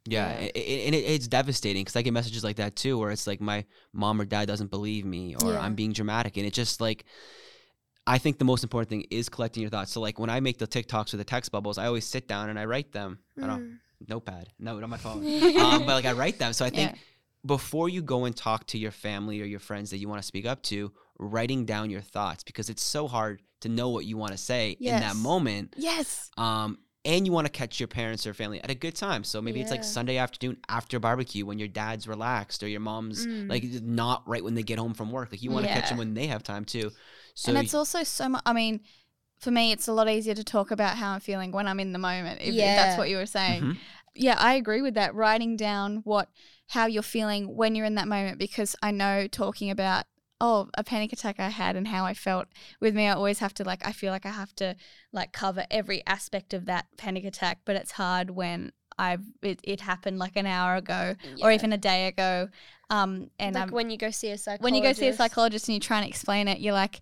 Yeah, 0.07 0.39
Yeah. 0.39 0.49
a- 0.55 0.59
a- 0.59 0.85
and 0.87 0.95
it, 0.95 1.03
it's 1.05 1.27
devastating 1.27 1.83
because 1.83 1.95
I 1.95 2.01
get 2.01 2.11
messages 2.13 2.43
like 2.43 2.55
that 2.55 2.75
too, 2.75 2.97
where 2.97 3.11
it's 3.11 3.27
like 3.27 3.39
my 3.39 3.65
mom 3.93 4.19
or 4.19 4.25
dad 4.25 4.47
doesn't 4.47 4.71
believe 4.71 5.05
me, 5.05 5.35
or 5.35 5.51
Yeah. 5.53 5.59
I'm 5.61 5.75
being 5.75 5.93
dramatic, 5.93 6.37
and 6.37 6.45
it 6.45 6.53
just 6.53 6.81
like. 6.81 7.05
I 8.07 8.17
think 8.17 8.39
the 8.39 8.45
most 8.45 8.63
important 8.63 8.89
thing 8.89 9.05
is 9.11 9.29
collecting 9.29 9.61
your 9.61 9.69
thoughts. 9.69 9.91
So 9.91 10.01
like 10.01 10.17
when 10.17 10.29
I 10.29 10.39
make 10.39 10.57
the 10.57 10.65
TikToks 10.67 11.13
or 11.13 11.17
the 11.17 11.23
text 11.23 11.51
bubbles, 11.51 11.77
I 11.77 11.85
always 11.85 12.03
sit 12.03 12.27
down 12.27 12.49
and 12.49 12.57
I 12.57 12.65
write 12.65 12.91
them. 12.93 13.19
I 13.41 13.45
don't 13.45 13.61
Mm. 13.61 13.79
notepad, 14.09 14.49
no, 14.57 14.79
not 14.79 14.89
my 14.89 14.97
phone. 14.97 15.23
um, 15.61 15.85
but 15.85 15.93
like 15.93 16.05
I 16.05 16.13
write 16.13 16.39
them. 16.39 16.51
So 16.53 16.65
I 16.65 16.71
think 16.71 16.91
Yeah. 16.93 16.97
before 17.45 17.89
you 17.89 18.01
go 18.01 18.25
and 18.25 18.35
talk 18.35 18.65
to 18.67 18.79
your 18.79 18.89
family 18.91 19.39
or 19.39 19.45
your 19.45 19.59
friends 19.59 19.91
that 19.91 19.99
you 19.99 20.09
want 20.09 20.19
to 20.19 20.25
speak 20.25 20.47
up 20.47 20.63
to, 20.63 20.91
writing 21.21 21.65
down 21.65 21.89
your 21.89 22.01
thoughts 22.01 22.43
because 22.43 22.69
it's 22.69 22.83
so 22.83 23.07
hard 23.07 23.41
to 23.61 23.69
know 23.69 23.89
what 23.89 24.05
you 24.05 24.17
want 24.17 24.31
to 24.31 24.37
say 24.37 24.71
in 24.79 24.99
that 24.99 25.15
moment. 25.15 25.75
Yes. 25.77 26.29
Um, 26.37 26.79
and 27.05 27.25
you 27.25 27.31
want 27.31 27.45
to 27.47 27.51
catch 27.51 27.79
your 27.79 27.87
parents 27.87 28.27
or 28.27 28.33
family 28.33 28.61
at 28.63 28.69
a 28.69 28.75
good 28.75 28.95
time. 28.95 29.23
So 29.23 29.41
maybe 29.41 29.61
it's 29.61 29.71
like 29.71 29.83
Sunday 29.83 30.17
afternoon 30.17 30.57
after 30.67 30.99
barbecue 30.99 31.45
when 31.45 31.57
your 31.59 31.67
dad's 31.67 32.07
relaxed 32.07 32.61
or 32.63 32.67
your 32.67 32.79
mom's 32.79 33.25
Mm. 33.25 33.49
like 33.49 33.63
not 33.83 34.27
right 34.27 34.43
when 34.43 34.53
they 34.55 34.63
get 34.63 34.77
home 34.79 34.93
from 34.93 35.11
work. 35.11 35.31
Like 35.31 35.41
you 35.41 35.51
want 35.51 35.65
to 35.67 35.71
catch 35.73 35.89
them 35.89 35.97
when 35.97 36.13
they 36.13 36.27
have 36.27 36.43
time 36.43 36.65
too. 36.65 36.91
So 37.35 37.51
and 37.51 37.63
it's 37.63 37.73
also 37.73 38.03
so 38.03 38.29
much. 38.29 38.41
I 38.45 38.53
mean, 38.53 38.81
for 39.39 39.49
me, 39.51 39.71
it's 39.71 39.87
a 39.87 39.93
lot 39.93 40.09
easier 40.09 40.35
to 40.35 40.43
talk 40.43 40.69
about 40.69 40.97
how 40.97 41.13
I'm 41.13 41.19
feeling 41.21 41.51
when 41.51 41.67
I'm 41.67 41.79
in 41.79 41.91
the 41.93 41.99
moment. 41.99 42.41
If, 42.41 42.49
if 42.49 42.53
Yeah. 42.55 42.75
that's 42.75 42.97
what 42.97 43.09
you 43.09 43.17
were 43.17 43.25
saying. 43.25 43.63
Mhm. 43.63 43.77
Yeah, 44.13 44.35
I 44.37 44.53
agree 44.55 44.81
with 44.81 44.93
that. 44.95 45.15
Writing 45.15 45.55
down 45.55 45.97
what 46.03 46.29
how 46.67 46.85
you're 46.85 47.01
feeling 47.03 47.55
when 47.55 47.73
you're 47.75 47.85
in 47.85 47.95
that 47.95 48.07
moment, 48.07 48.37
because 48.37 48.75
I 48.83 48.91
know 48.91 49.27
talking 49.27 49.69
about 49.71 50.05
oh 50.41 50.67
a 50.73 50.83
panic 50.83 51.13
attack 51.13 51.39
I 51.39 51.49
had 51.49 51.77
and 51.77 51.87
how 51.87 52.03
I 52.03 52.13
felt 52.13 52.47
with 52.81 52.95
me, 52.95 53.07
I 53.07 53.13
always 53.13 53.39
have 53.39 53.53
to 53.55 53.63
like 53.63 53.85
I 53.85 53.93
feel 53.93 54.11
like 54.11 54.25
I 54.25 54.31
have 54.31 54.53
to 54.55 54.75
like 55.13 55.31
cover 55.31 55.65
every 55.71 56.05
aspect 56.05 56.53
of 56.53 56.65
that 56.65 56.87
panic 56.97 57.23
attack, 57.23 57.59
but 57.63 57.77
it's 57.77 57.91
hard 57.91 58.31
when 58.31 58.73
I've 58.97 59.23
it, 59.41 59.59
it 59.63 59.81
happened 59.81 60.19
like 60.19 60.35
an 60.35 60.45
hour 60.45 60.75
ago 60.75 61.15
or 61.41 61.51
even 61.51 61.71
a 61.71 61.77
day 61.77 62.07
ago. 62.07 62.49
Um, 62.89 63.29
and 63.39 63.55
like 63.55 63.63
I'm, 63.63 63.69
when 63.69 63.89
you 63.89 63.97
go 63.97 64.11
see 64.11 64.31
a 64.31 64.37
psychologist. 64.37 64.63
when 64.63 64.75
you 64.75 64.81
go 64.83 64.91
see 64.91 65.07
a 65.07 65.13
psychologist 65.13 65.69
and 65.69 65.75
you 65.75 65.79
try 65.79 65.99
and 65.99 66.07
explain 66.07 66.49
it, 66.49 66.59
you're 66.59 66.73
like, 66.73 66.99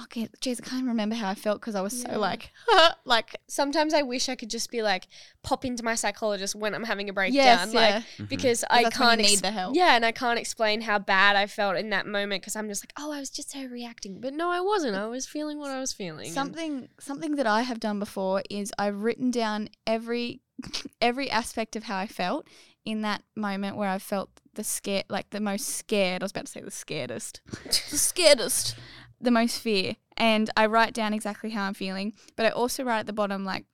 okay, 0.00 0.28
geez, 0.40 0.60
I 0.60 0.64
can't 0.64 0.86
remember 0.86 1.14
how 1.14 1.28
I 1.28 1.34
felt 1.34 1.60
because 1.60 1.74
I 1.74 1.80
was 1.82 2.02
Yeah. 2.02 2.14
so 2.14 2.18
like, 2.18 2.50
like, 3.04 3.36
Sometimes 3.46 3.92
I 3.92 4.02
wish 4.02 4.28
I 4.28 4.34
could 4.36 4.48
just 4.50 4.70
be 4.70 4.82
like 4.82 5.06
pop 5.42 5.64
into 5.64 5.82
my 5.84 5.94
psychologist 5.94 6.54
when 6.54 6.74
I'm 6.74 6.84
having 6.84 7.08
a 7.10 7.12
breakdown, 7.12 7.34
yes, 7.44 7.74
like 7.74 7.90
yeah. 7.90 8.02
Mhm. 8.18 8.28
because 8.28 8.64
I 8.70 8.84
that's 8.84 8.98
when 8.98 9.08
can't 9.08 9.20
need 9.20 9.40
the 9.40 9.50
help. 9.50 9.76
Yeah, 9.76 9.94
and 9.94 10.04
I 10.06 10.12
can't 10.12 10.38
explain 10.38 10.80
how 10.82 10.98
bad 10.98 11.36
I 11.36 11.46
felt 11.46 11.76
in 11.76 11.90
that 11.90 12.06
moment 12.06 12.42
because 12.42 12.56
I'm 12.56 12.68
just 12.68 12.82
like, 12.84 12.92
oh, 12.98 13.12
I 13.12 13.20
was 13.20 13.28
just 13.30 13.54
overreacting, 13.54 14.20
but 14.20 14.32
no, 14.32 14.50
I 14.50 14.60
wasn't. 14.60 14.96
I 14.96 15.06
was 15.08 15.26
feeling 15.26 15.58
what 15.58 15.70
I 15.70 15.78
was 15.80 15.92
feeling. 15.92 16.26
and- 16.26 16.34
Something 16.34 16.88
something 16.98 17.36
that 17.36 17.46
I 17.46 17.62
have 17.62 17.78
done 17.80 17.98
before 17.98 18.42
is 18.48 18.72
I've 18.78 19.02
written 19.02 19.30
down 19.30 19.68
every 19.86 20.40
every 21.02 21.30
aspect 21.30 21.76
of 21.76 21.84
how 21.84 21.98
I 21.98 22.06
felt 22.06 22.46
in 22.84 23.02
that 23.02 23.22
moment 23.36 23.76
where 23.76 23.88
I 23.88 23.98
felt 23.98 24.30
the 24.54 24.64
scare 24.64 25.04
like 25.08 25.30
the 25.30 25.40
most 25.40 25.66
scared. 25.68 26.22
I 26.22 26.24
was 26.24 26.30
about 26.32 26.46
to 26.46 26.52
say 26.52 26.60
the 26.60 26.70
scaredest. 26.70 27.40
the 27.64 27.96
scaredest. 27.96 28.74
The 29.22 29.30
most 29.30 29.60
fear. 29.60 29.96
And 30.16 30.50
I 30.56 30.66
write 30.66 30.92
down 30.92 31.14
exactly 31.14 31.50
how 31.50 31.64
I'm 31.64 31.74
feeling. 31.74 32.12
But 32.36 32.46
I 32.46 32.50
also 32.50 32.84
write 32.84 33.00
at 33.00 33.06
the 33.06 33.12
bottom 33.12 33.44
like 33.44 33.64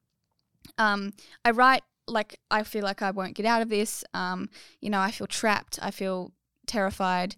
um 0.77 1.13
I 1.45 1.51
write 1.51 1.83
like 2.07 2.39
I 2.51 2.63
feel 2.63 2.83
like 2.83 3.03
I 3.03 3.11
won't 3.11 3.35
get 3.35 3.47
out 3.47 3.63
of 3.63 3.69
this. 3.69 4.05
Um, 4.15 4.49
you 4.81 4.91
know, 4.91 5.01
I 5.01 5.11
feel 5.11 5.27
trapped, 5.27 5.79
I 5.83 5.91
feel 5.91 6.33
terrified. 6.67 7.37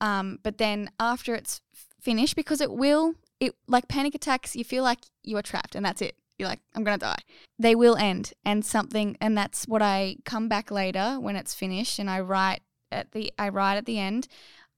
Um, 0.00 0.38
but 0.42 0.58
then 0.58 0.90
after 0.98 1.34
it's 1.34 1.60
finished, 2.00 2.36
because 2.36 2.60
it 2.60 2.72
will 2.72 3.14
it 3.40 3.54
like 3.66 3.88
panic 3.88 4.14
attacks, 4.14 4.54
you 4.56 4.64
feel 4.64 4.82
like 4.84 5.00
you 5.22 5.36
are 5.36 5.42
trapped 5.42 5.74
and 5.74 5.84
that's 5.84 6.02
it. 6.02 6.16
You're 6.38 6.48
like, 6.48 6.60
I'm 6.74 6.84
gonna 6.84 6.98
die. 6.98 7.20
They 7.58 7.74
will 7.74 7.96
end 7.96 8.32
and 8.44 8.64
something 8.64 9.16
and 9.20 9.36
that's 9.36 9.66
what 9.66 9.82
I 9.82 10.16
come 10.24 10.48
back 10.48 10.70
later 10.70 11.18
when 11.20 11.36
it's 11.36 11.54
finished 11.54 11.98
and 11.98 12.10
I 12.10 12.20
write 12.20 12.62
at 12.90 13.12
the 13.12 13.32
I 13.38 13.48
write 13.48 13.76
at 13.76 13.86
the 13.86 13.98
end. 13.98 14.28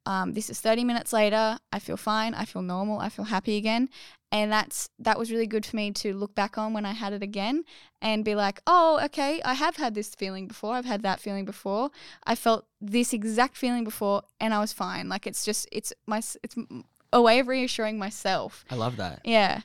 Um, 0.06 0.32
this 0.34 0.50
is 0.50 0.60
30 0.60 0.84
minutes 0.84 1.12
later. 1.12 1.58
I 1.72 1.78
feel 1.78 1.96
fine. 1.96 2.34
I 2.34 2.44
feel 2.44 2.62
normal. 2.62 2.98
I 2.98 3.08
feel 3.08 3.24
happy 3.24 3.56
again, 3.56 3.88
and 4.30 4.52
that's 4.52 4.90
that 4.98 5.18
was 5.18 5.30
really 5.30 5.46
good 5.46 5.64
for 5.64 5.76
me 5.76 5.92
to 5.92 6.12
look 6.12 6.34
back 6.34 6.58
on 6.58 6.72
when 6.72 6.84
I 6.84 6.92
had 6.92 7.12
it 7.12 7.22
again 7.22 7.64
and 8.02 8.24
be 8.24 8.34
like, 8.34 8.60
oh, 8.66 9.00
okay, 9.04 9.40
I 9.44 9.54
have 9.54 9.76
had 9.76 9.94
this 9.94 10.14
feeling 10.14 10.46
before. 10.46 10.74
I've 10.74 10.84
had 10.84 11.02
that 11.02 11.20
feeling 11.20 11.44
before. 11.44 11.90
I 12.24 12.34
felt 12.34 12.66
this 12.80 13.12
exact 13.12 13.56
feeling 13.56 13.84
before, 13.84 14.22
and 14.40 14.52
I 14.52 14.58
was 14.58 14.72
fine. 14.72 15.08
Like 15.08 15.26
it's 15.26 15.44
just 15.44 15.68
it's 15.72 15.92
my 16.06 16.18
it's 16.18 16.56
a 17.12 17.22
way 17.22 17.38
of 17.38 17.48
reassuring 17.48 17.98
myself. 17.98 18.64
I 18.70 18.74
love 18.74 18.96
that. 18.96 19.20
Yeah. 19.24 19.60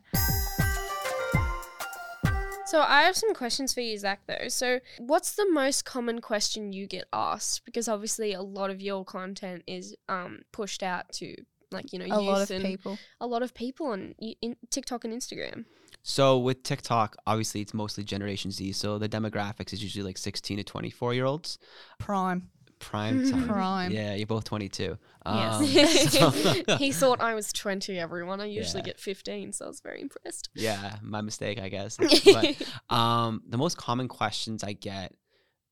So 2.69 2.82
I 2.82 3.01
have 3.01 3.15
some 3.15 3.34
questions 3.34 3.73
for 3.73 3.82
you, 3.82 3.97
Zach. 3.97 4.21
Though, 4.27 4.47
so 4.47 4.79
what's 4.99 5.32
the 5.32 5.49
most 5.49 5.86
common 5.86 6.21
question 6.21 6.71
you 6.71 6.86
get 6.86 7.05
asked? 7.12 7.65
Because 7.65 7.88
obviously, 7.88 8.34
a 8.34 8.43
lot 8.43 8.69
of 8.69 8.79
your 8.79 9.03
content 9.03 9.63
is 9.65 9.95
um, 10.08 10.41
pushed 10.51 10.84
out 10.84 11.12
to 11.13 11.36
like 11.71 11.91
you 11.91 11.97
know 11.97 12.05
a 12.05 12.21
youth 12.21 12.27
lot 12.27 12.41
of 12.41 12.51
and 12.51 12.63
people. 12.63 12.99
a 13.21 13.25
lot 13.25 13.41
of 13.41 13.55
people 13.55 13.88
on 13.88 14.13
in 14.19 14.55
TikTok 14.69 15.03
and 15.03 15.13
Instagram. 15.13 15.65
So 16.03 16.38
with 16.38 16.62
TikTok, 16.62 17.15
obviously 17.25 17.62
it's 17.62 17.73
mostly 17.73 18.03
Generation 18.03 18.51
Z. 18.51 18.73
So 18.73 18.99
the 18.99 19.10
demographics 19.10 19.73
is 19.73 19.82
usually 19.82 20.03
like 20.03 20.17
16 20.17 20.58
to 20.58 20.63
24 20.63 21.13
year 21.13 21.25
olds. 21.25 21.58
Prime. 21.97 22.49
Prime 22.80 23.30
time. 23.30 23.48
Prime. 23.48 23.92
Yeah, 23.92 24.13
you're 24.15 24.26
both 24.28 24.46
22. 24.46 24.98
Yes. 25.26 26.15
Um, 26.22 26.32
so- 26.68 26.78
he 26.78 26.92
thought 27.02 27.22
I 27.22 27.34
was 27.36 27.52
20, 27.54 28.00
everyone. 28.00 28.39
I 28.42 28.46
usually 28.46 28.80
Yeah. 28.82 28.86
get 28.86 29.00
15, 29.00 29.52
so 29.54 29.65
I 29.65 29.68
was 29.68 29.82
very 29.82 30.02
impressed. 30.02 30.50
yeah, 30.56 30.96
my 31.02 31.22
mistake, 31.22 31.60
I 31.60 31.70
guess. 31.70 31.98
But 32.24 32.96
um, 32.96 33.42
the 33.48 33.58
most 33.58 33.78
common 33.78 34.08
questions 34.08 34.63
I 34.63 34.74
get 34.74 35.13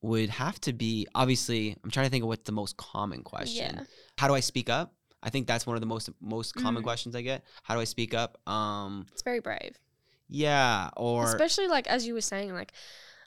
would 0.02 0.30
have 0.30 0.60
to 0.62 0.74
be 0.74 1.08
obviously. 1.16 1.76
I'm 1.84 1.90
trying 1.90 2.06
to 2.06 2.10
think 2.12 2.24
of 2.24 2.28
what's 2.28 2.44
the 2.44 2.52
most 2.52 2.78
common 2.78 3.24
question. 3.24 3.76
Yeah. 3.78 3.84
How 4.18 4.28
do 4.28 4.36
I 4.36 4.42
speak 4.42 4.70
up? 4.70 4.94
I 5.24 5.30
think 5.32 5.48
that's 5.48 5.66
one 5.66 5.76
of 5.76 5.82
the 5.82 5.88
most 5.88 6.10
most 6.22 6.54
common 6.54 6.84
Mm. 6.84 6.86
questions 6.86 7.16
I 7.16 7.22
get. 7.22 7.44
How 7.64 7.74
do 7.74 7.82
I 7.82 7.86
speak 7.86 8.14
up? 8.14 8.38
Um, 8.48 9.08
It's 9.12 9.24
very 9.24 9.40
brave. 9.40 9.76
yeah, 10.30 10.90
or 10.96 11.24
Especially 11.26 11.68
like 11.68 11.88
as 11.88 12.06
you 12.06 12.14
were 12.14 12.22
saying, 12.22 12.54
like 12.54 12.74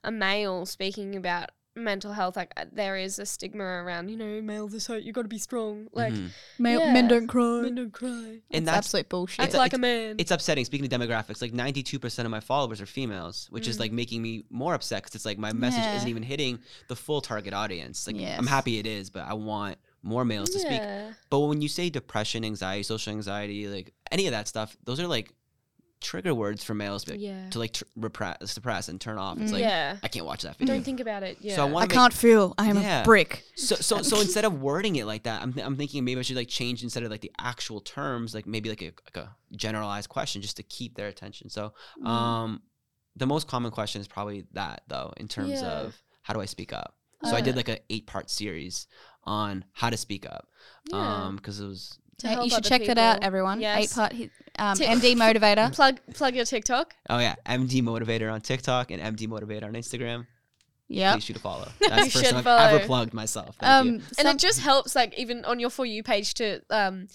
a 0.04 0.12
male 0.12 0.64
speaking 0.66 1.16
about 1.16 1.50
mental 1.80 2.12
health, 2.12 2.36
like 2.36 2.52
uh, 2.56 2.64
there 2.72 2.96
is 2.96 3.18
a 3.18 3.26
stigma 3.26 3.64
around, 3.64 4.08
you 4.08 4.16
know, 4.16 4.40
males 4.42 4.74
are 4.74 4.80
so 4.80 4.94
you 4.96 5.12
got 5.12 5.22
to 5.22 5.28
be 5.28 5.38
strong. 5.38 5.88
Like 5.92 6.12
Mhm. 6.12 6.28
Male, 6.58 6.80
Yeah. 6.80 6.92
Men 6.92 7.08
don't 7.08 7.26
cry. 7.26 7.62
men 7.62 7.74
don't 7.74 7.92
cry. 7.92 8.08
and 8.08 8.40
It's 8.50 8.66
that's 8.66 8.76
absolute 8.86 9.08
bullshit. 9.08 9.40
Act 9.40 9.48
It's 9.48 9.56
like 9.58 9.72
a 9.72 9.78
man. 9.78 10.16
it's 10.18 10.30
upsetting. 10.30 10.64
Speaking 10.64 10.86
of 10.86 11.00
demographics, 11.00 11.40
like 11.42 11.52
92% 11.52 12.24
of 12.24 12.30
my 12.30 12.40
followers 12.40 12.80
are 12.80 12.86
females, 12.86 13.46
which 13.50 13.66
is 13.66 13.76
Mm. 13.76 13.80
like 13.80 13.92
making 13.92 14.22
me 14.22 14.44
more 14.50 14.74
upset 14.74 15.02
because 15.02 15.14
it's 15.14 15.24
like 15.24 15.38
my 15.38 15.52
message 15.52 15.80
Yeah. 15.82 15.96
isn't 15.96 16.08
even 16.08 16.22
hitting 16.22 16.58
the 16.88 16.96
full 16.96 17.20
target 17.20 17.52
audience. 17.54 18.06
Like 18.06 18.16
I'm 18.16 18.46
happy 18.46 18.78
it 18.78 18.86
is, 18.86 19.10
but 19.10 19.22
I 19.26 19.34
want 19.34 19.78
more 20.02 20.24
males 20.24 20.48
to 20.50 20.58
speak. 20.58 20.80
yeah. 20.80 21.12
But 21.28 21.40
when 21.40 21.60
you 21.60 21.68
say 21.68 21.90
depression, 21.90 22.44
anxiety, 22.44 22.82
social 22.82 23.12
anxiety, 23.12 23.68
like 23.68 23.92
any 24.10 24.26
of 24.26 24.32
that 24.32 24.48
stuff, 24.48 24.76
those 24.84 24.98
are 24.98 25.06
like 25.06 25.32
trigger 26.00 26.34
words 26.34 26.64
for 26.64 26.74
males 26.74 27.04
to, 27.04 27.12
be 27.12 27.18
like, 27.18 27.22
Yeah. 27.26 27.50
to 27.50 27.58
like 27.58 27.72
tr- 27.72 27.84
repress, 27.96 28.50
suppress, 28.52 28.88
and 28.88 29.00
turn 29.00 29.18
off. 29.18 29.38
It's 29.38 29.52
like 29.52 29.60
yeah. 29.60 29.96
I 30.02 30.08
can't 30.08 30.24
watch 30.26 30.42
that 30.42 30.56
video. 30.56 30.74
Don't 30.74 30.84
think 30.84 31.00
about 31.00 31.22
it. 31.22 31.38
Yeah. 31.40 31.56
So 31.56 31.62
I 31.64 31.68
I 31.68 31.70
want 31.70 31.90
to 31.90 31.94
can't 31.96 32.12
feel. 32.12 32.54
I 32.58 32.66
am 32.68 32.76
Yeah. 32.80 33.02
a 33.02 33.04
brick. 33.04 33.44
so 33.54 33.74
so 33.76 34.02
so 34.02 34.20
instead 34.26 34.44
of 34.44 34.60
wording 34.60 34.96
it 34.96 35.04
like 35.06 35.24
that, 35.24 35.42
I'm, 35.42 35.52
th- 35.52 35.64
I'm 35.64 35.76
thinking 35.76 36.04
maybe 36.04 36.18
I 36.20 36.22
should 36.22 36.36
like 36.36 36.48
change 36.48 36.82
instead 36.82 37.02
of 37.02 37.10
like 37.10 37.20
the 37.20 37.32
actual 37.38 37.80
terms, 37.80 38.34
like 38.34 38.46
maybe 38.46 38.68
like 38.70 38.82
a, 38.82 38.92
like 39.14 39.16
a 39.26 39.36
generalized 39.56 40.08
question 40.08 40.40
just 40.42 40.56
to 40.56 40.62
keep 40.62 40.96
their 40.96 41.08
attention. 41.08 41.50
So 41.50 41.72
Mm-hmm. 41.98 42.06
um, 42.06 42.62
the 43.16 43.26
most 43.26 43.48
common 43.48 43.70
question 43.70 44.00
is 44.00 44.08
probably 44.08 44.44
that 44.52 44.82
though, 44.88 45.12
in 45.16 45.28
terms 45.28 45.50
Yeah. 45.50 45.66
of 45.80 46.02
how 46.22 46.32
do 46.34 46.40
I 46.40 46.46
speak 46.46 46.72
up. 46.72 46.94
So 47.24 47.34
I 47.36 47.40
Uh, 47.40 47.42
did 47.42 47.56
like 47.56 47.68
a 47.68 47.78
eight 47.90 48.06
part 48.06 48.30
series 48.30 48.86
on 49.24 49.64
how 49.72 49.90
to 49.90 49.96
speak 49.98 50.24
up. 50.24 50.48
Yeah. 50.90 51.24
Um, 51.26 51.36
because 51.36 51.60
it 51.60 51.66
was 51.66 51.98
To 52.20 52.26
Yeah, 52.26 52.32
help 52.34 52.44
you 52.44 52.50
should 52.50 52.58
other 52.66 52.68
check 52.68 52.86
that 52.86 52.98
out, 52.98 53.22
everyone. 53.22 53.60
Yes. 53.60 53.84
Eight 53.84 53.94
part 53.94 54.12
hi- 54.12 54.30
um, 54.58 54.76
Ti- 54.76 54.84
MD 54.84 55.14
motivator. 55.16 55.72
plug 55.74 56.00
plug 56.14 56.34
your 56.34 56.44
TikTok. 56.44 56.94
oh 57.08 57.18
yeah, 57.18 57.34
MD 57.46 57.82
Motivator 57.82 58.32
on 58.32 58.40
TikTok 58.40 58.90
and 58.90 59.00
MD 59.16 59.26
Motivator 59.28 59.64
on 59.64 59.72
Instagram. 59.74 60.26
Yep. 60.88 61.14
Please 61.14 61.24
shoot 61.24 61.36
a 61.36 61.40
follow. 61.40 61.68
That's 61.80 61.90
the 61.96 61.96
You 62.04 62.10
first 62.10 62.24
should 62.26 62.34
time 62.34 62.46
I've 62.46 62.74
ever 62.74 62.84
plugged 62.86 63.14
myself. 63.14 63.56
Thank 63.60 63.86
you. 63.86 63.92
Um, 63.98 64.02
and 64.18 64.26
it 64.28 64.38
just 64.38 64.60
helps 64.60 64.94
like 64.96 65.16
even 65.18 65.44
on 65.44 65.60
your 65.60 65.70
for 65.70 65.86
you 65.86 66.02
page 66.02 66.34
to 66.34 66.60
um 66.70 67.06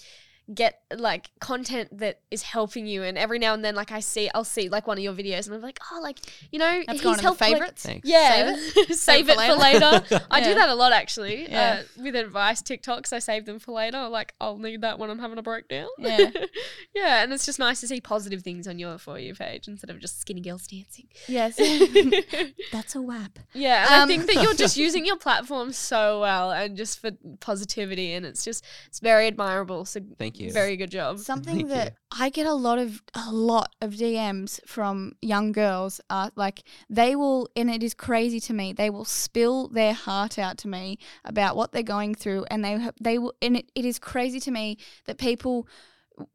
get 0.54 0.80
like 0.96 1.28
content 1.40 1.88
that 1.98 2.20
is 2.30 2.42
helping 2.42 2.86
you 2.86 3.02
and 3.02 3.18
every 3.18 3.36
now 3.38 3.52
and 3.52 3.64
then 3.64 3.74
like 3.74 3.90
i 3.90 3.98
see 3.98 4.30
i'll 4.32 4.44
see 4.44 4.68
like 4.68 4.86
one 4.86 4.96
of 4.96 5.02
your 5.02 5.12
videos 5.12 5.46
and 5.46 5.56
i'm 5.56 5.60
like 5.60 5.76
oh 5.90 5.98
like 6.00 6.18
you 6.52 6.58
know 6.60 6.82
that's 6.86 6.92
he's 6.92 7.00
going 7.02 7.18
in 7.18 7.22
helped, 7.24 7.40
like- 7.40 7.52
favorites. 7.52 7.82
Thanks. 7.82 8.08
yeah 8.08 8.54
save, 8.90 9.28
it, 9.28 9.34
for 9.40 9.54
later, 9.56 10.04
i 10.30 10.40
do 10.40 10.54
that 10.54 10.68
a 10.68 10.74
lot 10.76 10.92
actually 10.92 11.50
Yeah. 11.50 11.82
uh, 11.98 12.02
with 12.02 12.14
advice 12.14 12.62
tiktoks 12.62 13.12
i 13.12 13.18
save 13.18 13.44
them 13.44 13.58
for 13.58 13.72
later 13.72 14.08
like 14.08 14.34
i'll 14.40 14.56
need 14.58 14.82
that 14.82 15.00
when 15.00 15.10
i'm 15.10 15.18
having 15.18 15.38
a 15.38 15.42
breakdown 15.42 15.88
Yeah. 15.98 16.30
yeah 16.94 17.24
and 17.24 17.32
it's 17.32 17.44
just 17.44 17.58
nice 17.58 17.80
to 17.80 17.88
see 17.88 18.00
positive 18.00 18.42
things 18.42 18.68
on 18.68 18.78
your 18.78 18.98
for 18.98 19.18
you 19.18 19.34
page 19.34 19.66
instead 19.66 19.90
of 19.90 19.98
just 19.98 20.20
skinny 20.20 20.40
girls 20.42 20.68
dancing 20.68 21.08
Yes. 21.26 21.56
That's 22.72 22.94
a 22.94 23.00
whap. 23.02 23.38
Yeah, 23.52 23.84
and 23.86 23.94
I 23.94 24.02
Um, 24.02 24.08
think 24.08 24.26
that 24.26 24.42
you're 24.42 24.54
just 24.54 24.76
using 24.76 25.04
your 25.06 25.16
platform 25.16 25.72
so 25.72 26.20
well 26.20 26.50
and 26.52 26.76
just 26.76 27.00
for 27.00 27.10
positivity, 27.40 28.12
and 28.12 28.24
it's 28.26 28.44
just 28.44 28.64
it's 28.86 29.00
very 29.00 29.26
admirable. 29.26 29.84
So 29.84 30.00
Thank 30.18 30.35
you. 30.38 30.52
very 30.52 30.76
good 30.76 30.90
job. 30.90 31.18
Something 31.18 31.56
Thank 31.56 31.68
you. 31.68 31.74
that 31.74 31.94
I 32.10 32.28
get 32.30 32.46
a 32.46 32.54
lot 32.54 32.78
of 32.78 33.02
a 33.14 33.32
lot 33.32 33.74
of 33.80 33.92
DMs 33.92 34.60
from 34.66 35.12
young 35.20 35.52
girls 35.52 36.00
are 36.10 36.30
like 36.36 36.62
they 36.88 37.16
will 37.16 37.48
and 37.56 37.70
it 37.70 37.82
is 37.82 37.94
crazy 37.94 38.40
to 38.40 38.52
me. 38.52 38.72
They 38.72 38.90
will 38.90 39.04
spill 39.04 39.68
their 39.68 39.92
heart 39.92 40.38
out 40.38 40.58
to 40.58 40.68
me 40.68 40.98
about 41.24 41.56
what 41.56 41.72
they're 41.72 41.82
going 41.82 42.14
through 42.14 42.44
and 42.50 42.64
they 42.64 42.90
they 43.00 43.18
will 43.18 43.34
and 43.42 43.56
it, 43.56 43.70
it 43.74 43.84
is 43.84 43.98
crazy 43.98 44.40
to 44.40 44.50
me 44.50 44.78
that 45.06 45.18
people 45.18 45.66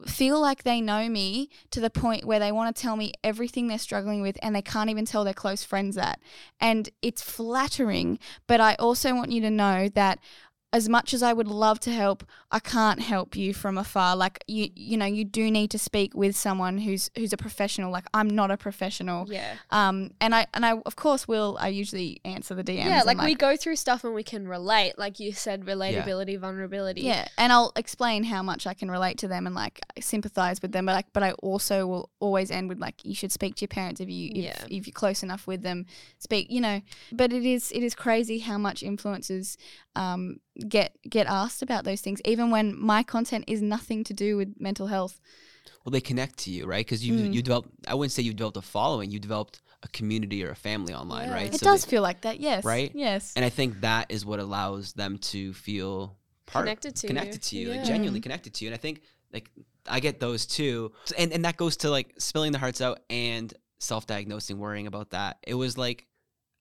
feel 0.05 0.39
like 0.39 0.63
they 0.63 0.79
know 0.81 1.09
me 1.09 1.49
to 1.71 1.79
the 1.79 1.89
point 1.89 2.25
where 2.25 2.39
they 2.39 2.51
want 2.51 2.75
to 2.75 2.81
tell 2.81 2.95
me 2.95 3.13
everything 3.23 3.67
they're 3.67 3.77
struggling 3.77 4.21
with 4.21 4.37
and 4.41 4.55
they 4.55 4.61
can't 4.61 4.89
even 4.89 5.05
tell 5.05 5.23
their 5.23 5.33
close 5.33 5.63
friends 5.63 5.95
that. 5.95 6.19
And 6.59 6.89
it's 7.01 7.21
flattering, 7.21 8.19
but 8.47 8.61
I 8.61 8.75
also 8.75 9.15
want 9.15 9.31
you 9.31 9.41
to 9.41 9.49
know 9.49 9.89
that 9.89 10.19
as 10.73 10.87
much 10.87 11.13
as 11.13 11.21
I 11.21 11.33
would 11.33 11.47
love 11.47 11.79
to 11.81 11.91
help, 11.91 12.23
I 12.49 12.59
can't 12.59 13.01
help 13.01 13.35
you 13.35 13.53
from 13.53 13.77
afar. 13.77 14.15
Like 14.15 14.43
you, 14.47 14.69
you 14.75 14.95
know, 14.97 15.05
you 15.05 15.25
do 15.25 15.51
need 15.51 15.69
to 15.71 15.77
speak 15.79 16.15
with 16.15 16.35
someone 16.35 16.77
who's 16.77 17.09
who's 17.17 17.33
a 17.33 17.37
professional. 17.37 17.91
Like 17.91 18.05
I'm 18.13 18.29
not 18.29 18.51
a 18.51 18.57
professional. 18.57 19.27
Yeah, 19.29 19.55
Um, 19.69 20.11
and 20.21 20.33
I 20.33 20.47
and 20.53 20.65
I 20.65 20.73
of 20.85 20.95
course 20.95 21.27
will. 21.27 21.57
I 21.59 21.67
usually 21.67 22.21
answer 22.23 22.55
the 22.55 22.63
DMs. 22.63 22.85
yeah. 22.85 22.97
and, 22.99 23.05
Like, 23.05 23.19
we 23.21 23.35
go 23.35 23.57
through 23.57 23.75
stuff 23.75 24.03
and 24.05 24.13
we 24.13 24.23
can 24.23 24.47
relate, 24.47 24.97
like 24.97 25.19
you 25.19 25.33
said, 25.33 25.65
relatability, 25.65 26.39
vulnerability. 26.39 27.01
yeah, 27.01 27.27
and 27.37 27.51
I'll 27.51 27.73
explain 27.75 28.23
how 28.23 28.41
much 28.41 28.65
I 28.65 28.73
can 28.73 28.89
relate 28.89 29.17
to 29.19 29.27
them 29.27 29.45
and 29.47 29.55
like 29.55 29.81
sympathize 29.99 30.61
with 30.61 30.71
them. 30.71 30.85
But 30.85 30.93
like, 30.93 31.07
but 31.13 31.23
I 31.23 31.31
also 31.33 31.85
will 31.87 32.09
always 32.19 32.49
end 32.51 32.69
with 32.69 32.79
like, 32.79 33.03
you 33.03 33.13
should 33.15 33.31
speak 33.31 33.55
to 33.55 33.61
your 33.61 33.67
parents 33.69 33.99
if 33.99 34.09
you 34.09 34.29
if, 34.29 34.35
Yeah. 34.37 34.63
if 34.69 34.87
you're 34.87 34.93
close 34.93 35.21
enough 35.23 35.47
with 35.47 35.63
them. 35.63 35.85
Speak, 36.19 36.49
you 36.49 36.61
know. 36.61 36.81
But 37.11 37.33
it 37.33 37.43
is 37.45 37.71
it 37.73 37.83
is 37.83 37.93
crazy 37.95 38.39
how 38.39 38.57
much 38.57 38.81
influencers 38.81 39.57
um 39.95 40.37
get 40.67 40.95
get 41.09 41.27
asked 41.27 41.61
about 41.61 41.83
those 41.83 42.01
things, 42.01 42.19
even 42.25 42.49
when 42.51 42.79
my 42.79 43.03
content 43.03 43.45
is 43.47 43.61
nothing 43.61 44.03
to 44.05 44.13
do 44.13 44.37
with 44.37 44.55
mental 44.59 44.87
health. 44.87 45.19
well, 45.85 45.91
they 45.91 46.01
connect 46.01 46.37
to 46.39 46.51
you, 46.51 46.65
right? 46.65 46.85
Because 46.85 47.05
you 47.05 47.13
Mm. 47.15 47.33
you 47.33 47.41
developed. 47.41 47.69
I 47.87 47.93
wouldn't 47.95 48.11
say 48.11 48.21
you 48.23 48.33
developed 48.33 48.57
a 48.57 48.61
following. 48.61 49.11
You 49.11 49.19
developed 49.19 49.61
a 49.83 49.87
community 49.87 50.43
or 50.45 50.51
a 50.51 50.55
family 50.55 50.93
online, 50.93 51.27
Yeah. 51.27 51.33
right? 51.33 51.53
It 51.53 51.59
So 51.59 51.65
does 51.65 51.83
they- 51.85 51.89
feel 51.91 52.03
like 52.03 52.21
that, 52.21 52.39
yes. 52.39 52.63
Right? 52.63 52.91
Yes. 52.93 53.33
and 53.35 53.43
I 53.43 53.49
think 53.49 53.81
that 53.81 54.05
is 54.09 54.23
what 54.25 54.39
allows 54.39 54.93
them 54.93 55.17
to 55.33 55.53
feel 55.53 56.17
part, 56.45 56.65
Connected 56.65 56.95
to 56.97 57.07
connected 57.07 57.35
you. 57.35 57.49
to 57.49 57.55
you, 57.57 57.69
like 57.69 57.77
Yeah. 57.79 57.85
genuinely 57.93 58.21
connected 58.21 58.53
to 58.55 58.65
you. 58.65 58.69
And 58.69 58.75
I 58.75 58.81
think 58.81 59.01
like 59.33 59.49
I 59.87 59.99
get 59.99 60.19
those 60.19 60.45
too, 60.45 60.91
and 61.17 61.33
and 61.33 61.43
that 61.45 61.57
goes 61.57 61.77
to 61.77 61.89
like 61.89 62.13
spilling 62.19 62.51
the 62.51 62.59
hearts 62.59 62.79
out 62.81 62.99
and 63.09 63.51
self-diagnosing, 63.79 64.59
worrying 64.59 64.85
about 64.87 65.09
that. 65.11 65.39
It 65.47 65.55
was 65.55 65.77
like 65.77 66.07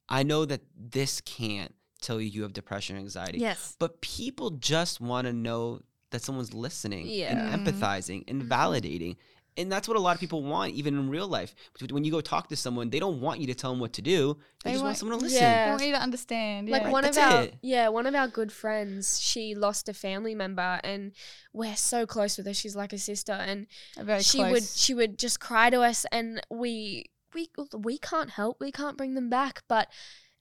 I 0.09 0.23
know 0.25 0.45
that 0.47 0.63
this 0.75 1.21
can't 1.21 1.75
tell 2.01 2.21
you 2.21 2.29
you 2.29 2.43
have 2.43 2.53
depression 2.53 2.97
or 2.97 2.99
anxiety, 3.01 3.39
yes. 3.39 3.77
but 3.79 4.01
people 4.01 4.51
just 4.51 5.01
want 5.01 5.27
to 5.27 5.33
know 5.33 5.81
that 6.11 6.23
someone's 6.23 6.53
listening 6.53 7.07
Yeah. 7.07 7.37
and 7.55 7.67
Mhm. 7.67 7.73
empathizing 7.73 8.25
and 8.29 8.43
Mhm. 8.43 8.49
validating. 8.49 9.17
And 9.57 9.71
that's 9.71 9.87
what 9.89 9.97
a 9.97 10.01
lot 10.01 10.15
of 10.15 10.21
people 10.21 10.43
want, 10.43 10.75
even 10.75 10.95
in 10.95 11.11
real 11.11 11.27
life. 11.29 11.55
When 11.91 12.05
you 12.05 12.11
go 12.13 12.21
talk 12.21 12.49
to 12.49 12.57
someone, 12.57 12.89
they 12.91 13.01
don't 13.01 13.21
want 13.21 13.41
you 13.41 13.47
to 13.49 13.55
tell 13.55 13.71
them 13.73 13.81
what 13.81 13.93
to 13.95 14.03
do. 14.03 14.39
They, 14.65 14.71
They 14.71 14.75
just 14.75 14.83
want 14.83 14.89
want- 14.91 14.99
someone 14.99 15.19
to 15.19 15.25
listen. 15.25 15.43
Yeah. 15.43 15.65
I 15.67 15.71
want 15.71 15.85
you 15.85 15.93
to 15.93 16.01
understand. 16.01 16.69
Like 16.71 16.83
yeah. 16.83 16.91
one 16.91 17.03
That's 17.03 17.17
of 17.19 17.23
our 17.25 17.43
it. 17.43 17.55
yeah, 17.61 17.89
one 17.89 18.07
of 18.07 18.15
our 18.15 18.29
good 18.29 18.53
friends, 18.53 19.21
she 19.21 19.55
lost 19.55 19.89
a 19.89 19.93
family 19.95 20.35
member 20.35 20.81
and 20.85 21.13
we're 21.53 21.77
so 21.77 22.07
close 22.07 22.37
with 22.39 22.47
her. 22.47 22.55
She's 22.55 22.77
like 22.77 22.93
a 22.93 22.99
sister 22.99 23.33
and 23.33 23.67
very 23.99 24.23
she 24.23 24.39
close. 24.39 24.53
would 24.53 24.65
she 24.65 24.95
would 24.95 25.19
just 25.19 25.41
cry 25.41 25.69
to 25.69 25.81
us 25.83 26.07
and 26.13 26.41
we 26.49 27.07
we 27.35 27.51
we 27.77 27.99
can't 27.99 28.31
help. 28.31 28.61
We 28.61 28.73
can't 28.73 28.97
bring 28.97 29.15
them 29.15 29.29
back, 29.29 29.63
but 29.69 29.89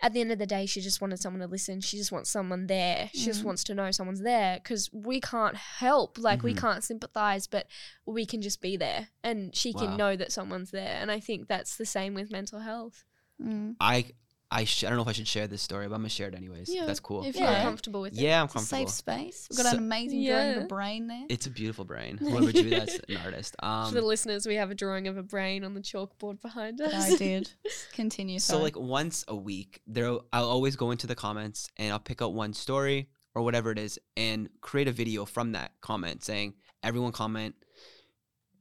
at 0.01 0.13
the 0.13 0.21
end 0.21 0.31
of 0.31 0.39
the 0.39 0.45
day, 0.45 0.65
she 0.65 0.79
just 0.81 1.01
wanted 1.01 1.19
someone 1.19 1.41
to 1.41 1.47
listen. 1.47 1.81
She 1.81 1.97
just 1.97 2.11
wants 2.11 2.29
someone 2.29 2.67
there. 2.67 3.09
She 3.13 3.25
just 3.25 3.41
Mhm. 3.41 3.45
wants 3.45 3.63
to 3.65 3.75
know 3.75 3.91
someone's 3.91 4.21
there 4.21 4.57
because 4.63 4.89
we 4.93 5.19
can't 5.19 5.55
help. 5.55 6.17
Like 6.17 6.41
we 6.41 6.53
Mhm. 6.53 6.57
can't 6.59 6.83
sympathize, 6.83 7.47
but 7.47 7.67
we 8.05 8.25
can 8.25 8.41
just 8.41 8.61
be 8.61 8.77
there, 8.77 9.09
and 9.23 9.55
she 9.55 9.73
Wow. 9.73 9.81
can 9.81 9.97
know 9.97 10.15
that 10.15 10.31
someone's 10.31 10.71
there. 10.71 10.95
And 11.01 11.11
I 11.11 11.19
think 11.19 11.47
that's 11.47 11.75
the 11.75 11.85
same 11.85 12.13
with 12.13 12.31
mental 12.31 12.59
health. 12.61 13.03
Mm. 13.41 13.75
I 13.79 14.11
I 14.51 14.63
sh- 14.63 14.83
I 14.83 14.87
don't 14.89 14.95
know 14.97 15.03
if 15.03 15.07
I 15.07 15.11
should 15.11 15.27
share 15.27 15.47
this 15.47 15.61
story, 15.61 15.87
but 15.87 15.93
I'm 15.93 16.01
gonna 16.01 16.09
share 16.09 16.27
it 16.27 16.33
anyways. 16.33 16.73
Yeah, 16.73 16.85
that's 16.87 16.99
cool. 16.99 17.21
if 17.21 17.29
If 17.29 17.35
Yeah. 17.35 17.51
you're 17.51 17.61
comfortable 17.61 18.01
with 18.01 18.13
it. 18.13 18.19
Yeah, 18.19 18.39
I'm 18.39 18.45
It's 18.45 18.55
a 18.55 18.57
comfortable. 18.57 18.87
safe 18.87 18.95
space. 18.95 19.47
We've 19.49 19.57
got 19.57 19.67
So- 19.67 19.77
an 19.77 19.83
amazing 19.83 20.25
drawing 20.25 20.57
of 20.57 20.63
a 20.63 20.67
brain 20.67 21.07
there. 21.07 21.25
It's 21.29 21.45
a 21.45 21.51
beautiful 21.51 21.85
brain. 21.85 22.17
Whoever 22.19 22.51
drew 22.51 22.69
that's 22.71 22.95
an 23.07 23.17
artist. 23.17 23.55
For 23.59 23.91
the 23.91 23.99
Um, 23.99 24.05
listeners, 24.05 24.47
we 24.47 24.55
have 24.55 24.71
a 24.71 24.75
drawing 24.75 25.07
of 25.07 25.17
a 25.17 25.23
brain 25.23 25.63
on 25.63 25.75
the 25.75 25.81
chalkboard 25.81 26.41
behind 26.41 26.81
us. 26.81 26.91
that 26.91 27.13
I 27.13 27.15
did. 27.17 27.51
Continue. 27.93 28.39
so 28.39 28.53
sorry. 28.53 28.63
like 28.63 28.75
once 28.75 29.23
a 29.27 29.35
week, 29.35 29.81
there 29.85 30.09
I'll 30.33 30.49
always 30.49 30.75
go 30.75 30.89
into 30.91 31.05
the 31.05 31.15
comments 31.15 31.69
and 31.77 31.91
I'll 31.93 31.99
pick 31.99 32.21
out 32.21 32.33
one 32.33 32.53
story 32.53 33.09
or 33.35 33.43
whatever 33.43 33.69
it 33.71 33.77
is 33.77 33.99
and 34.17 34.49
create 34.61 34.87
a 34.87 34.91
video 34.91 35.25
from 35.25 35.51
that 35.51 35.73
comment 35.81 36.23
saying 36.23 36.55
everyone 36.81 37.11
comment 37.11 37.53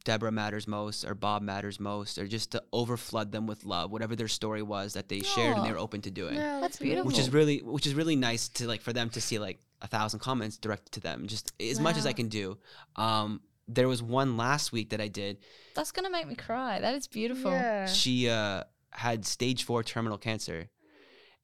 Deborah 0.04 0.32
matters 0.32 0.66
most 0.66 1.04
or 1.04 1.14
Bob 1.14 1.42
matters 1.42 1.78
most 1.78 2.18
or 2.18 2.26
just 2.26 2.52
to 2.52 2.62
overflood 2.72 3.30
them 3.30 3.46
with 3.46 3.64
love, 3.64 3.90
whatever 3.90 4.16
their 4.16 4.28
story 4.28 4.62
was 4.62 4.94
that 4.94 5.08
they 5.08 5.20
shared 5.20 5.56
and 5.56 5.66
they 5.66 5.72
were 5.72 5.78
open 5.78 6.00
to 6.02 6.10
doing. 6.10 6.34
No, 6.36 6.60
That's 6.60 6.78
beautiful. 6.78 7.06
which 7.06 7.18
is 7.18 7.32
really 7.32 7.58
which 7.58 7.86
is 7.86 7.94
really 7.94 8.16
nice 8.16 8.48
to 8.50 8.66
like 8.66 8.80
for 8.80 8.92
them 8.92 9.10
to 9.10 9.20
see 9.20 9.38
like 9.38 9.58
a 9.82 9.86
thousand 9.86 10.20
comments 10.20 10.56
directed 10.56 10.90
to 10.90 11.00
them 11.00 11.26
just 11.28 11.52
as 11.60 11.78
much 11.78 11.96
as 11.96 12.04
i 12.04 12.12
can 12.12 12.26
do 12.26 12.58
um 12.96 13.40
there 13.68 13.86
was 13.86 14.02
one 14.02 14.36
last 14.36 14.72
week 14.72 14.90
that 14.90 15.00
I 15.00 15.08
did. 15.08 15.38
That's 15.74 15.92
gonna 15.92 16.10
make 16.10 16.26
me 16.26 16.34
cry. 16.34 16.80
That 16.80 16.94
is 16.94 17.06
beautiful. 17.06 17.50
Yeah. 17.50 17.86
She 17.86 18.28
uh, 18.28 18.64
had 18.90 19.26
stage 19.26 19.64
four 19.64 19.82
terminal 19.82 20.18
cancer, 20.18 20.68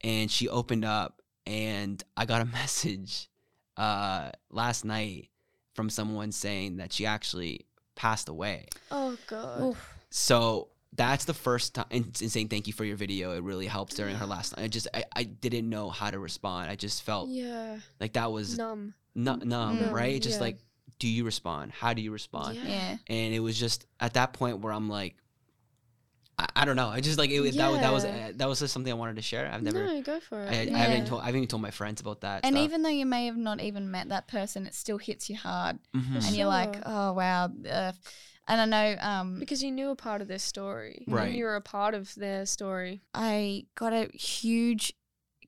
and 0.02 0.30
she 0.30 0.48
opened 0.48 0.84
up, 0.84 1.20
and 1.46 2.02
I 2.16 2.24
got 2.24 2.40
a 2.40 2.44
message 2.60 3.28
uh, 3.76 4.30
last 4.50 4.84
night 4.84 5.28
from 5.74 5.90
someone 5.90 6.32
saying 6.32 6.78
that 6.78 6.92
she 6.92 7.04
actually 7.04 7.66
passed 7.96 8.28
away. 8.28 8.68
Oh 8.90 9.16
god. 9.26 9.62
Oof. 9.62 9.94
So 10.10 10.68
that's 10.96 11.24
the 11.24 11.34
first 11.34 11.74
time, 11.74 11.86
and, 11.90 12.04
and 12.20 12.30
saying 12.30 12.48
thank 12.48 12.66
you 12.68 12.72
for 12.72 12.84
your 12.84 12.96
video. 12.96 13.32
It 13.36 13.42
really 13.42 13.66
helped 13.66 13.96
during 13.96 14.14
her 14.16 14.26
last 14.26 14.56
night. 14.56 14.64
I 14.64 14.68
just, 14.68 14.86
I, 14.94 15.02
I 15.16 15.24
didn't 15.24 15.68
know 15.68 15.90
how 15.90 16.10
to 16.10 16.18
respond. 16.20 16.70
I 16.70 16.76
just 16.76 17.02
felt 17.02 17.28
Yeah. 17.30 17.78
like 18.00 18.12
that 18.12 18.30
was 18.30 18.56
Numb. 18.56 18.94
nu- 19.14 19.38
numb, 19.44 19.78
Mm. 19.78 19.92
right? 19.92 20.22
Just 20.22 20.36
Yeah. 20.36 20.42
like, 20.42 20.58
do 21.00 21.08
you 21.08 21.24
respond? 21.24 21.72
How 21.72 21.94
do 21.94 22.00
you 22.02 22.12
respond? 22.12 22.56
Yeah. 22.58 22.64
Yeah. 22.68 22.96
And 23.08 23.34
it 23.34 23.40
was 23.40 23.58
just 23.58 23.86
at 23.98 24.14
that 24.14 24.34
point 24.34 24.60
where 24.60 24.72
I'm 24.72 24.88
like, 24.88 25.16
I, 26.38 26.48
I 26.56 26.64
don't 26.64 26.76
know. 26.76 26.88
I 26.88 27.00
just 27.00 27.18
like 27.18 27.30
it. 27.30 27.40
was- 27.40 27.56
That, 27.56 27.70
was- 27.70 27.80
that 27.80 27.92
was 27.92 28.04
uh, 28.04 28.32
that 28.36 28.48
was 28.48 28.58
just 28.60 28.72
something 28.72 28.92
I 28.92 28.96
wanted 28.96 29.16
to 29.16 29.22
share. 29.22 29.50
I've 29.52 29.62
never. 29.62 29.84
No, 29.84 30.02
go 30.02 30.20
for 30.20 30.42
it. 30.42 30.48
I, 30.50 30.74
I 30.74 30.78
haven't 30.78 31.06
told. 31.06 31.22
I 31.22 31.26
haven't 31.26 31.38
even 31.40 31.48
told 31.48 31.62
my 31.62 31.70
friends 31.70 32.00
about 32.00 32.20
that. 32.22 32.44
And 32.44 32.54
stuff. 32.56 32.64
even 32.64 32.82
though 32.82 32.88
you 32.90 33.06
may 33.06 33.26
have 33.26 33.36
not 33.36 33.60
even 33.60 33.90
met 33.90 34.08
that 34.08 34.26
person, 34.28 34.66
it 34.66 34.74
still 34.74 34.98
hits 34.98 35.28
you 35.30 35.36
hard, 35.36 35.78
Mhm. 35.94 36.16
and 36.26 36.36
you're 36.36 36.46
like, 36.48 36.76
oh 36.86 37.12
wow. 37.12 37.44
Uh, 37.70 37.92
and 38.46 38.60
I 38.60 38.64
know 38.66 38.96
um, 39.00 39.38
because 39.38 39.62
you 39.62 39.70
knew 39.70 39.90
a 39.90 39.96
part 39.96 40.20
of 40.20 40.28
their 40.28 40.38
story. 40.38 41.04
Right. 41.08 41.28
And 41.28 41.36
you 41.36 41.44
were 41.44 41.56
a 41.56 41.62
part 41.62 41.94
of 41.94 42.14
their 42.14 42.44
story. 42.46 43.00
I 43.14 43.64
got 43.74 43.92
a 43.94 44.10
huge 44.12 44.92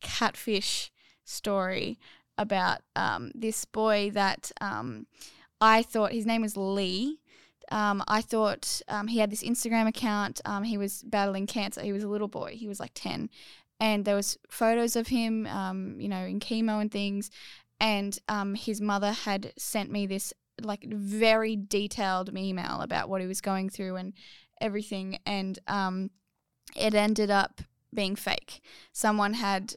catfish 0.01 0.91
story 1.25 1.99
about 2.39 2.81
um, 2.95 3.33
this 3.35 3.65
boy 3.65 4.11
that 4.15 4.51
um, 4.61 5.07
I 5.61 5.83
thought 5.83 6.13
his 6.13 6.27
name 6.27 6.43
was 6.43 6.57
Lee. 6.57 7.19
Um, 7.71 8.03
I 8.09 8.23
thought 8.23 8.81
um, 8.89 9.09
he 9.09 9.19
had 9.19 9.31
this 9.31 9.43
Instagram 9.43 9.89
account. 9.89 10.41
Um, 10.45 10.65
he 10.65 10.79
was 10.79 11.03
battling 11.03 11.47
cancer. 11.47 11.83
He 11.83 11.93
was 11.93 12.05
a 12.05 12.09
little 12.09 12.29
boy. 12.29 12.57
He 12.57 12.69
was 12.69 12.81
like 12.81 12.93
ten, 12.95 13.31
and 13.81 14.05
there 14.05 14.17
was 14.17 14.39
photos 14.49 14.97
of 14.97 15.09
him, 15.09 15.47
um, 15.47 16.01
you 16.01 16.09
know, 16.09 16.25
in 16.25 16.41
chemo 16.41 16.81
and 16.81 16.91
things. 16.91 17.31
And 17.79 18.19
um, 18.29 18.55
his 18.55 18.81
mother 18.81 19.13
had 19.13 19.53
sent 19.59 19.91
me 19.91 20.07
this 20.07 20.33
like 20.63 20.85
very 20.89 21.57
detailed 21.57 22.35
email 22.37 22.81
about 22.81 23.09
what 23.09 23.21
he 23.21 23.27
was 23.27 23.41
going 23.41 23.69
through 23.69 23.97
and 23.97 24.15
everything. 24.61 25.19
And 25.27 25.59
um, 25.67 26.11
it 26.75 26.95
ended 26.95 27.31
up 27.31 27.61
being 27.93 28.17
fake. 28.17 28.63
Someone 28.93 29.35
had 29.35 29.75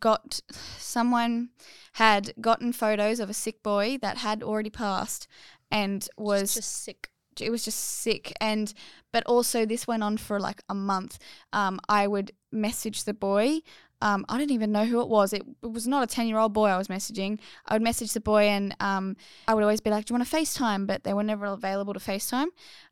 got 0.00 0.40
someone 0.78 1.50
had 1.94 2.32
gotten 2.40 2.72
photos 2.72 3.20
of 3.20 3.28
a 3.28 3.34
sick 3.34 3.62
boy 3.62 3.98
that 4.00 4.18
had 4.18 4.42
already 4.42 4.70
passed 4.70 5.28
and 5.70 6.08
was 6.16 6.54
just 6.54 6.84
sick. 6.84 7.10
It 7.40 7.50
was 7.50 7.64
just 7.64 7.80
sick. 7.80 8.32
And 8.40 8.72
but 9.14 9.22
also 9.26 9.64
this 9.64 9.86
went 9.86 10.02
on 10.02 10.16
for 10.16 10.40
like 10.40 10.62
a 10.68 10.74
month. 10.74 11.18
Um, 11.52 11.78
i 11.88 12.06
would 12.06 12.32
message 12.50 13.04
the 13.04 13.14
boy. 13.14 13.60
Um, 14.02 14.26
i 14.28 14.36
didn't 14.36 14.50
even 14.50 14.72
know 14.72 14.84
who 14.84 15.00
it 15.00 15.08
was. 15.08 15.32
It, 15.32 15.42
it 15.62 15.72
was 15.72 15.86
not 15.86 16.02
a 16.02 16.06
10 16.08 16.26
year 16.26 16.38
old 16.38 16.52
boy 16.52 16.66
i 16.66 16.76
was 16.76 16.88
messaging. 16.88 17.38
I 17.66 17.74
would 17.74 17.82
message 17.82 18.12
the 18.12 18.20
boy 18.20 18.42
and 18.48 18.74
um, 18.80 19.16
i 19.46 19.54
would 19.54 19.62
always 19.62 19.80
be 19.80 19.90
like 19.90 20.04
do 20.04 20.12
you 20.12 20.18
want 20.18 20.28
to 20.28 20.36
facetime? 20.36 20.86
But 20.86 21.04
they 21.04 21.14
were 21.14 21.22
never 21.22 21.46
available 21.46 21.94
to 21.94 22.00
facetime. 22.00 22.48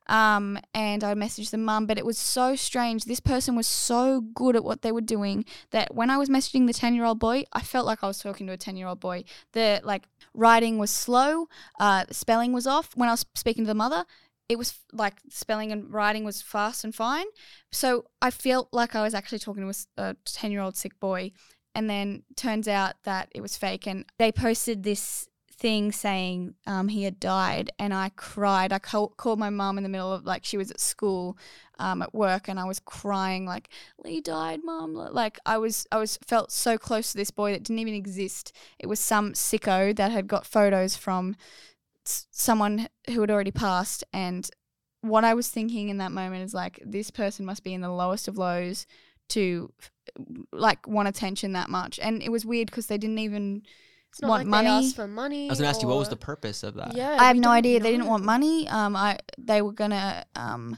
Um, 0.07 0.59
and 0.75 1.03
i 1.03 1.13
messaged 1.15 1.51
the 1.51 1.59
mum. 1.59 1.87
But 1.87 1.99
it 1.99 2.07
was 2.07 2.19
so 2.19 2.55
strange. 2.55 3.05
This 3.05 3.21
person 3.21 3.57
was 3.57 3.67
so 3.67 4.21
good 4.21 4.55
at 4.55 4.65
what 4.65 4.83
they 4.83 4.93
were 4.93 5.01
doing 5.17 5.45
that 5.73 5.93
when 5.93 6.09
i 6.09 6.17
was 6.17 6.29
messaging 6.29 6.69
the 6.69 6.73
10 6.73 6.95
year 6.95 7.05
old 7.05 7.19
boy 7.19 7.45
i 7.53 7.63
felt 7.63 7.85
like 7.85 8.05
i 8.05 8.07
was 8.07 8.19
talking 8.19 8.47
to 8.47 8.53
a 8.53 8.57
10 8.57 8.77
year 8.77 8.87
old 8.87 9.01
boy. 9.01 9.25
The 9.55 9.81
like 9.83 10.05
writing 10.35 10.79
was 10.79 10.93
slow. 10.93 11.49
Uh, 11.81 12.05
spelling 12.13 12.53
was 12.53 12.69
off. 12.69 12.97
When 12.97 13.09
i 13.09 13.13
was 13.13 13.27
speaking 13.35 13.65
to 13.65 13.69
the 13.69 13.75
mother 13.75 14.07
it 14.53 14.59
was 14.59 14.79
like 14.93 15.15
spelling 15.31 15.73
and 15.73 15.93
writing 15.93 16.25
was 16.25 16.43
fast 16.43 16.85
and 16.85 16.95
fine. 16.95 17.27
So 17.73 18.05
I 18.21 18.31
felt 18.31 18.69
like 18.73 18.95
I 18.95 19.03
was 19.03 19.15
actually 19.15 19.39
talking 19.39 19.71
to 19.71 19.87
a 19.97 20.15
10 20.25 20.53
year 20.53 20.61
old 20.61 20.77
sick 20.77 21.01
boy. 21.01 21.33
And 21.75 21.89
then 21.89 22.25
turns 22.37 22.69
out 22.69 22.97
that 23.05 23.31
it 23.35 23.41
was 23.41 23.57
fake. 23.57 23.87
And 23.87 24.05
they 24.19 24.31
posted 24.31 24.83
this 24.83 25.27
thing 25.51 25.91
saying 25.91 26.55
um, 26.67 26.89
he 26.89 27.05
had 27.05 27.19
died. 27.19 27.71
And 27.79 27.95
I 27.95 28.11
cried. 28.11 28.75
I 28.75 28.79
call, 28.79 29.09
called 29.09 29.39
my 29.39 29.49
mum 29.49 29.79
in 29.79 29.83
the 29.83 29.89
middle 29.89 30.13
of 30.13 30.27
like, 30.27 30.45
she 30.45 30.59
was 30.59 30.71
at 30.71 30.81
school 30.81 31.39
um, 31.79 32.03
at 32.03 32.13
work 32.13 32.47
and 32.47 32.61
I 32.61 32.65
was 32.65 32.79
crying 32.79 33.47
like, 33.47 33.71
Lee 34.05 34.21
died, 34.21 34.61
mum. 34.63 34.93
Like 34.93 35.39
I 35.47 35.57
was, 35.57 35.87
I 35.91 35.97
was 35.97 36.19
felt 36.27 36.53
so 36.53 36.77
close 36.77 37.13
to 37.13 37.17
this 37.17 37.31
boy 37.31 37.53
that 37.53 37.63
didn't 37.63 37.79
even 37.79 37.95
exist. 37.95 38.55
It 38.79 38.87
was 38.87 39.01
some 39.01 39.33
sicko 39.33 39.97
that 39.97 40.13
had 40.13 40.27
got 40.27 40.45
photos 40.45 40.95
from 40.95 41.37
someone 42.05 42.89
who 43.11 43.21
had 43.21 43.31
already 43.31 43.51
passed 43.51 44.05
and 44.13 44.51
what 45.03 45.25
i 45.25 45.35
was 45.35 45.49
thinking 45.49 45.89
in 45.89 45.99
that 45.99 46.13
moment 46.13 46.45
is 46.45 46.55
like 46.55 46.81
this 46.85 47.11
person 47.11 47.45
must 47.45 47.63
be 47.65 47.75
in 47.75 47.81
the 47.81 47.91
lowest 47.91 48.29
of 48.29 48.37
lows 48.39 48.87
to 49.29 49.73
like 50.53 50.87
want 50.87 51.09
attention 51.09 51.53
that 51.53 51.69
much 51.69 51.99
and 52.01 52.23
it 52.23 52.31
was 52.31 52.45
weird 52.45 52.67
because 52.71 52.87
they 52.87 52.99
didn't 52.99 53.19
even 53.19 53.63
It's 54.11 54.21
not 54.21 54.29
want 54.29 54.41
like 54.41 54.49
money 54.49 54.69
they 54.69 54.87
asked 54.87 54.97
for 54.97 55.07
money. 55.09 55.47
I 55.49 55.53
was 55.53 55.59
gonna 55.59 55.71
ask 55.71 55.81
you 55.83 55.89
what 55.89 55.99
was 55.99 56.09
the 56.09 56.17
purpose 56.17 56.63
of 56.63 56.75
that. 56.75 56.95
Yeah, 56.95 57.17
i 57.19 57.25
have 57.25 57.37
no 57.37 57.43
don't 57.43 57.53
idea 57.53 57.81
they 57.81 57.93
didn't 57.93 58.07
want 58.07 58.25
money 58.25 58.69
um 58.69 58.95
i 58.97 59.19
they 59.39 59.63
were 59.63 59.73
gonna 59.73 60.25
um 60.37 60.77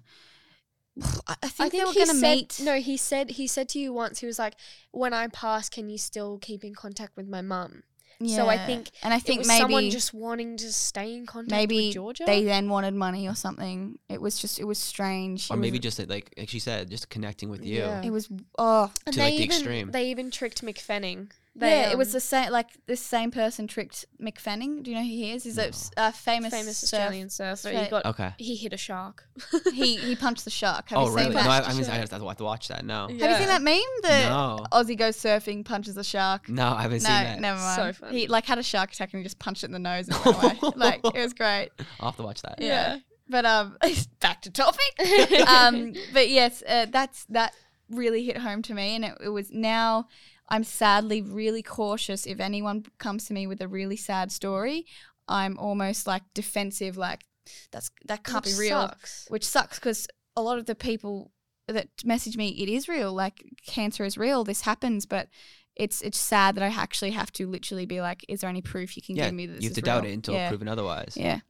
I 1.27 1.35
I 1.43 1.49
think, 1.49 1.72
they 1.72 1.85
were 1.85 1.93
he 1.93 1.99
gonna 1.99 2.14
said, 2.14 2.37
meet. 2.37 2.61
No, 2.62 2.77
he 2.79 2.97
said 2.97 3.31
he 3.33 3.47
said 3.49 3.68
to 3.70 3.81
you 3.81 3.93
once. 3.93 4.20
He 4.20 4.27
was 4.27 4.39
like, 4.39 4.55
"When 4.93 5.12
I 5.12 5.27
pass, 5.27 5.68
can 5.68 5.89
you 5.91 5.99
still 5.99 6.39
keep 6.39 6.62
in 6.62 6.72
contact 6.72 7.16
with 7.16 7.27
my 7.27 7.43
mum?" 7.43 7.83
So 8.29 8.49
I 8.49 8.59
think 8.59 8.91
and 9.03 9.12
I 9.12 9.18
It 9.18 9.22
think 9.22 9.39
was 9.41 9.49
maybe 9.49 9.61
someone 9.61 9.91
just 9.91 10.14
wanting 10.14 10.57
to 10.59 10.72
stay 10.72 11.14
in 11.14 11.27
contact 11.27 11.51
maybe 11.51 11.87
with 11.87 11.95
Georgia. 11.95 12.25
they 12.27 12.45
then 12.45 12.68
wanted 12.68 12.95
money 12.95 13.29
or 13.29 13.35
something. 13.35 13.99
It 14.09 14.20
was 14.20 14.39
just 14.39 14.59
it 14.59 14.64
was 14.64 14.79
strange. 14.79 15.51
Or 15.51 15.55
It 15.55 15.59
was- 15.59 15.62
maybe 15.62 15.79
just 15.79 15.99
like 16.09 16.33
like 16.37 16.49
she 16.49 16.59
said, 16.59 16.91
just 16.91 17.09
connecting 17.11 17.49
with 17.51 17.64
you. 17.64 17.79
Yeah. 17.79 18.03
it 18.03 18.11
was 18.11 18.29
oh 18.59 18.91
and 19.07 19.12
to, 19.14 19.18
they 19.18 19.25
like, 19.25 19.37
the 19.37 19.43
even 19.45 19.57
extreme. 19.57 19.91
they 19.91 20.11
even 20.11 20.31
tricked 20.31 20.62
Mick 20.64 20.79
Fanning. 20.79 21.31
They, 21.57 21.82
yeah, 21.82 21.90
it 21.92 21.98
was 21.98 22.09
um, 22.09 22.12
the 22.14 22.20
same. 22.20 22.50
Like 22.50 22.70
this 22.86 23.00
same 23.00 23.30
person 23.30 23.68
tricked 23.68 24.07
Mick 24.20 24.40
Fanning. 24.40 24.82
Do 24.82 24.90
you 24.90 24.96
know 24.96 25.02
who 25.02 25.09
he 25.09 25.30
is? 25.30 25.44
He's 25.44 25.57
a 25.57 26.11
famous, 26.12 26.52
famous 26.52 26.78
surf- 26.78 26.98
Australian 27.00 27.30
surfer. 27.30 27.68
He 27.70 27.76
Australia- 27.76 27.90
got 27.90 28.07
Okay. 28.07 28.32
he 28.38 28.57
hit 28.57 28.72
a 28.72 28.76
shark. 28.76 29.28
he 29.72 29.96
he 29.96 30.16
punched 30.16 30.44
the 30.44 30.50
shark. 30.50 30.88
Have 30.88 30.98
Oh 30.98 31.02
you 31.02 31.09
seen 31.11 31.16
really? 31.28 31.34
No. 31.34 31.40
I, 31.42 31.44
I, 31.44 31.68
mean, 31.68 31.82
the 31.82 31.92
I 31.92 31.98
shark. 32.05 32.11
have 32.11 32.36
to 32.38 32.44
watch 32.44 32.66
that. 32.68 32.84
No. 32.84 33.09
Yeah. 33.09 33.26
Have 33.28 33.30
you 33.30 33.36
seen 33.36 33.46
that 33.46 33.62
meme? 33.62 33.80
The 34.02 34.28
No. 34.28 34.66
Aussie 34.72 34.98
goes 34.98 35.16
surfing, 35.16 35.64
punches 35.64 35.96
a 35.96 36.02
shark. 36.02 36.48
No, 36.48 36.66
I 36.72 36.82
haven't 36.82 37.05
no, 37.05 37.09
seen 37.09 37.22
that. 37.24 37.40
never 37.40 37.61
mind. 37.61 37.76
So 37.96 38.05
funny. 38.07 38.18
He 38.20 38.26
like 38.26 38.46
had 38.46 38.59
a 38.59 38.62
shark 38.64 38.92
attack 38.92 39.12
and 39.12 39.20
he 39.20 39.24
just 39.24 39.38
punched 39.38 39.62
it 39.62 39.66
in 39.66 39.72
the 39.72 39.78
nose 39.78 40.09
and 40.09 40.18
went 40.24 40.61
away. 40.61 40.72
like 40.76 41.00
it 41.05 41.14
was 41.22 41.34
great. 41.34 41.70
I'll 42.00 42.09
have 42.09 42.16
to 42.16 42.24
watch 42.24 42.42
that. 42.42 42.57
Yeah. 42.61 42.98
But 43.28 43.46
um, 43.46 43.76
back 44.20 44.42
to 44.42 44.50
topic. 44.50 45.48
um, 45.48 45.92
but 46.12 46.28
yes, 46.30 46.64
uh, 46.68 46.86
that's 46.90 47.24
that 47.26 47.55
really 47.90 48.24
hit 48.24 48.38
home 48.38 48.61
to 48.62 48.74
me, 48.74 48.96
and 48.96 49.05
it, 49.05 49.18
it 49.24 49.28
was 49.28 49.52
now. 49.52 50.09
I'm 50.49 50.64
sadly 50.64 51.22
really 51.22 51.62
cautious 51.62 52.26
if 52.26 52.40
anyone 52.40 52.84
comes 52.99 53.26
to 53.26 53.34
me 53.34 53.47
with 53.47 53.61
a 53.61 53.68
really 53.68 53.97
sad 53.97 54.30
story. 54.30 54.86
I'm 55.26 55.59
almost 55.59 56.07
like 56.07 56.22
defensive, 56.34 56.97
like 56.97 57.24
that's 57.72 57.90
that 58.07 58.24
can't 58.24 58.45
Which 58.45 58.55
be 58.55 58.61
real, 58.61 58.88
sucks. 58.88 59.26
which 59.28 59.45
sucks 59.47 59.78
because 59.78 60.07
a 60.36 60.42
lot 60.42 60.59
of 60.59 60.66
the 60.66 60.74
people 60.74 61.30
that 61.68 61.88
message 62.05 62.36
me, 62.36 62.49
it 62.51 62.68
is 62.68 62.88
real. 62.88 63.12
Like 63.12 63.42
cancer 63.66 64.05
is 64.05 64.18
real. 64.18 64.45
This 64.45 64.62
happens, 64.62 65.07
but 65.07 65.28
it's 65.76 66.03
it's 66.03 66.18
sad 66.18 66.55
that 66.57 66.62
I 66.62 66.68
actually 66.68 67.12
have 67.12 67.32
to 67.32 67.47
literally 67.47 67.86
be 67.86 68.01
like, 68.01 68.24
is 68.28 68.40
there 68.42 68.51
any 68.51 68.62
proof 68.62 68.97
you 68.97 69.03
can 69.03 69.16
Yeah, 69.16 69.26
give 69.26 69.34
me 69.34 69.47
that 69.47 69.55
this 69.55 69.62
you 69.62 69.70
have 69.70 69.72
is 69.72 69.76
to 69.76 69.82
doubt 69.82 70.05
it 70.05 70.12
until 70.12 70.34
yeah. 70.34 70.49
proven 70.49 70.68
otherwise. 70.68 71.16
Yeah. 71.16 71.40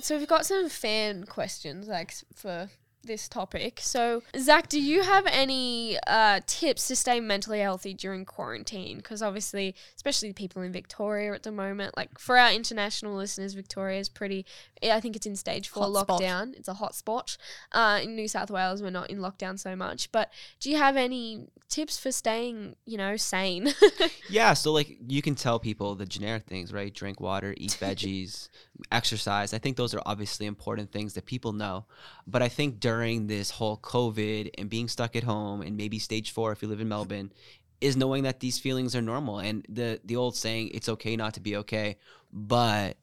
So 0.00 0.16
we've 0.16 0.28
got 0.28 0.46
some 0.46 0.68
fan 0.68 1.24
questions 1.24 1.86
like 1.88 2.14
for 2.34 2.70
this 3.08 3.28
topic. 3.28 3.80
So 3.82 4.22
Zach, 4.38 4.68
do 4.68 4.80
you 4.80 5.02
have 5.02 5.26
any 5.26 5.98
uh, 6.06 6.40
tips 6.46 6.86
to 6.88 6.94
stay 6.94 7.18
mentally 7.18 7.58
healthy 7.58 7.92
during 7.94 8.24
quarantine? 8.24 8.98
Because 8.98 9.20
obviously, 9.22 9.74
especially 9.96 10.32
people 10.32 10.62
in 10.62 10.70
Victoria 10.70 11.34
at 11.34 11.42
the 11.42 11.50
moment, 11.50 11.96
like 11.96 12.18
for 12.18 12.38
our 12.38 12.52
international 12.52 13.16
listeners, 13.16 13.54
Victoria 13.54 13.98
is 13.98 14.08
pretty. 14.08 14.46
I 14.82 15.00
think 15.00 15.16
it's 15.16 15.26
in 15.26 15.34
stage 15.34 15.68
four 15.68 15.82
Hot 15.84 16.02
spot. 16.02 16.20
lockdown. 16.20 16.54
It's 16.54 16.68
a 16.68 16.74
hot 16.74 16.94
spot. 16.94 17.36
Uh, 17.72 17.98
in 18.02 18.14
New 18.14 18.28
South 18.28 18.50
Wales, 18.50 18.80
we're 18.80 18.90
not 18.90 19.10
in 19.10 19.18
lockdown 19.18 19.58
so 19.58 19.74
much. 19.74 20.12
But 20.12 20.30
do 20.60 20.70
you 20.70 20.76
have 20.76 20.96
any 20.96 21.48
tips 21.68 21.98
for 21.98 22.12
staying, 22.12 22.76
you 22.86 22.96
know, 22.96 23.16
sane? 23.16 23.72
Yeah, 24.30 24.52
so 24.52 24.72
like 24.72 24.98
you 25.08 25.22
can 25.22 25.34
tell 25.34 25.58
people 25.58 25.94
the 25.94 26.04
generic 26.04 26.44
things, 26.44 26.70
right? 26.70 26.92
Drink 26.92 27.18
water, 27.18 27.54
eat 27.56 27.70
veggies, 27.80 28.50
exercise. 28.92 29.54
I 29.54 29.58
think 29.58 29.76
those 29.78 29.94
are 29.94 30.02
obviously 30.04 30.44
important 30.44 30.92
things 30.92 31.14
that 31.14 31.24
people 31.24 31.52
know. 31.54 31.86
But 32.26 32.42
I 32.42 32.48
think 32.48 32.78
during 32.78 32.97
this 32.98 33.50
whole 33.50 33.76
COVID 33.78 34.50
and 34.58 34.68
being 34.68 34.88
stuck 34.88 35.16
at 35.16 35.22
home 35.24 35.62
and 35.62 35.76
maybe 35.76 35.98
stage 35.98 36.30
four 36.32 36.52
if 36.52 36.62
you 36.62 36.68
live 36.68 36.80
in 36.80 36.88
Melbourne, 36.88 37.32
is 37.80 37.96
knowing 37.96 38.24
that 38.24 38.40
these 38.40 38.58
feelings 38.58 38.96
are 38.96 39.02
normal 39.02 39.38
and 39.38 39.64
the 39.68 40.00
the 40.04 40.16
old 40.16 40.36
saying, 40.36 40.70
it's 40.74 40.88
okay 40.88 41.16
not 41.16 41.34
to 41.34 41.40
be 41.40 41.56
okay, 41.56 41.96
but 42.32 42.96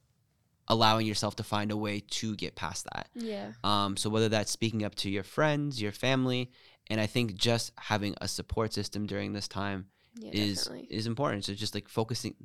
allowing 0.67 1.05
yourself 1.05 1.35
to 1.35 1.43
find 1.43 1.71
a 1.71 1.77
way 1.77 2.01
to 2.09 2.35
get 2.35 2.55
past 2.55 2.85
that. 2.93 3.07
yeah. 3.13 3.51
Um, 3.63 3.95
so 3.97 4.09
whether 4.09 4.29
that's 4.29 4.51
speaking 4.51 4.83
up 4.83 4.95
to 4.95 5.09
your 5.09 5.23
friends, 5.23 5.81
your 5.81 5.91
family, 5.91 6.51
and 6.89 6.99
I 6.99 7.05
think 7.07 7.35
just 7.35 7.71
having 7.77 8.15
a 8.19 8.27
support 8.27 8.73
system 8.73 9.05
during 9.05 9.33
this 9.33 9.47
time 9.47 9.85
Yeah, 10.17 10.31
is 10.33 10.63
definitely. 10.63 10.87
is 10.89 11.07
important. 11.07 11.45
So 11.45 11.53
just 11.53 11.75
like 11.75 11.87
focusing, 11.87 12.35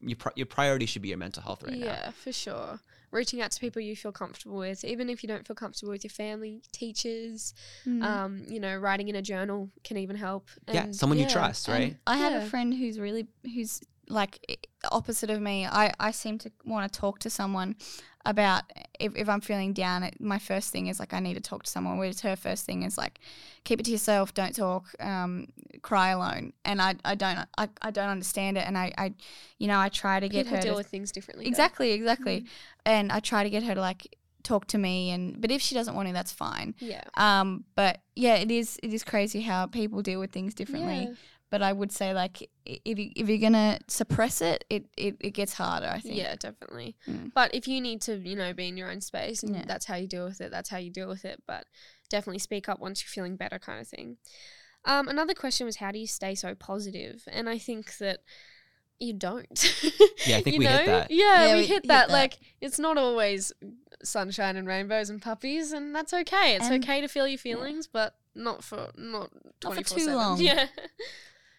your 0.00 0.16
pri- 0.16 0.32
your 0.36 0.46
priority 0.46 0.86
should 0.86 1.02
be 1.02 1.08
your 1.08 1.18
mental 1.18 1.42
health 1.42 1.62
right 1.62 1.76
now. 1.76 1.86
yeah, 1.86 2.10
for 2.10 2.32
sure. 2.32 2.80
Reaching 3.12 3.40
out 3.40 3.50
to 3.52 3.60
people 3.60 3.80
you 3.80 3.96
feel 3.96 4.12
comfortable 4.12 4.56
with, 4.58 4.84
even 4.84 5.08
if 5.08 5.22
you 5.22 5.28
don't 5.28 5.46
feel 5.46 5.54
comfortable 5.56 5.92
with 5.92 6.04
your 6.04 6.10
family, 6.10 6.62
teachers, 6.72 7.54
Mm. 7.86 8.02
um, 8.02 8.44
you 8.48 8.60
know, 8.60 8.76
writing 8.76 9.08
in 9.08 9.14
a 9.16 9.22
journal 9.22 9.70
can 9.84 9.96
even 9.96 10.16
help. 10.16 10.48
Yeah, 10.68 10.84
And 10.84 10.96
someone 10.96 11.18
you 11.18 11.24
yeah. 11.24 11.30
trust, 11.32 11.68
And 11.68 11.78
right? 11.78 11.96
I 12.06 12.16
have 12.18 12.32
Yeah. 12.32 12.42
a 12.42 12.50
friend 12.50 12.74
who's 12.74 12.98
really 12.98 13.26
who's 13.54 13.80
like 14.08 14.38
i- 14.48 14.56
opposite 14.92 15.30
of 15.30 15.40
me. 15.40 15.66
I 15.66 15.92
I 15.98 16.10
seem 16.10 16.38
to 16.38 16.50
want 16.64 16.92
to 16.92 16.98
talk 17.00 17.18
to 17.20 17.30
someone 17.30 17.76
about 18.26 18.64
if, 19.00 19.14
if 19.16 19.28
I'm 19.28 19.40
feeling 19.40 19.72
down. 19.72 20.02
It, 20.02 20.20
my 20.20 20.38
first 20.38 20.70
thing 20.72 20.86
is 20.88 20.98
like 21.00 21.14
I 21.14 21.20
need 21.20 21.34
to 21.34 21.40
talk 21.40 21.62
to 21.64 21.70
someone. 21.70 21.96
Whereas 21.98 22.20
her 22.20 22.36
first 22.36 22.64
thing 22.66 22.82
is 22.82 22.98
like 22.98 23.18
keep 23.64 23.80
it 23.80 23.84
to 23.84 23.90
yourself, 23.90 24.34
don't 24.34 24.54
talk, 24.54 24.86
um, 25.00 25.48
cry 25.82 26.10
alone. 26.10 26.52
And 26.64 26.80
I, 26.82 26.96
I 27.04 27.14
don't 27.14 27.38
I, 27.56 27.68
I 27.82 27.90
don't 27.90 28.08
understand 28.08 28.58
it. 28.58 28.66
And 28.66 28.76
I, 28.76 28.92
I 28.98 29.14
you 29.58 29.68
know 29.68 29.78
I 29.78 29.88
try 29.88 30.20
to 30.20 30.28
get 30.28 30.44
People 30.46 30.56
her 30.58 30.62
deal 30.62 30.74
to, 30.74 30.78
with 30.78 30.88
things 30.88 31.12
differently. 31.12 31.44
though. 31.44 31.48
exactly 31.50 31.92
exactly. 31.92 32.40
Mhm. 32.42 32.46
And 32.84 33.12
I 33.12 33.20
try 33.20 33.42
to 33.42 33.50
get 33.50 33.62
her 33.64 33.74
to 33.74 33.80
like 33.80 34.16
talk 34.42 34.66
to 34.68 34.78
me. 34.78 35.10
And 35.10 35.40
but 35.40 35.50
if 35.50 35.60
she 35.60 35.74
doesn't 35.74 35.94
want 35.94 36.08
to, 36.08 36.14
that's 36.14 36.32
fine. 36.32 36.74
Yeah. 36.78 37.02
Um, 37.14 37.64
but 37.74 38.00
yeah, 38.14 38.36
it 38.36 38.50
is 38.50 38.78
it 38.82 38.92
is 38.92 39.02
crazy 39.04 39.42
how 39.42 39.66
people 39.66 40.02
deal 40.02 40.20
with 40.20 40.30
things 40.32 40.54
differently 40.54 41.08
Yeah. 41.10 41.14
But 41.50 41.62
I 41.62 41.72
would 41.72 41.92
say 41.92 42.12
like 42.12 42.48
if 42.64 42.98
you 42.98 43.10
if 43.16 43.28
you're 43.28 43.38
gonna 43.38 43.78
suppress 43.88 44.40
it, 44.40 44.64
it 44.68 44.86
it, 44.96 45.16
it 45.20 45.30
gets 45.30 45.54
harder. 45.54 45.86
I 45.88 46.00
think. 46.00 46.16
Yeah, 46.16 46.34
definitely. 46.36 46.96
Mm. 47.08 47.32
But 47.34 47.54
if 47.54 47.68
you 47.68 47.80
need 47.80 48.00
to, 48.02 48.16
you 48.16 48.36
know, 48.36 48.52
be 48.52 48.68
in 48.68 48.76
your 48.76 48.90
own 48.90 49.00
space 49.00 49.42
and 49.42 49.54
Yeah. 49.54 49.64
that's 49.66 49.86
how 49.86 49.96
you 49.96 50.06
deal 50.08 50.24
with 50.26 50.40
it, 50.40 50.50
that's 50.50 50.68
how 50.70 50.78
you 50.78 50.90
deal 50.90 51.08
with 51.08 51.24
it. 51.24 51.42
But 51.46 51.66
definitely 52.08 52.38
speak 52.40 52.68
up 52.68 52.80
once 52.80 53.02
you're 53.02 53.08
feeling 53.08 53.36
better, 53.36 53.58
kind 53.58 53.80
of 53.80 53.88
thing. 53.88 54.16
Um, 54.84 55.08
another 55.08 55.34
question 55.34 55.66
was 55.66 55.76
how 55.76 55.90
do 55.92 55.98
you 55.98 56.06
stay 56.06 56.34
so 56.34 56.54
positive? 56.54 57.24
And 57.30 57.48
I 57.48 57.58
think 57.58 57.96
that 57.98 58.20
you 59.00 59.12
don't. 59.12 59.46
Yeah, 60.26 60.36
I 60.38 60.42
think 60.42 60.54
You 60.54 60.58
we 60.60 60.66
hit 60.66 60.86
that. 60.86 61.10
Yeah, 61.10 61.46
Yeah, 61.46 61.52
we, 61.54 61.60
we 61.60 61.66
hit 61.66 61.68
hit 61.68 61.82
that. 61.88 62.08
that. 62.08 62.12
Like, 62.12 62.38
it's 62.60 62.78
not 62.78 62.96
always 62.96 63.52
sunshine 64.02 64.56
and 64.56 64.66
rainbows 64.66 65.10
and 65.10 65.20
puppies, 65.20 65.72
and 65.72 65.94
that's 65.94 66.14
okay. 66.14 66.54
It's 66.56 66.66
And- 66.68 66.82
okay 66.84 67.00
to 67.00 67.08
feel 67.08 67.26
your 67.28 67.38
feelings, 67.38 67.86
but 67.86 68.14
not 68.34 68.62
for 68.64 68.90
not 68.96 69.30
Not 69.64 69.74
for 69.74 69.80
24/7. 69.82 69.96
too 69.96 70.14
long. 70.14 70.40
Yeah. 70.40 70.66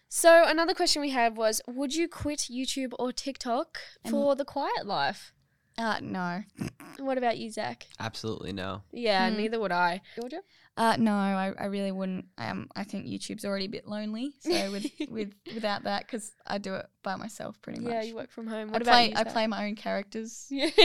So 0.08 0.44
another 0.46 0.74
question 0.74 1.02
we 1.02 1.10
had 1.10 1.36
was, 1.36 1.60
would 1.66 1.94
you 1.94 2.08
quit 2.08 2.48
YouTube 2.50 2.92
or 2.98 3.12
TikTok 3.12 3.78
And- 4.04 4.10
for 4.10 4.34
the 4.34 4.44
quiet 4.44 4.86
life? 4.86 5.32
Uh 5.76 6.00
no. 6.02 6.42
What 6.98 7.18
about 7.18 7.38
you, 7.38 7.52
Zach? 7.52 7.86
Absolutely 8.00 8.52
no. 8.52 8.82
Yeah, 8.90 9.30
Hmm. 9.30 9.36
neither 9.36 9.60
would 9.60 9.70
I. 9.70 10.00
Georgia? 10.20 10.40
Uh 10.76 10.96
no, 10.98 11.12
I, 11.14 11.52
I 11.56 11.66
really 11.66 11.92
wouldn't. 11.92 12.24
Um, 12.36 12.68
I 12.74 12.82
think 12.82 13.06
YouTube's 13.06 13.44
already 13.44 13.66
a 13.66 13.68
bit 13.68 13.86
lonely. 13.86 14.32
So 14.40 14.72
with 14.72 14.86
with 15.08 15.34
without 15.54 15.84
that, 15.84 16.04
because 16.06 16.32
I 16.44 16.58
do 16.58 16.74
it 16.74 16.86
by 17.04 17.14
myself 17.14 17.62
pretty 17.62 17.78
much. 17.78 17.92
Yeah, 17.92 18.02
you 18.02 18.16
work 18.16 18.32
from 18.32 18.48
home. 18.48 18.70
I 18.70 18.72
What 18.72 18.82
about 18.82 18.90
play 18.92 19.06
you, 19.10 19.12
I 19.14 19.22
Zach? 19.22 19.32
play 19.32 19.46
my 19.46 19.66
own 19.66 19.76
characters. 19.76 20.46
Yeah. 20.50 20.70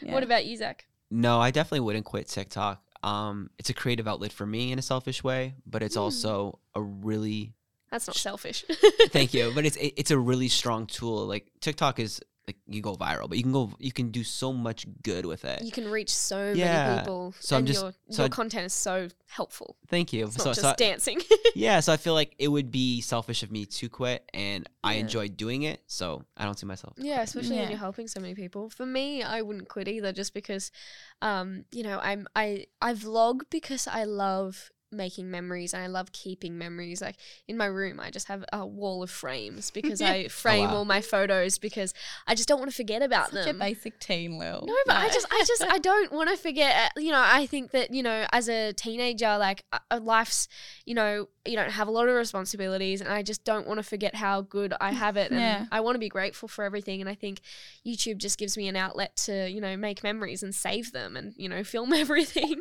Yeah. 0.00 0.14
What 0.14 0.22
about 0.24 0.46
you, 0.46 0.56
Zach? 0.56 0.86
No, 1.12 1.38
I 1.40 1.50
definitely 1.52 1.80
wouldn't 1.80 2.06
quit 2.06 2.26
TikTok. 2.26 2.82
Um, 3.04 3.50
it's 3.58 3.70
a 3.70 3.74
creative 3.74 4.08
outlet 4.08 4.32
for 4.32 4.44
me 4.46 4.72
in 4.72 4.78
a 4.80 4.82
selfish 4.82 5.22
way, 5.22 5.54
but 5.64 5.80
it's 5.82 5.96
Mm. 5.96 6.00
also 6.00 6.58
a 6.74 6.80
really 6.82 7.52
That's 7.92 8.08
not 8.08 8.16
selfish. 8.16 8.64
thank 9.10 9.32
you, 9.34 9.52
but 9.54 9.64
it's 9.64 9.76
it, 9.76 9.94
it's 9.96 10.10
a 10.10 10.18
really 10.18 10.48
strong 10.48 10.86
tool. 10.86 11.26
Like 11.26 11.46
TikTok 11.60 12.00
is 12.00 12.20
like 12.48 12.56
you 12.66 12.80
go 12.82 12.96
viral, 12.96 13.28
but 13.28 13.36
you 13.38 13.44
can 13.44 13.52
go 13.52 13.70
you 13.78 13.92
can 13.92 14.10
do 14.10 14.24
so 14.24 14.52
much 14.52 14.84
good 15.02 15.24
with 15.26 15.44
it. 15.44 15.62
You 15.62 15.70
can 15.70 15.88
reach 15.88 16.10
so 16.10 16.52
Yeah. 16.56 16.86
many 16.88 16.98
people. 17.00 17.34
So 17.38 17.54
I'm 17.54 17.60
and 17.60 17.66
just- 17.68 17.82
your, 17.82 17.92
so 18.10 18.22
your 18.22 18.26
I- 18.26 18.28
content 18.30 18.64
is 18.66 18.72
so 18.72 19.08
helpful. 19.28 19.76
Thank 19.86 20.12
you. 20.12 20.24
It's 20.24 20.36
so 20.36 20.44
not 20.46 20.54
just 20.56 20.60
so 20.62 20.70
I- 20.70 20.74
dancing. 20.74 21.20
yeah, 21.54 21.78
so 21.80 21.92
I 21.92 21.96
feel 21.98 22.14
like 22.14 22.34
it 22.40 22.48
would 22.48 22.72
be 22.72 23.00
selfish 23.00 23.44
of 23.44 23.52
me 23.52 23.66
to 23.66 23.88
quit, 23.88 24.28
and 24.34 24.68
I 24.82 24.94
enjoy 24.94 25.28
doing 25.28 25.62
it, 25.62 25.82
so 25.86 26.24
I 26.36 26.44
don't 26.46 26.58
see 26.58 26.66
myself. 26.66 26.94
Yeah, 26.96 27.20
especially 27.22 27.58
when 27.58 27.68
you're 27.68 27.78
helping 27.78 28.08
so 28.08 28.18
many 28.20 28.34
people. 28.34 28.70
For 28.70 28.86
me, 28.86 29.22
I 29.22 29.42
wouldn't 29.42 29.68
quit 29.68 29.86
either, 29.86 30.12
just 30.12 30.34
because, 30.34 30.72
um, 31.20 31.64
you 31.70 31.82
know, 31.84 32.00
I'm 32.02 32.26
I 32.34 32.66
I 32.80 32.94
vlog 32.94 33.42
because 33.50 33.86
I 33.86 34.02
love 34.04 34.70
making 34.92 35.30
memories 35.30 35.72
and 35.74 35.82
I 35.82 35.86
love 35.86 36.12
keeping 36.12 36.58
memories. 36.58 37.00
Like 37.00 37.16
in 37.48 37.56
my 37.56 37.66
room, 37.66 37.98
I 37.98 38.10
just 38.10 38.28
have 38.28 38.44
a 38.52 38.66
wall 38.66 39.02
of 39.02 39.10
frames 39.10 39.70
because 39.78 40.00
I 40.02 40.28
frame 40.28 40.68
wow. 40.70 40.76
all 40.76 40.84
my 40.84 41.00
photos 41.00 41.58
because 41.58 41.94
I 42.26 42.34
just 42.34 42.48
don't 42.48 42.58
want 42.58 42.70
to 42.70 42.76
forget 42.76 43.02
about 43.02 43.30
Such 43.30 43.46
them. 43.46 43.56
a 43.56 43.58
basic 43.58 43.98
teen, 43.98 44.38
Lil. 44.38 44.64
No, 44.66 44.74
but 44.86 44.96
I 44.96 45.08
just, 45.08 45.26
I 45.30 45.44
just, 45.46 45.64
I 45.64 45.78
don't 45.90 46.12
want 46.12 46.30
to 46.30 46.36
forget. 46.36 46.92
uh, 46.96 47.00
You 47.00 47.12
know, 47.12 47.22
I 47.24 47.46
think 47.46 47.70
that 47.72 47.92
you 47.92 48.02
know, 48.02 48.26
as 48.32 48.48
a 48.48 48.72
teenager, 48.72 49.38
like 49.38 49.64
uh, 49.72 49.78
uh, 49.90 50.00
life's, 50.02 50.48
you 50.86 50.94
know, 50.94 51.28
you 51.44 51.56
don't 51.56 51.70
have 51.70 51.88
a 51.88 51.90
lot 51.90 52.08
of 52.08 52.14
responsibilities, 52.14 53.00
and 53.00 53.10
I 53.10 53.22
just 53.22 53.44
don't 53.44 53.66
want 53.66 53.78
to 53.78 53.82
forget 53.82 54.14
how 54.14 54.42
good 54.42 54.74
I 54.80 54.92
have 55.04 55.16
it, 55.16 55.30
and 55.30 55.40
Yeah. 55.40 55.66
I 55.72 55.80
want 55.80 55.94
to 55.94 55.98
be 56.00 56.08
grateful 56.08 56.48
for 56.48 56.64
everything. 56.64 57.00
And 57.00 57.08
I 57.10 57.14
think 57.14 57.40
YouTube 57.86 58.18
just 58.18 58.38
gives 58.38 58.56
me 58.56 58.68
an 58.68 58.76
outlet 58.76 59.16
to, 59.24 59.48
you 59.50 59.60
know, 59.60 59.76
make 59.76 60.02
memories 60.04 60.42
and 60.42 60.54
save 60.54 60.92
them, 60.92 61.16
and 61.16 61.32
you 61.36 61.48
know, 61.48 61.64
film 61.64 61.92
everything. 61.92 62.60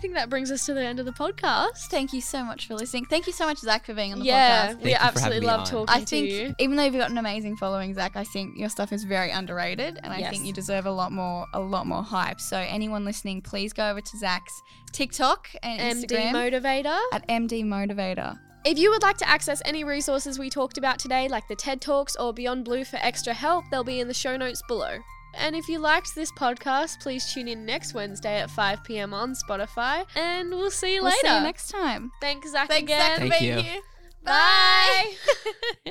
Think 0.00 0.14
that 0.14 0.28
brings 0.30 0.50
us 0.50 0.66
to 0.66 0.74
the 0.74 0.82
end 0.84 0.98
of 0.98 1.06
the 1.06 1.12
podcast. 1.12 1.86
Thank 1.90 2.12
you 2.12 2.20
so 2.20 2.42
much 2.44 2.66
for 2.66 2.74
listening. 2.74 3.04
Thank 3.06 3.26
you 3.26 3.32
so 3.32 3.46
much, 3.46 3.58
Zach, 3.58 3.84
for 3.86 3.94
being 3.94 4.12
on 4.12 4.18
the 4.20 4.24
Yeah, 4.24 4.72
podcast. 4.72 4.82
we 4.82 4.90
you 4.90 4.96
for 4.96 5.02
having 5.02 5.16
absolutely 5.18 5.46
love 5.46 5.60
on. 5.60 5.66
talking 5.66 5.94
I 5.94 6.00
to 6.00 6.06
think 6.06 6.30
you. 6.30 6.54
even 6.58 6.76
though 6.76 6.84
you've 6.84 6.94
got 6.94 7.10
an 7.10 7.18
amazing 7.18 7.56
following, 7.56 7.94
Zach, 7.94 8.16
I 8.16 8.24
think 8.24 8.56
your 8.58 8.68
stuff 8.68 8.92
is 8.92 9.04
very 9.04 9.30
underrated, 9.30 9.98
and 10.02 10.12
I 10.12 10.18
Yes. 10.18 10.30
think 10.30 10.46
you 10.46 10.52
deserve 10.52 10.86
a 10.86 10.90
lot 10.92 11.12
more, 11.12 11.46
a 11.54 11.60
lot 11.60 11.86
more 11.86 12.02
hype. 12.02 12.40
So 12.40 12.56
anyone 12.58 13.04
listening, 13.04 13.42
please 13.42 13.72
go 13.72 13.90
over 13.90 14.00
to 14.00 14.18
Zach's 14.18 14.60
TikTok 14.92 15.48
and 15.62 15.80
MD 15.80 16.06
Instagram 16.06 16.32
Motivator. 16.32 16.98
at 17.12 17.26
MD 17.28 17.62
Motivator. 17.64 18.38
If 18.64 18.78
you 18.78 18.90
would 18.90 19.02
like 19.02 19.16
to 19.18 19.28
access 19.28 19.62
any 19.64 19.84
resources 19.84 20.38
we 20.38 20.50
talked 20.50 20.76
about 20.76 20.98
today, 20.98 21.28
like 21.28 21.48
the 21.48 21.56
TED 21.56 21.80
Talks 21.80 22.14
or 22.16 22.32
Beyond 22.34 22.64
Blue 22.64 22.84
for 22.84 22.96
extra 23.02 23.32
help, 23.32 23.64
they'll 23.70 23.84
be 23.84 24.00
in 24.00 24.08
the 24.08 24.12
show 24.14 24.36
notes 24.36 24.62
below. 24.68 24.98
And 25.34 25.54
if 25.56 25.68
you 25.68 25.78
liked 25.78 26.14
this 26.14 26.30
podcast, 26.32 27.00
please 27.00 27.32
tune 27.32 27.48
in 27.48 27.64
next 27.64 27.94
Wednesday 27.94 28.40
at 28.40 28.50
5 28.50 28.84
p.m. 28.84 29.14
on 29.14 29.34
Spotify, 29.34 30.04
and 30.16 30.50
we'll 30.50 30.70
see 30.70 30.94
you 30.94 31.02
We'll 31.02 31.10
later. 31.12 31.28
see 31.28 31.34
you 31.36 31.40
next 31.42 31.68
time. 31.70 32.10
Thanks, 32.20 32.50
Zach, 32.50 32.68
Thanks, 32.68 32.82
again. 32.84 33.00
Zach, 33.00 33.14
for 33.22 33.28
Thank 33.28 33.40
being 33.40 33.56
you. 33.58 33.62
here. 33.62 33.80
Bye. 34.24 35.14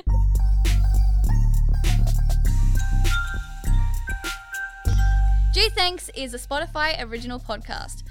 Gee 5.52 5.68
Thanks 5.70 6.10
is 6.14 6.32
a 6.32 6.38
Spotify 6.38 7.02
original 7.04 7.40
podcast 7.40 8.04